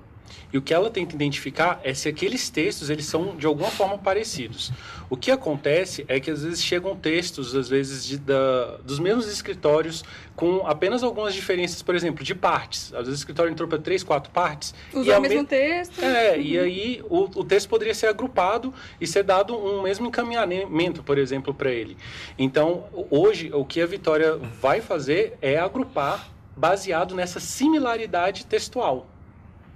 e 0.51 0.57
o 0.57 0.61
que 0.61 0.73
ela 0.73 0.89
tenta 0.89 1.15
identificar 1.15 1.80
é 1.84 1.93
se 1.93 2.07
aqueles 2.07 2.49
textos 2.49 2.89
eles 2.89 3.05
são 3.05 3.36
de 3.36 3.45
alguma 3.45 3.69
forma 3.69 3.97
parecidos. 3.97 4.71
O 5.09 5.17
que 5.17 5.30
acontece 5.30 6.05
é 6.07 6.19
que 6.19 6.32
às 6.32 6.43
vezes 6.43 6.63
chegam 6.63 6.95
textos, 6.95 7.55
às 7.55 7.69
vezes 7.69 8.05
de, 8.05 8.17
da, 8.17 8.78
dos 8.84 8.99
mesmos 8.99 9.28
escritórios, 9.28 10.03
com 10.36 10.65
apenas 10.65 11.03
algumas 11.03 11.34
diferenças, 11.34 11.82
por 11.82 11.95
exemplo, 11.95 12.23
de 12.23 12.34
partes. 12.34 12.93
Às 12.93 13.05
vezes 13.05 13.19
o 13.19 13.21
escritório 13.21 13.51
entrou 13.51 13.67
para 13.67 13.78
três, 13.78 14.03
quatro 14.03 14.32
partes. 14.32 14.73
Usa 14.93 15.17
o 15.17 15.21
mesmo 15.21 15.41
me... 15.41 15.47
texto. 15.47 16.01
É, 16.01 16.36
uhum. 16.36 16.41
e 16.41 16.59
aí 16.59 17.01
o, 17.09 17.23
o 17.39 17.43
texto 17.43 17.69
poderia 17.69 17.93
ser 17.93 18.07
agrupado 18.07 18.73
e 18.99 19.05
ser 19.05 19.23
dado 19.23 19.55
um 19.55 19.82
mesmo 19.82 20.07
encaminhamento, 20.07 21.03
por 21.03 21.17
exemplo, 21.17 21.53
para 21.53 21.69
ele. 21.69 21.97
Então, 22.38 22.86
hoje, 23.11 23.51
o 23.53 23.63
que 23.63 23.82
a 23.82 23.86
Vitória 23.86 24.38
vai 24.38 24.82
fazer 24.82 25.38
é 25.41 25.57
agrupar 25.57 26.30
baseado 26.55 27.13
nessa 27.13 27.39
similaridade 27.39 28.45
textual. 28.45 29.07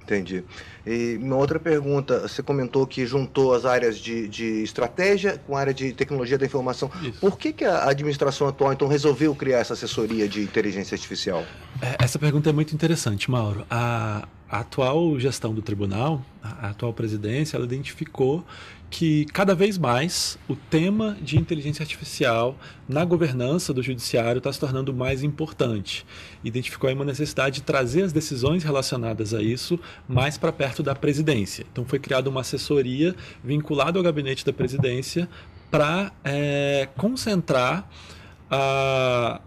Entendi. 0.10 0.44
E 0.88 1.20
uma 1.22 1.36
outra 1.36 1.60
pergunta, 1.60 2.28
você 2.28 2.42
comentou 2.42 2.88
que 2.88 3.06
juntou 3.06 3.54
as 3.54 3.64
áreas 3.64 4.00
de, 4.00 4.28
de 4.28 4.64
estratégia 4.64 5.40
com 5.46 5.56
a 5.56 5.60
área 5.60 5.74
de 5.74 5.94
tecnologia 5.94 6.36
da 6.36 6.48
informação. 6.48 6.90
Isso. 7.04 7.20
Por 7.20 7.38
que, 7.38 7.54
que 7.54 7.64
a 7.64 7.88
administração 7.88 8.48
atual, 8.48 8.74
então, 8.74 8.88
resolveu 8.88 9.36
criar 9.36 9.60
essa 9.60 9.74
assessoria 9.74 10.28
de 10.28 10.42
inteligência 10.42 10.96
artificial? 10.96 11.46
É, 11.80 12.04
essa 12.04 12.18
pergunta 12.18 12.50
é 12.50 12.54
muito 12.54 12.74
interessante, 12.74 13.30
Mauro. 13.30 13.64
A, 13.70 14.28
a 14.50 14.60
atual 14.60 15.20
gestão 15.20 15.54
do 15.54 15.62
tribunal, 15.62 16.26
a 16.42 16.70
atual 16.70 16.92
presidência, 16.94 17.56
ela 17.56 17.66
identificou 17.66 18.44
que 18.90 19.26
cada 19.26 19.54
vez 19.54 19.78
mais 19.78 20.40
o 20.48 20.56
tema 20.56 21.16
de 21.22 21.38
inteligência 21.38 21.84
artificial 21.84 22.58
na 22.88 23.06
governança 23.06 23.72
do 23.72 23.84
judiciário 23.84 24.40
está 24.40 24.52
se 24.52 24.60
tornando 24.60 24.92
mais 24.92 25.22
importante. 25.22 26.06
Identificou 26.44 26.88
aí 26.88 26.96
uma 26.96 27.06
necessidade 27.06 27.56
de 27.56 27.62
trazer 27.62 28.02
as 28.02 28.12
decisões 28.12 28.64
relacionadas 28.64 29.34
a 29.34 29.44
isso 29.44 29.80
mais 30.08 30.38
para 30.38 30.52
perto 30.52 30.82
da 30.82 30.96
presidência. 30.96 31.66
Então 31.72 31.86
foi 31.86 32.00
criada 32.00 32.30
uma 32.30 32.42
assessoria 32.42 33.16
vinculada 33.44 34.00
ao 34.00 34.04
gabinete 34.04 34.44
da 34.44 34.52
presidência 34.52 35.30
para 35.70 36.12
é, 36.24 36.90
concentrar 36.98 37.88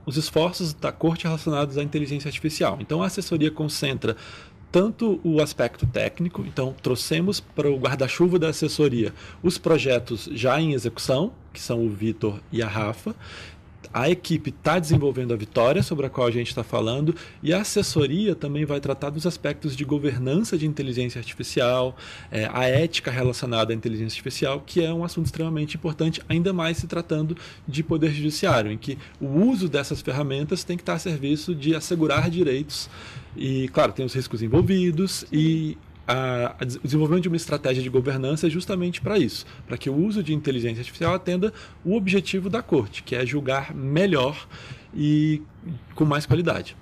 os 0.07 0.17
esforços 0.17 0.73
da 0.73 0.93
corte 0.93 1.25
relacionados 1.25 1.77
à 1.77 1.83
inteligência 1.83 2.29
artificial. 2.29 2.79
Então 2.81 3.03
a 3.03 3.07
assessoria 3.07 3.51
concentra 3.51 4.17
tanto 4.73 5.21
o 5.23 5.41
aspecto 5.41 5.87
técnico, 5.87 6.43
então 6.47 6.75
trouxemos 6.83 7.39
para 7.39 7.71
o 7.71 7.79
guarda-chuva 7.79 8.39
da 8.39 8.49
assessoria 8.49 9.13
os 9.43 9.59
projetos 9.59 10.29
já 10.33 10.59
em 10.59 10.73
execução, 10.73 11.33
que 11.53 11.61
são 11.61 11.85
o 11.85 11.91
Vitor 11.91 12.41
e 12.51 12.63
a 12.63 12.67
Rafa, 12.67 13.15
a 13.93 14.09
equipe 14.09 14.51
está 14.51 14.79
desenvolvendo 14.79 15.35
a 15.35 15.37
vitória 15.37 15.83
sobre 15.83 16.07
a 16.07 16.11
qual 16.11 16.27
a 16.27 16.31
gente 16.31 16.49
está 16.49 16.65
falando 16.65 17.15
e 17.43 17.53
a 17.53 17.61
assessoria 17.61 18.35
também 18.35 18.65
vai 18.65 18.81
tratar 18.81 19.11
dos 19.11 19.27
aspectos 19.27 19.77
de 19.77 19.85
governança 19.85 20.57
de 20.57 20.67
inteligência 20.67 21.19
artificial, 21.19 21.95
é, 22.31 22.49
a 22.53 22.65
ética 22.65 23.11
relacionada 23.11 23.73
à 23.73 23.77
inteligência 23.77 24.15
artificial, 24.17 24.63
que 24.65 24.83
é 24.83 24.93
um 24.93 25.05
assunto 25.05 25.27
extremamente 25.27 25.77
importante, 25.77 26.23
ainda 26.29 26.53
mais 26.53 26.79
se 26.79 26.87
tratando 26.87 27.37
de 27.69 27.83
poder 27.83 28.13
judiciário, 28.13 28.71
em 28.71 28.79
que 28.79 28.97
o 29.21 29.27
uso 29.27 29.69
dessas 29.69 30.01
ferramentas 30.01 30.65
tem 30.65 30.77
que 30.77 30.83
estar 30.83 30.95
a 30.95 30.99
serviço 30.99 31.55
de 31.55 31.75
assegurar 31.75 32.31
direitos 32.31 32.89
e, 33.37 33.69
claro, 33.69 33.93
tem 33.93 34.05
os 34.05 34.15
riscos 34.15 34.43
envolvidos 34.43 35.25
e 35.33 35.77
a, 36.07 36.57
a, 36.59 36.65
o 36.65 36.85
desenvolvimento 36.85 37.23
de 37.23 37.29
uma 37.29 37.37
estratégia 37.37 37.83
de 37.83 37.89
governança 37.89 38.47
é 38.47 38.51
justamente 38.51 39.01
para 39.01 39.19
isso, 39.19 39.47
para 39.67 39.79
que 39.79 39.89
o 39.89 39.95
uso 39.95 40.23
de 40.23 40.35
inteligência 40.35 40.81
artificial 40.81 41.15
atenda 41.15 41.53
o 41.85 41.97
objetivo 41.97 42.51
da 42.51 42.63
corte, 42.63 43.03
que 43.03 43.15
é 43.15 43.25
julgar 43.25 43.75
melhor 43.75 44.47
e 44.95 45.43
com 45.95 46.05
mais 46.05 46.27
qualidade. 46.27 46.77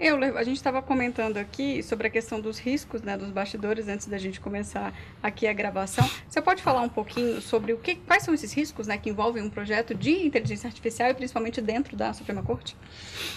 Eu, 0.00 0.16
a 0.38 0.42
gente 0.42 0.56
estava 0.56 0.80
comentando 0.80 1.36
aqui 1.36 1.82
sobre 1.82 2.06
a 2.06 2.10
questão 2.10 2.40
dos 2.40 2.58
riscos, 2.58 3.02
né, 3.02 3.18
dos 3.18 3.28
bastidores 3.28 3.86
antes 3.86 4.06
da 4.06 4.16
gente 4.16 4.40
começar 4.40 4.94
aqui 5.22 5.46
a 5.46 5.52
gravação. 5.52 6.08
Você 6.26 6.40
pode 6.40 6.62
falar 6.62 6.80
um 6.80 6.88
pouquinho 6.88 7.38
sobre 7.42 7.74
o 7.74 7.76
que, 7.76 7.96
quais 7.96 8.22
são 8.22 8.32
esses 8.32 8.50
riscos, 8.50 8.86
né, 8.86 8.96
que 8.96 9.10
envolvem 9.10 9.42
um 9.42 9.50
projeto 9.50 9.94
de 9.94 10.10
inteligência 10.24 10.66
artificial 10.68 11.10
e 11.10 11.14
principalmente 11.14 11.60
dentro 11.60 11.98
da 11.98 12.14
Suprema 12.14 12.42
Corte? 12.42 12.74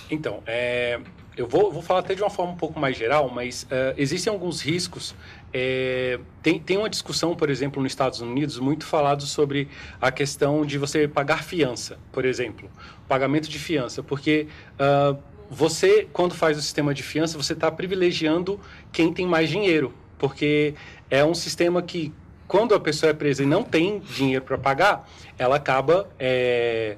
Então, 0.09 0.41
é, 0.47 1.01
eu 1.36 1.49
vou, 1.49 1.70
vou 1.70 1.82
falar 1.82 1.99
até 1.99 2.16
de 2.16 2.22
uma 2.22 2.30
forma 2.30 2.53
um 2.53 2.57
pouco 2.57 2.80
mais 2.80 2.95
geral, 2.95 3.30
mas 3.30 3.64
uh, 3.64 3.93
existem 3.97 4.32
alguns 4.32 4.61
riscos. 4.61 5.14
É, 5.51 6.18
tem, 6.41 6.59
tem 6.59 6.78
uma 6.78 6.89
discussão, 6.89 7.36
por 7.36 7.49
exemplo, 7.49 7.84
nos 7.84 7.91
Estados 7.91 8.22
Unidos, 8.22 8.57
muito 8.57 8.86
falado 8.86 9.24
sobre 9.24 9.68
a 9.99 10.09
questão 10.14 10.66
de 10.66 10.78
você 10.78 11.09
pagar 11.09 11.43
fiança, 11.43 11.99
por 12.14 12.24
exemplo, 12.24 12.72
pagamento 13.05 13.49
de 13.49 13.59
fiança, 13.59 14.01
porque 14.01 14.47
uh, 14.80 15.32
você, 15.54 16.08
quando 16.12 16.34
faz 16.34 16.58
o 16.58 16.62
sistema 16.62 16.93
de 16.93 17.04
fiança, 17.04 17.38
você 17.38 17.54
está 17.54 17.72
privilegiando 17.72 18.60
quem 18.91 19.14
tem 19.14 19.28
mais 19.28 19.49
dinheiro, 19.49 19.93
porque 20.18 20.74
é 21.10 21.24
um 21.24 21.36
sistema 21.36 21.82
que, 21.82 22.12
quando 22.47 22.74
a 22.74 22.80
pessoa 22.80 23.12
é 23.12 23.14
presa 23.14 23.43
e 23.43 23.45
não 23.45 23.64
tem 23.64 23.99
dinheiro 23.99 24.43
para 24.43 24.58
pagar, 24.58 25.08
ela 25.38 25.58
acaba 25.58 26.10
é, 26.20 26.97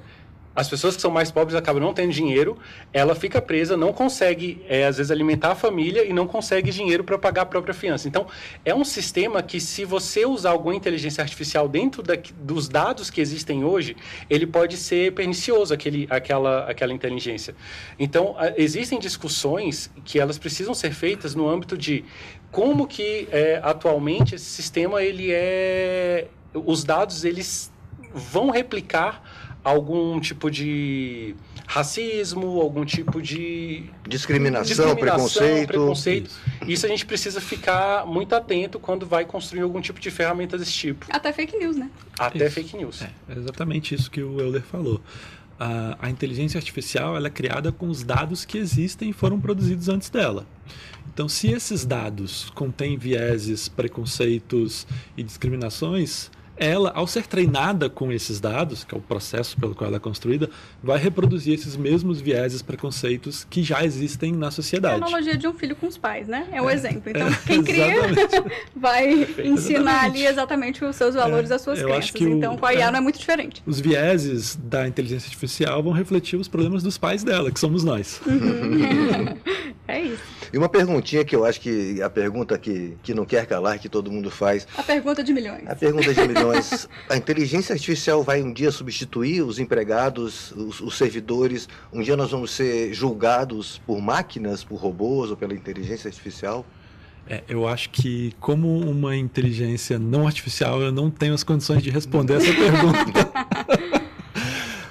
as 0.56 0.70
pessoas 0.70 0.95
que 0.95 1.01
são 1.01 1.12
mais 1.12 1.30
pobres 1.30 1.53
acabam 1.56 1.84
não 1.84 1.93
tendo 1.93 2.14
dinheiro, 2.14 2.58
ela 2.93 3.14
fica 3.14 3.41
presa, 3.41 3.76
não 3.76 3.91
consegue, 3.91 4.64
é, 4.70 4.86
às 4.86 4.95
vezes, 4.97 5.12
alimentar 5.12 5.51
a 5.51 5.56
família 5.56 6.06
e 6.06 6.14
não 6.14 6.26
consegue 6.26 6.72
dinheiro 6.72 7.03
para 7.03 7.18
pagar 7.18 7.41
a 7.41 7.45
própria 7.45 7.74
fiança. 7.74 8.08
Então, 8.08 8.26
é 8.64 8.74
um 8.74 8.86
sistema 8.86 9.43
que, 9.43 9.60
se 9.60 9.84
você 9.84 10.26
usar 10.26 10.51
alguma 10.51 10.74
inteligência 10.74 11.22
artificial 11.22 11.68
dentro 11.68 12.01
da, 12.01 12.14
dos 12.39 12.70
dados 12.70 13.10
que 13.10 13.20
existem 13.20 13.66
hoje, 13.66 13.97
ele 14.30 14.47
pode 14.47 14.78
ser 14.78 15.12
pernicioso, 15.14 15.74
aquele, 15.74 16.08
aquela, 16.10 16.70
aquela 16.70 16.93
inteligência. 16.93 17.53
Então, 17.99 18.36
existem 18.56 18.97
discussões 18.97 19.91
que 20.06 20.20
elas 20.20 20.38
precisam 20.38 20.74
ser 20.74 20.93
feitas 20.93 21.36
no 21.36 21.49
âmbito 21.49 21.78
de 21.78 22.06
como 22.49 22.88
que, 22.88 23.28
é, 23.30 23.60
atualmente, 23.62 24.36
esse 24.36 24.45
sistema, 24.45 25.03
ele 25.03 25.32
é... 25.32 26.28
Os 26.53 26.86
dados, 26.86 27.26
eles 27.26 27.70
vão 28.14 28.49
replicar 28.49 29.22
algum 29.66 30.20
tipo 30.20 30.51
de 30.51 31.36
racismo, 31.66 32.61
algum 32.61 32.86
tipo 32.86 33.20
de 33.20 33.89
discriminação, 34.07 34.63
discriminação 34.63 34.95
preconceito. 34.95 35.68
preconceito. 35.68 36.28
Isso. 36.28 36.72
Isso. 36.72 36.86
a 36.86 36.89
gente 36.89 37.03
precisa 37.03 37.41
ficar 37.41 38.05
muito 38.05 38.36
atento 38.36 38.80
quando 38.80 39.07
vai 39.07 39.26
construir 39.26 39.61
algum 39.61 39.82
tipo 39.82 39.99
de 39.99 40.11
ferramenta 40.11 40.55
desse 40.55 40.72
tipo. 40.72 41.07
Até 41.09 41.34
fake 41.34 41.57
news, 41.57 41.76
né? 41.76 41.89
Até 42.20 42.45
isso. 42.45 42.53
fake 42.53 42.78
news. 42.78 43.01
É, 43.01 43.09
é 43.28 43.38
exatamente 43.39 43.95
isso 43.95 44.11
que 44.11 44.22
o 44.22 44.39
Euler 44.39 44.61
falou. 44.61 45.01
A, 45.59 45.97
a 45.99 46.09
inteligência 46.11 46.59
artificial 46.59 47.18
ela 47.18 47.26
é 47.26 47.32
criada 47.32 47.72
com 47.72 47.89
os 47.89 48.03
dados 48.03 48.45
que 48.45 48.59
existem 48.59 49.09
e 49.09 49.13
foram 49.13 49.39
produzidos 49.39 49.89
antes 49.89 50.11
dela. 50.11 50.45
Então, 51.11 51.28
se 51.28 51.47
esses 51.47 51.86
dados 51.86 52.51
contêm 52.53 52.97
vieses, 52.97 53.68
preconceitos 53.68 54.86
e 55.18 55.24
discriminações, 55.24 56.30
ela, 56.58 56.91
ao 56.95 57.06
ser 57.08 57.28
treinada 57.28 57.89
com 57.89 58.12
esses 58.12 58.39
dados, 58.39 58.84
que 58.84 58.95
é 58.95 58.97
o 58.97 59.01
processo 59.01 59.58
pelo 59.58 59.76
qual 59.76 59.88
ela 59.88 59.97
é 59.97 59.99
construída, 59.99 60.49
vai 60.82 60.97
reproduzir 60.97 61.53
esses 61.53 61.76
mesmos 61.76 62.22
vieses, 62.22 62.62
preconceitos 62.62 63.45
que 63.49 63.62
já 63.62 63.84
existem 63.84 64.32
na 64.32 64.51
sociedade. 64.51 64.95
É 64.95 65.03
a 65.03 65.08
analogia 65.08 65.38
de 65.38 65.47
um 65.47 65.53
filho 65.53 65.76
com 65.76 65.88
os 65.88 65.97
pais, 65.97 66.28
né? 66.28 66.47
É 66.51 66.62
o 66.62 66.66
um 66.66 66.70
é, 66.70 66.74
exemplo. 66.74 67.10
Então, 67.10 67.28
é, 67.28 67.39
quem 67.45 67.64
cria 67.64 67.95
vai 68.76 69.28
ensinar 69.43 70.06
ali 70.06 70.26
exatamente 70.26 70.84
os 70.84 70.95
seus 70.95 71.16
valores, 71.16 71.51
é, 71.51 71.56
as 71.56 71.62
suas 71.62 71.82
crenças. 71.82 72.22
então, 72.22 72.58
com 72.58 72.66
a 72.66 72.74
IA 72.74 72.88
é, 72.88 72.91
não 72.91 72.97
é 72.99 73.01
muito 73.01 73.20
diferente. 73.20 73.62
Os 73.66 73.80
vieses 73.80 74.56
da 74.56 74.88
inteligência 74.88 75.28
artificial 75.28 75.84
vão 75.84 75.91
refletir 75.93 76.38
os 76.39 76.47
problemas 76.47 76.84
dos 76.84 76.97
pais 76.97 77.24
dela, 77.24 77.51
que 77.51 77.60
somos 77.60 77.84
nós. 77.84 78.22
Uhum. 78.26 79.38
é 79.88 80.01
isso. 80.01 80.24
E 80.56 80.58
uma 80.58 80.70
perguntinha 80.70 81.26
que 81.26 81.36
eu 81.36 81.43
acho 81.43 81.60
que 81.60 82.01
a 82.01 82.10
pergunta 82.10 82.58
que, 82.58 82.95
que 83.03 83.14
não 83.14 83.26
quer 83.26 83.45
calar, 83.45 83.78
que 83.78 83.89
todo 83.89 84.10
mundo 84.10 84.32
faz. 84.32 84.66
A 84.78 84.84
pergunta 84.84 85.22
de 85.22 85.34
milhões. 85.34 85.68
A 85.68 85.76
pergunta 85.76 86.14
de 86.14 86.26
milhões. 86.26 86.88
a 87.10 87.18
inteligência 87.18 87.74
artificial 87.74 88.24
vai 88.24 88.41
um 88.41 88.53
dia 88.53 88.72
substituir 88.72 89.41
os 89.41 89.60
empregados, 89.60 90.53
os, 90.53 90.80
os 90.80 90.97
servidores? 90.97 91.68
Um 91.91 92.01
dia 92.01 92.16
nós 92.16 92.32
vamos 92.32 92.51
ser 92.51 92.93
julgados 92.93 93.82
por 93.86 93.99
máquinas, 93.99 94.64
por 94.64 94.78
robôs 94.78 95.30
ou 95.30 95.36
pela 95.36 95.53
inteligência 95.53 96.08
artificial? 96.08 96.66
É, 97.28 97.43
eu 97.49 97.68
acho 97.68 97.89
que, 97.89 98.34
como 98.39 98.80
uma 98.80 99.14
inteligência 99.14 99.99
não 99.99 100.26
artificial, 100.26 100.82
eu 100.82 100.91
não 100.91 101.12
tenho 101.12 101.34
as 101.34 101.43
condições 101.43 101.84
de 101.84 101.89
responder 101.89 102.36
essa 102.36 102.53
pergunta. 102.56 103.45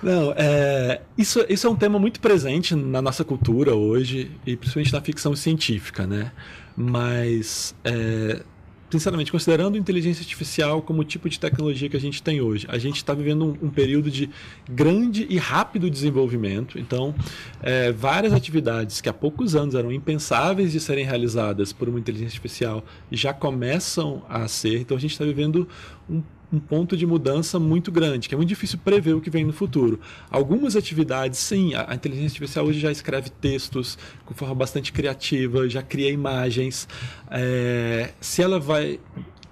Não, 0.05 0.35
é, 0.37 1.01
isso, 1.17 1.47
isso 1.49 1.67
é 1.67 1.71
um 1.71 1.75
tema 1.75 1.99
muito 1.99 2.21
presente 2.21 2.75
na 2.75 3.01
nossa 3.01 3.25
cultura 3.25 3.75
hoje, 3.75 4.31
e 4.47 4.55
principalmente 4.55 4.93
na 4.93 5.01
ficção 5.01 5.35
científica, 5.35 6.07
né? 6.07 6.31
Mas, 6.77 7.75
é, 7.83 8.43
sinceramente, 8.91 9.33
considerando 9.33 9.79
inteligência 9.79 10.21
artificial 10.21 10.83
como 10.83 11.01
o 11.01 11.05
tipo 11.05 11.27
de 11.27 11.41
tecnologia 11.41 11.89
que 11.89 11.97
a 11.97 12.01
gente 12.01 12.23
tem 12.23 12.43
hoje, 12.43 12.67
a 12.69 12.77
gente 12.77 12.97
está 12.97 13.15
vivendo 13.15 13.47
um, 13.47 13.67
um, 13.69 13.71
período 13.71 14.11
de 14.11 14.29
grande 14.69 15.27
e 15.31 15.39
rápido 15.39 15.89
desenvolvimento. 15.89 16.79
Então, 16.79 17.15
é, 17.63 17.91
várias 17.91 18.35
atividades 18.35 19.01
que 19.01 19.09
há 19.09 19.13
poucos 19.13 19.57
anos 19.57 19.75
eram 19.75 19.91
impensáveis 19.91 20.73
de 20.73 20.81
serem 20.81 21.07
realizadas 21.07 21.73
por 21.73 21.89
uma 21.89 21.99
inteligência 21.99 22.37
artificial 22.37 22.85
já 23.11 23.33
começam 23.33 24.23
a 24.29 24.47
ser. 24.49 24.81
Então, 24.81 24.99
a 24.99 25.01
gente 25.01 25.13
está 25.13 25.25
vivendo 25.25 25.67
um 26.11 26.23
um 26.55 26.61
ponto 26.61 26.97
de 26.97 27.07
mudança 27.07 27.59
muito 27.59 27.91
grande, 27.91 28.29
que 28.29 28.35
é 28.35 28.37
muito 28.37 28.49
difícil 28.49 28.79
prever 28.83 29.15
o 29.15 29.21
que 29.21 29.29
vem 29.29 29.45
no 29.45 29.53
futuro. 29.53 29.99
Algumas 30.31 30.77
atividades, 30.77 31.39
sim, 31.39 31.75
a, 31.75 31.91
a 31.91 31.95
inteligência 31.95 32.37
artificial 32.37 32.67
hoje 32.67 32.81
já 32.81 32.93
escreve 32.93 33.31
textos 33.31 33.99
com 34.25 34.35
forma 34.35 34.55
bastante 34.55 34.93
criativa, 34.93 35.69
já 35.69 35.83
cria 35.83 36.11
imagens. 36.11 36.89
É, 37.31 38.13
se 38.21 38.43
ela 38.43 38.61
vai. 38.61 39.01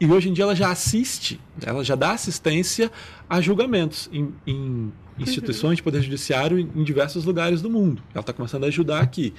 E 0.01 0.07
hoje 0.07 0.29
em 0.29 0.33
dia 0.33 0.45
ela 0.45 0.57
já 0.57 0.71
assiste, 0.71 1.41
ela 1.65 1.85
já 1.85 1.95
dá 1.95 2.13
assistência 2.13 2.91
a 3.29 3.41
julgamentos 3.41 4.11
em, 4.13 4.35
em 4.47 4.93
instituições 5.19 5.77
de 5.77 5.83
poder 5.83 6.03
judiciário 6.03 6.59
em, 6.59 6.83
diversos 6.83 7.25
lugares 7.25 7.63
do 7.63 7.71
mundo. 7.71 8.03
Ela 8.13 8.21
está 8.21 8.33
começando 8.33 8.65
a 8.65 8.67
ajudar 8.67 9.01
aqui. 9.01 9.33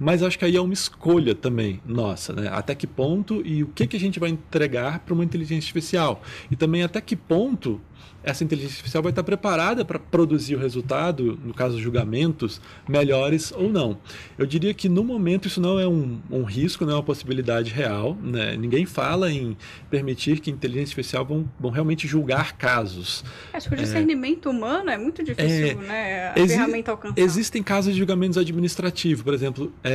Mas 0.00 0.22
acho 0.22 0.38
que 0.38 0.46
aí 0.46 0.56
é 0.56 0.60
uma 0.60 0.72
escolha 0.72 1.34
também 1.34 1.80
nossa, 1.84 2.32
né? 2.32 2.48
Até 2.50 2.74
que 2.74 2.86
ponto 2.86 3.42
e 3.46 3.62
o 3.62 3.66
que, 3.68 3.86
que 3.86 3.96
a 3.96 4.00
gente 4.00 4.18
vai 4.18 4.30
entregar 4.30 5.00
para 5.00 5.12
uma 5.12 5.22
inteligência 5.22 5.58
artificial. 5.58 6.22
E 6.50 6.56
também 6.56 6.82
até 6.82 7.02
que 7.02 7.14
ponto 7.14 7.78
essa 8.22 8.44
inteligência 8.44 8.74
artificial 8.74 9.02
vai 9.02 9.10
estar 9.10 9.22
preparada 9.22 9.84
para 9.84 9.98
produzir 9.98 10.54
o 10.54 10.58
resultado, 10.58 11.38
no 11.42 11.54
caso 11.54 11.80
julgamentos, 11.80 12.60
melhores 12.86 13.50
ou 13.52 13.70
não. 13.70 13.98
Eu 14.36 14.44
diria 14.46 14.74
que 14.74 14.88
no 14.88 15.02
momento 15.02 15.48
isso 15.48 15.60
não 15.60 15.78
é 15.78 15.88
um, 15.88 16.20
um 16.30 16.42
risco, 16.42 16.84
não 16.84 16.92
é 16.92 16.96
uma 16.96 17.02
possibilidade 17.02 17.72
real. 17.72 18.16
Né? 18.22 18.56
Ninguém 18.56 18.84
fala 18.84 19.32
em 19.32 19.56
permitir 19.88 20.40
que 20.40 20.50
inteligência 20.50 20.92
artificial 20.92 21.24
vão, 21.24 21.48
vão 21.58 21.70
realmente 21.70 22.06
julgar 22.06 22.56
casos. 22.56 23.24
Acho 23.52 23.68
que 23.68 23.74
o 23.74 23.78
discernimento 23.78 24.48
é, 24.48 24.52
humano 24.52 24.90
é 24.90 24.98
muito 24.98 25.22
difícil, 25.22 25.48
é, 25.48 25.74
né? 25.74 26.32
A 26.32 26.38
exi 26.38 26.54
ferramenta 26.54 26.90
alcançar. 26.90 27.18
Existem 27.18 27.62
casos 27.62 27.92
de 27.92 27.98
julgamentos 27.98 28.36
administrativos, 28.36 29.22
por 29.22 29.32
exemplo, 29.32 29.72
é, 29.82 29.89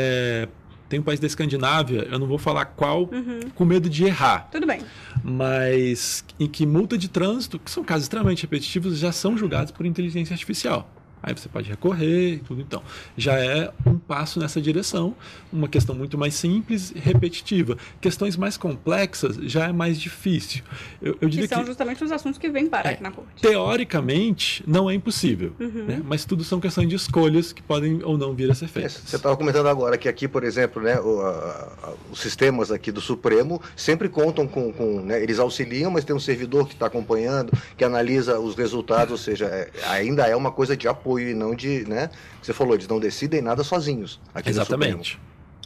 tem 0.88 1.00
um 1.00 1.04
país 1.04 1.20
da 1.20 1.28
Escandinávia, 1.28 2.08
eu 2.12 2.20
não 2.20 2.28
vou 2.28 2.38
falar 2.38 2.66
qual, 2.66 3.10
uhum. 3.12 3.50
com 3.56 3.66
medo 3.66 3.89
de 3.89 4.06
errar. 4.06 4.50
Tudo 4.52 4.68
bem. 4.68 4.82
Mas 5.24 6.24
em 6.39 6.48
que 6.48 6.66
multa 6.66 6.98
de 6.98 7.10
trânsito, 7.10 7.58
que 7.58 7.72
são 7.72 7.84
casos 7.84 8.04
extremamente 8.04 8.43
repetitivos, 8.43 8.98
já 8.98 9.12
são 9.12 9.38
julgados 9.38 9.72
por 9.72 9.86
inteligência 9.86 10.34
artificial. 10.34 10.89
Aí 11.26 11.34
você 11.34 11.50
pode 11.50 11.68
recorrer 11.68 12.36
e 12.36 12.38
tudo. 12.38 12.62
Então, 12.62 12.84
já 13.18 13.34
é 13.40 13.72
um 13.84 13.98
passo 13.98 14.40
nessa 14.40 14.62
direção. 14.62 15.16
Uma 15.52 15.68
questão 15.68 15.96
muito 15.96 16.20
mais 16.20 16.36
simples 16.36 16.92
e 16.96 17.00
repetitiva. 17.00 17.76
Questões 18.00 18.38
mais 18.38 18.58
complexas 18.58 19.36
já 19.38 19.66
é 19.66 19.72
mais 19.72 20.00
difícil. 20.00 20.64
Eu, 21.02 21.18
eu 21.20 21.28
diria 21.28 21.48
que 21.48 21.54
são 21.56 21.64
que, 21.64 21.70
justamente 21.70 22.04
os 22.04 22.12
assuntos 22.12 22.38
que 22.38 22.48
vêm 22.48 22.68
para 22.68 22.92
é, 22.92 22.94
aqui 22.94 23.02
na 23.02 23.10
corte. 23.10 23.42
Teoricamente, 23.42 24.64
não 24.68 24.88
é 24.88 24.94
impossível. 24.94 25.52
Uhum. 25.60 25.86
Né? 25.86 26.02
Mas 26.06 26.26
tudo 26.26 26.44
são 26.44 26.60
questões 26.60 26.88
de 26.88 26.96
escolhas 26.96 27.52
que 27.52 27.64
podem 27.64 28.04
ou 28.04 28.20
não 28.20 28.36
vir 28.36 28.52
a 28.52 28.54
ser 28.54 28.68
feitas. 28.68 29.02
Você 29.04 29.16
estava 29.16 29.36
comentando 29.36 29.68
agora 29.68 29.98
que 29.98 30.08
aqui, 30.08 30.28
por 30.28 30.44
exemplo, 30.44 30.80
né, 30.80 31.00
o, 31.00 31.22
a, 31.22 31.74
a, 31.82 31.94
os 32.12 32.20
sistemas 32.20 32.70
aqui 32.70 32.92
do 32.92 33.02
Supremo 33.02 33.60
sempre 33.76 34.10
contam 34.10 34.48
com... 34.48 34.72
com 34.72 35.02
né, 35.02 35.24
eles 35.24 35.40
auxiliam, 35.40 35.90
mas 35.90 36.06
tem 36.06 36.16
um 36.16 36.20
servidor 36.20 36.68
que 36.68 36.74
está 36.74 36.86
acompanhando, 36.86 37.52
que 37.76 37.84
analisa 37.84 38.40
os 38.40 38.54
resultados, 38.56 39.12
ou 39.12 39.18
seja, 39.18 39.46
é, 39.46 39.72
ainda 39.88 40.28
é 40.28 40.36
uma 40.36 40.52
coisa 40.52 40.78
de 40.78 40.88
apoio 40.88 41.14
apoio 41.16 41.30
e 41.30 41.34
não 41.34 41.55
de, 41.55 41.88
né? 41.88 42.09
Você 42.41 42.53
falou, 42.53 42.74
eles 42.74 42.88
não 42.88 42.99
decidem 42.99 43.41
nada 43.41 43.63
sozinhos. 43.63 44.20
Aqui 44.34 44.49
Exatamente. 44.49 45.20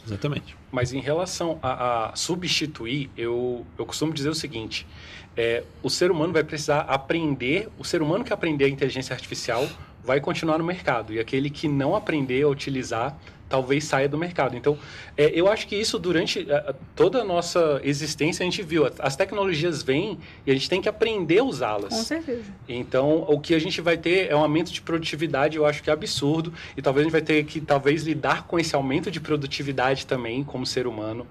Exatamente. 0.06 0.56
Mas 0.72 0.92
em 0.92 1.00
relação 1.00 1.58
a, 1.62 2.10
a, 2.10 2.16
substituir, 2.16 3.10
eu, 3.16 3.66
eu 3.76 3.84
costumo 3.84 4.14
dizer 4.14 4.30
o 4.30 4.34
seguinte: 4.34 4.86
é, 5.36 5.62
o 5.82 5.90
ser 5.90 6.10
humano 6.10 6.32
vai 6.32 6.42
precisar 6.42 6.80
aprender, 6.80 7.68
o 7.78 7.84
ser 7.84 8.00
humano 8.00 8.24
que 8.24 8.32
aprender 8.32 8.64
a 8.64 8.68
inteligência 8.68 9.12
artificial 9.12 9.68
vai 10.02 10.18
continuar 10.18 10.56
no 10.56 10.64
mercado, 10.64 11.12
e 11.12 11.20
aquele 11.20 11.50
que 11.50 11.68
não 11.68 11.94
aprender 11.94 12.42
a 12.42 12.48
utilizar 12.48 13.18
talvez 13.50 13.84
saia 13.84 14.08
do 14.08 14.16
mercado. 14.16 14.56
Então, 14.56 14.78
é, 15.16 15.26
eu 15.34 15.48
acho 15.48 15.66
que 15.66 15.76
isso 15.76 15.98
durante 15.98 16.50
a, 16.50 16.72
toda 16.94 17.20
a 17.20 17.24
nossa 17.24 17.80
existência 17.84 18.42
a 18.42 18.48
gente 18.48 18.62
viu. 18.62 18.88
As 19.00 19.16
tecnologias 19.16 19.82
vêm 19.82 20.18
e 20.46 20.50
a 20.50 20.54
gente 20.54 20.70
tem 20.70 20.80
que 20.80 20.88
aprender 20.88 21.40
a 21.40 21.44
usá-las. 21.44 21.92
Com 21.92 22.02
certeza. 22.02 22.44
Então, 22.68 23.26
o 23.28 23.38
que 23.40 23.52
a 23.54 23.58
gente 23.58 23.80
vai 23.80 23.98
ter 23.98 24.30
é 24.30 24.36
um 24.36 24.40
aumento 24.40 24.72
de 24.72 24.80
produtividade, 24.80 25.56
eu 25.56 25.66
acho 25.66 25.82
que 25.82 25.90
é 25.90 25.92
absurdo. 25.92 26.54
E 26.76 26.80
talvez 26.80 27.02
a 27.02 27.04
gente 27.04 27.12
vai 27.12 27.22
ter 27.22 27.44
que 27.44 27.60
talvez 27.60 28.04
lidar 28.04 28.46
com 28.46 28.58
esse 28.58 28.74
aumento 28.74 29.10
de 29.10 29.20
produtividade 29.20 30.06
também 30.06 30.44
como 30.44 30.64
ser 30.64 30.86
humano. 30.86 31.26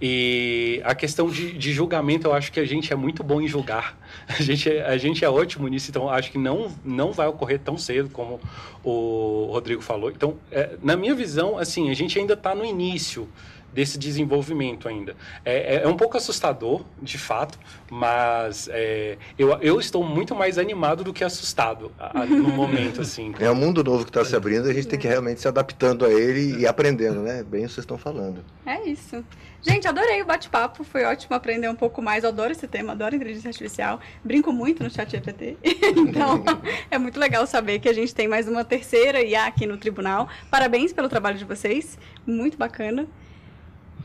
E 0.00 0.82
a 0.84 0.94
questão 0.94 1.30
de, 1.30 1.52
de 1.52 1.72
julgamento, 1.72 2.26
eu 2.26 2.34
acho 2.34 2.52
que 2.52 2.60
a 2.60 2.66
gente 2.66 2.92
é 2.92 2.96
muito 2.96 3.24
bom 3.24 3.40
em 3.40 3.48
julgar. 3.48 3.96
A 4.28 4.42
gente, 4.42 4.70
é, 4.70 4.82
a 4.82 4.96
gente 4.96 5.24
é 5.24 5.28
ótimo 5.28 5.68
nisso, 5.68 5.90
então 5.90 6.08
acho 6.08 6.30
que 6.30 6.38
não, 6.38 6.72
não 6.84 7.12
vai 7.12 7.26
ocorrer 7.26 7.58
tão 7.58 7.76
cedo 7.76 8.08
como 8.08 8.40
o 8.82 9.48
Rodrigo 9.50 9.82
falou. 9.82 10.10
Então, 10.10 10.36
é, 10.50 10.76
na 10.82 10.96
minha 10.96 11.14
visão, 11.14 11.58
assim, 11.58 11.90
a 11.90 11.94
gente 11.94 12.18
ainda 12.18 12.34
está 12.34 12.54
no 12.54 12.64
início 12.64 13.28
desse 13.72 13.98
desenvolvimento 13.98 14.88
ainda. 14.88 15.16
É, 15.44 15.76
é, 15.76 15.82
é, 15.82 15.88
um 15.88 15.96
pouco 15.96 16.16
assustador, 16.16 16.84
de 17.00 17.18
fato, 17.18 17.58
mas 17.90 18.68
é, 18.70 19.16
eu, 19.38 19.50
eu 19.60 19.80
estou 19.80 20.04
muito 20.04 20.34
mais 20.34 20.58
animado 20.58 21.02
do 21.02 21.12
que 21.12 21.24
assustado 21.24 21.90
a, 21.98 22.24
no 22.24 22.48
momento, 22.48 23.00
assim. 23.02 23.34
É 23.40 23.50
um 23.50 23.54
mundo 23.54 23.82
novo 23.82 24.04
que 24.04 24.10
está 24.10 24.24
se 24.24 24.36
abrindo, 24.36 24.68
a 24.68 24.72
gente 24.72 24.88
tem 24.88 24.98
que 24.98 25.08
realmente 25.08 25.40
se 25.40 25.48
adaptando 25.48 26.04
a 26.04 26.12
ele 26.12 26.60
e 26.60 26.66
aprendendo, 26.66 27.20
né? 27.20 27.42
Bem 27.42 27.64
o 27.64 27.68
que 27.68 27.74
vocês 27.74 27.84
estão 27.84 27.98
falando. 27.98 28.44
É 28.66 28.82
isso. 28.88 29.24
Gente, 29.64 29.86
adorei 29.86 30.20
o 30.20 30.24
bate-papo, 30.24 30.82
foi 30.82 31.04
ótimo 31.04 31.36
aprender 31.36 31.68
um 31.68 31.74
pouco 31.76 32.02
mais. 32.02 32.24
Eu 32.24 32.30
adoro 32.30 32.50
esse 32.50 32.66
tema, 32.66 32.92
adoro 32.92 33.14
inteligência 33.14 33.48
artificial. 33.48 34.00
Brinco 34.24 34.52
muito 34.52 34.82
no 34.82 34.90
chat 34.90 35.08
GPT. 35.08 35.56
então, 35.96 36.42
é 36.90 36.98
muito 36.98 37.18
legal 37.18 37.46
saber 37.46 37.78
que 37.78 37.88
a 37.88 37.92
gente 37.92 38.12
tem 38.12 38.26
mais 38.26 38.48
uma 38.48 38.64
terceira 38.64 39.22
IA 39.22 39.46
aqui 39.46 39.64
no 39.64 39.76
tribunal. 39.76 40.28
Parabéns 40.50 40.92
pelo 40.92 41.08
trabalho 41.08 41.38
de 41.38 41.44
vocês, 41.44 41.96
muito 42.26 42.58
bacana. 42.58 43.06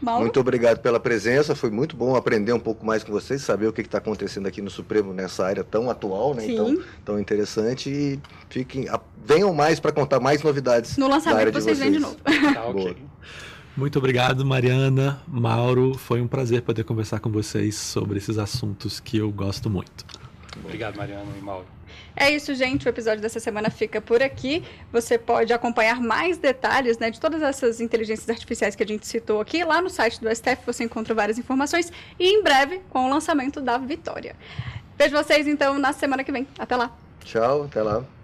Mauro? 0.01 0.21
Muito 0.21 0.39
obrigado 0.39 0.79
pela 0.79 0.99
presença, 0.99 1.55
foi 1.55 1.69
muito 1.69 1.95
bom 1.95 2.15
aprender 2.15 2.53
um 2.53 2.59
pouco 2.59 2.85
mais 2.85 3.03
com 3.03 3.11
vocês, 3.11 3.41
saber 3.41 3.67
o 3.67 3.73
que 3.73 3.81
está 3.81 3.97
acontecendo 3.97 4.47
aqui 4.47 4.61
no 4.61 4.69
Supremo 4.69 5.13
nessa 5.13 5.45
área 5.45 5.63
tão 5.63 5.89
atual, 5.89 6.33
né? 6.33 6.45
Então, 6.45 6.77
tão 7.03 7.19
interessante 7.19 7.89
e 7.89 8.19
fiquem, 8.49 8.87
venham 9.25 9.53
mais 9.53 9.79
para 9.79 9.91
contar 9.91 10.19
mais 10.19 10.41
novidades. 10.43 10.97
No 10.97 11.07
lançamento 11.07 11.51
vocês, 11.51 11.63
vocês 11.63 11.79
vêm 11.79 11.91
de 11.91 11.99
novo. 11.99 12.17
Tá, 12.53 12.67
okay. 12.67 12.95
Muito 13.75 13.99
obrigado, 13.99 14.43
Mariana, 14.45 15.21
Mauro. 15.27 15.93
Foi 15.95 16.19
um 16.19 16.27
prazer 16.27 16.61
poder 16.63 16.83
conversar 16.83 17.19
com 17.19 17.29
vocês 17.29 17.75
sobre 17.75 18.17
esses 18.17 18.37
assuntos 18.37 18.99
que 18.99 19.17
eu 19.17 19.31
gosto 19.31 19.69
muito. 19.69 20.03
Obrigado, 20.63 20.97
Mariana 20.97 21.31
e 21.37 21.41
Mauro. 21.41 21.65
É 22.15 22.29
isso, 22.29 22.53
gente. 22.55 22.85
O 22.85 22.89
episódio 22.89 23.21
dessa 23.21 23.39
semana 23.39 23.69
fica 23.69 24.01
por 24.01 24.21
aqui. 24.21 24.63
Você 24.91 25.17
pode 25.17 25.53
acompanhar 25.53 26.01
mais 26.01 26.37
detalhes 26.37 26.97
né, 26.97 27.09
de 27.11 27.19
todas 27.19 27.41
essas 27.41 27.79
inteligências 27.79 28.29
artificiais 28.29 28.75
que 28.75 28.83
a 28.83 28.87
gente 28.87 29.07
citou 29.07 29.39
aqui. 29.39 29.63
Lá 29.63 29.81
no 29.81 29.89
site 29.89 30.19
do 30.19 30.33
STF 30.33 30.65
você 30.65 30.83
encontra 30.83 31.13
várias 31.13 31.37
informações. 31.37 31.91
E 32.19 32.27
em 32.27 32.43
breve 32.43 32.81
com 32.89 33.05
o 33.05 33.09
lançamento 33.09 33.61
da 33.61 33.77
Vitória. 33.77 34.35
Vejo 34.97 35.15
vocês 35.15 35.47
então 35.47 35.77
na 35.77 35.93
semana 35.93 36.23
que 36.23 36.31
vem. 36.31 36.47
Até 36.57 36.75
lá. 36.75 36.91
Tchau, 37.23 37.63
até 37.63 37.81
lá. 37.81 38.16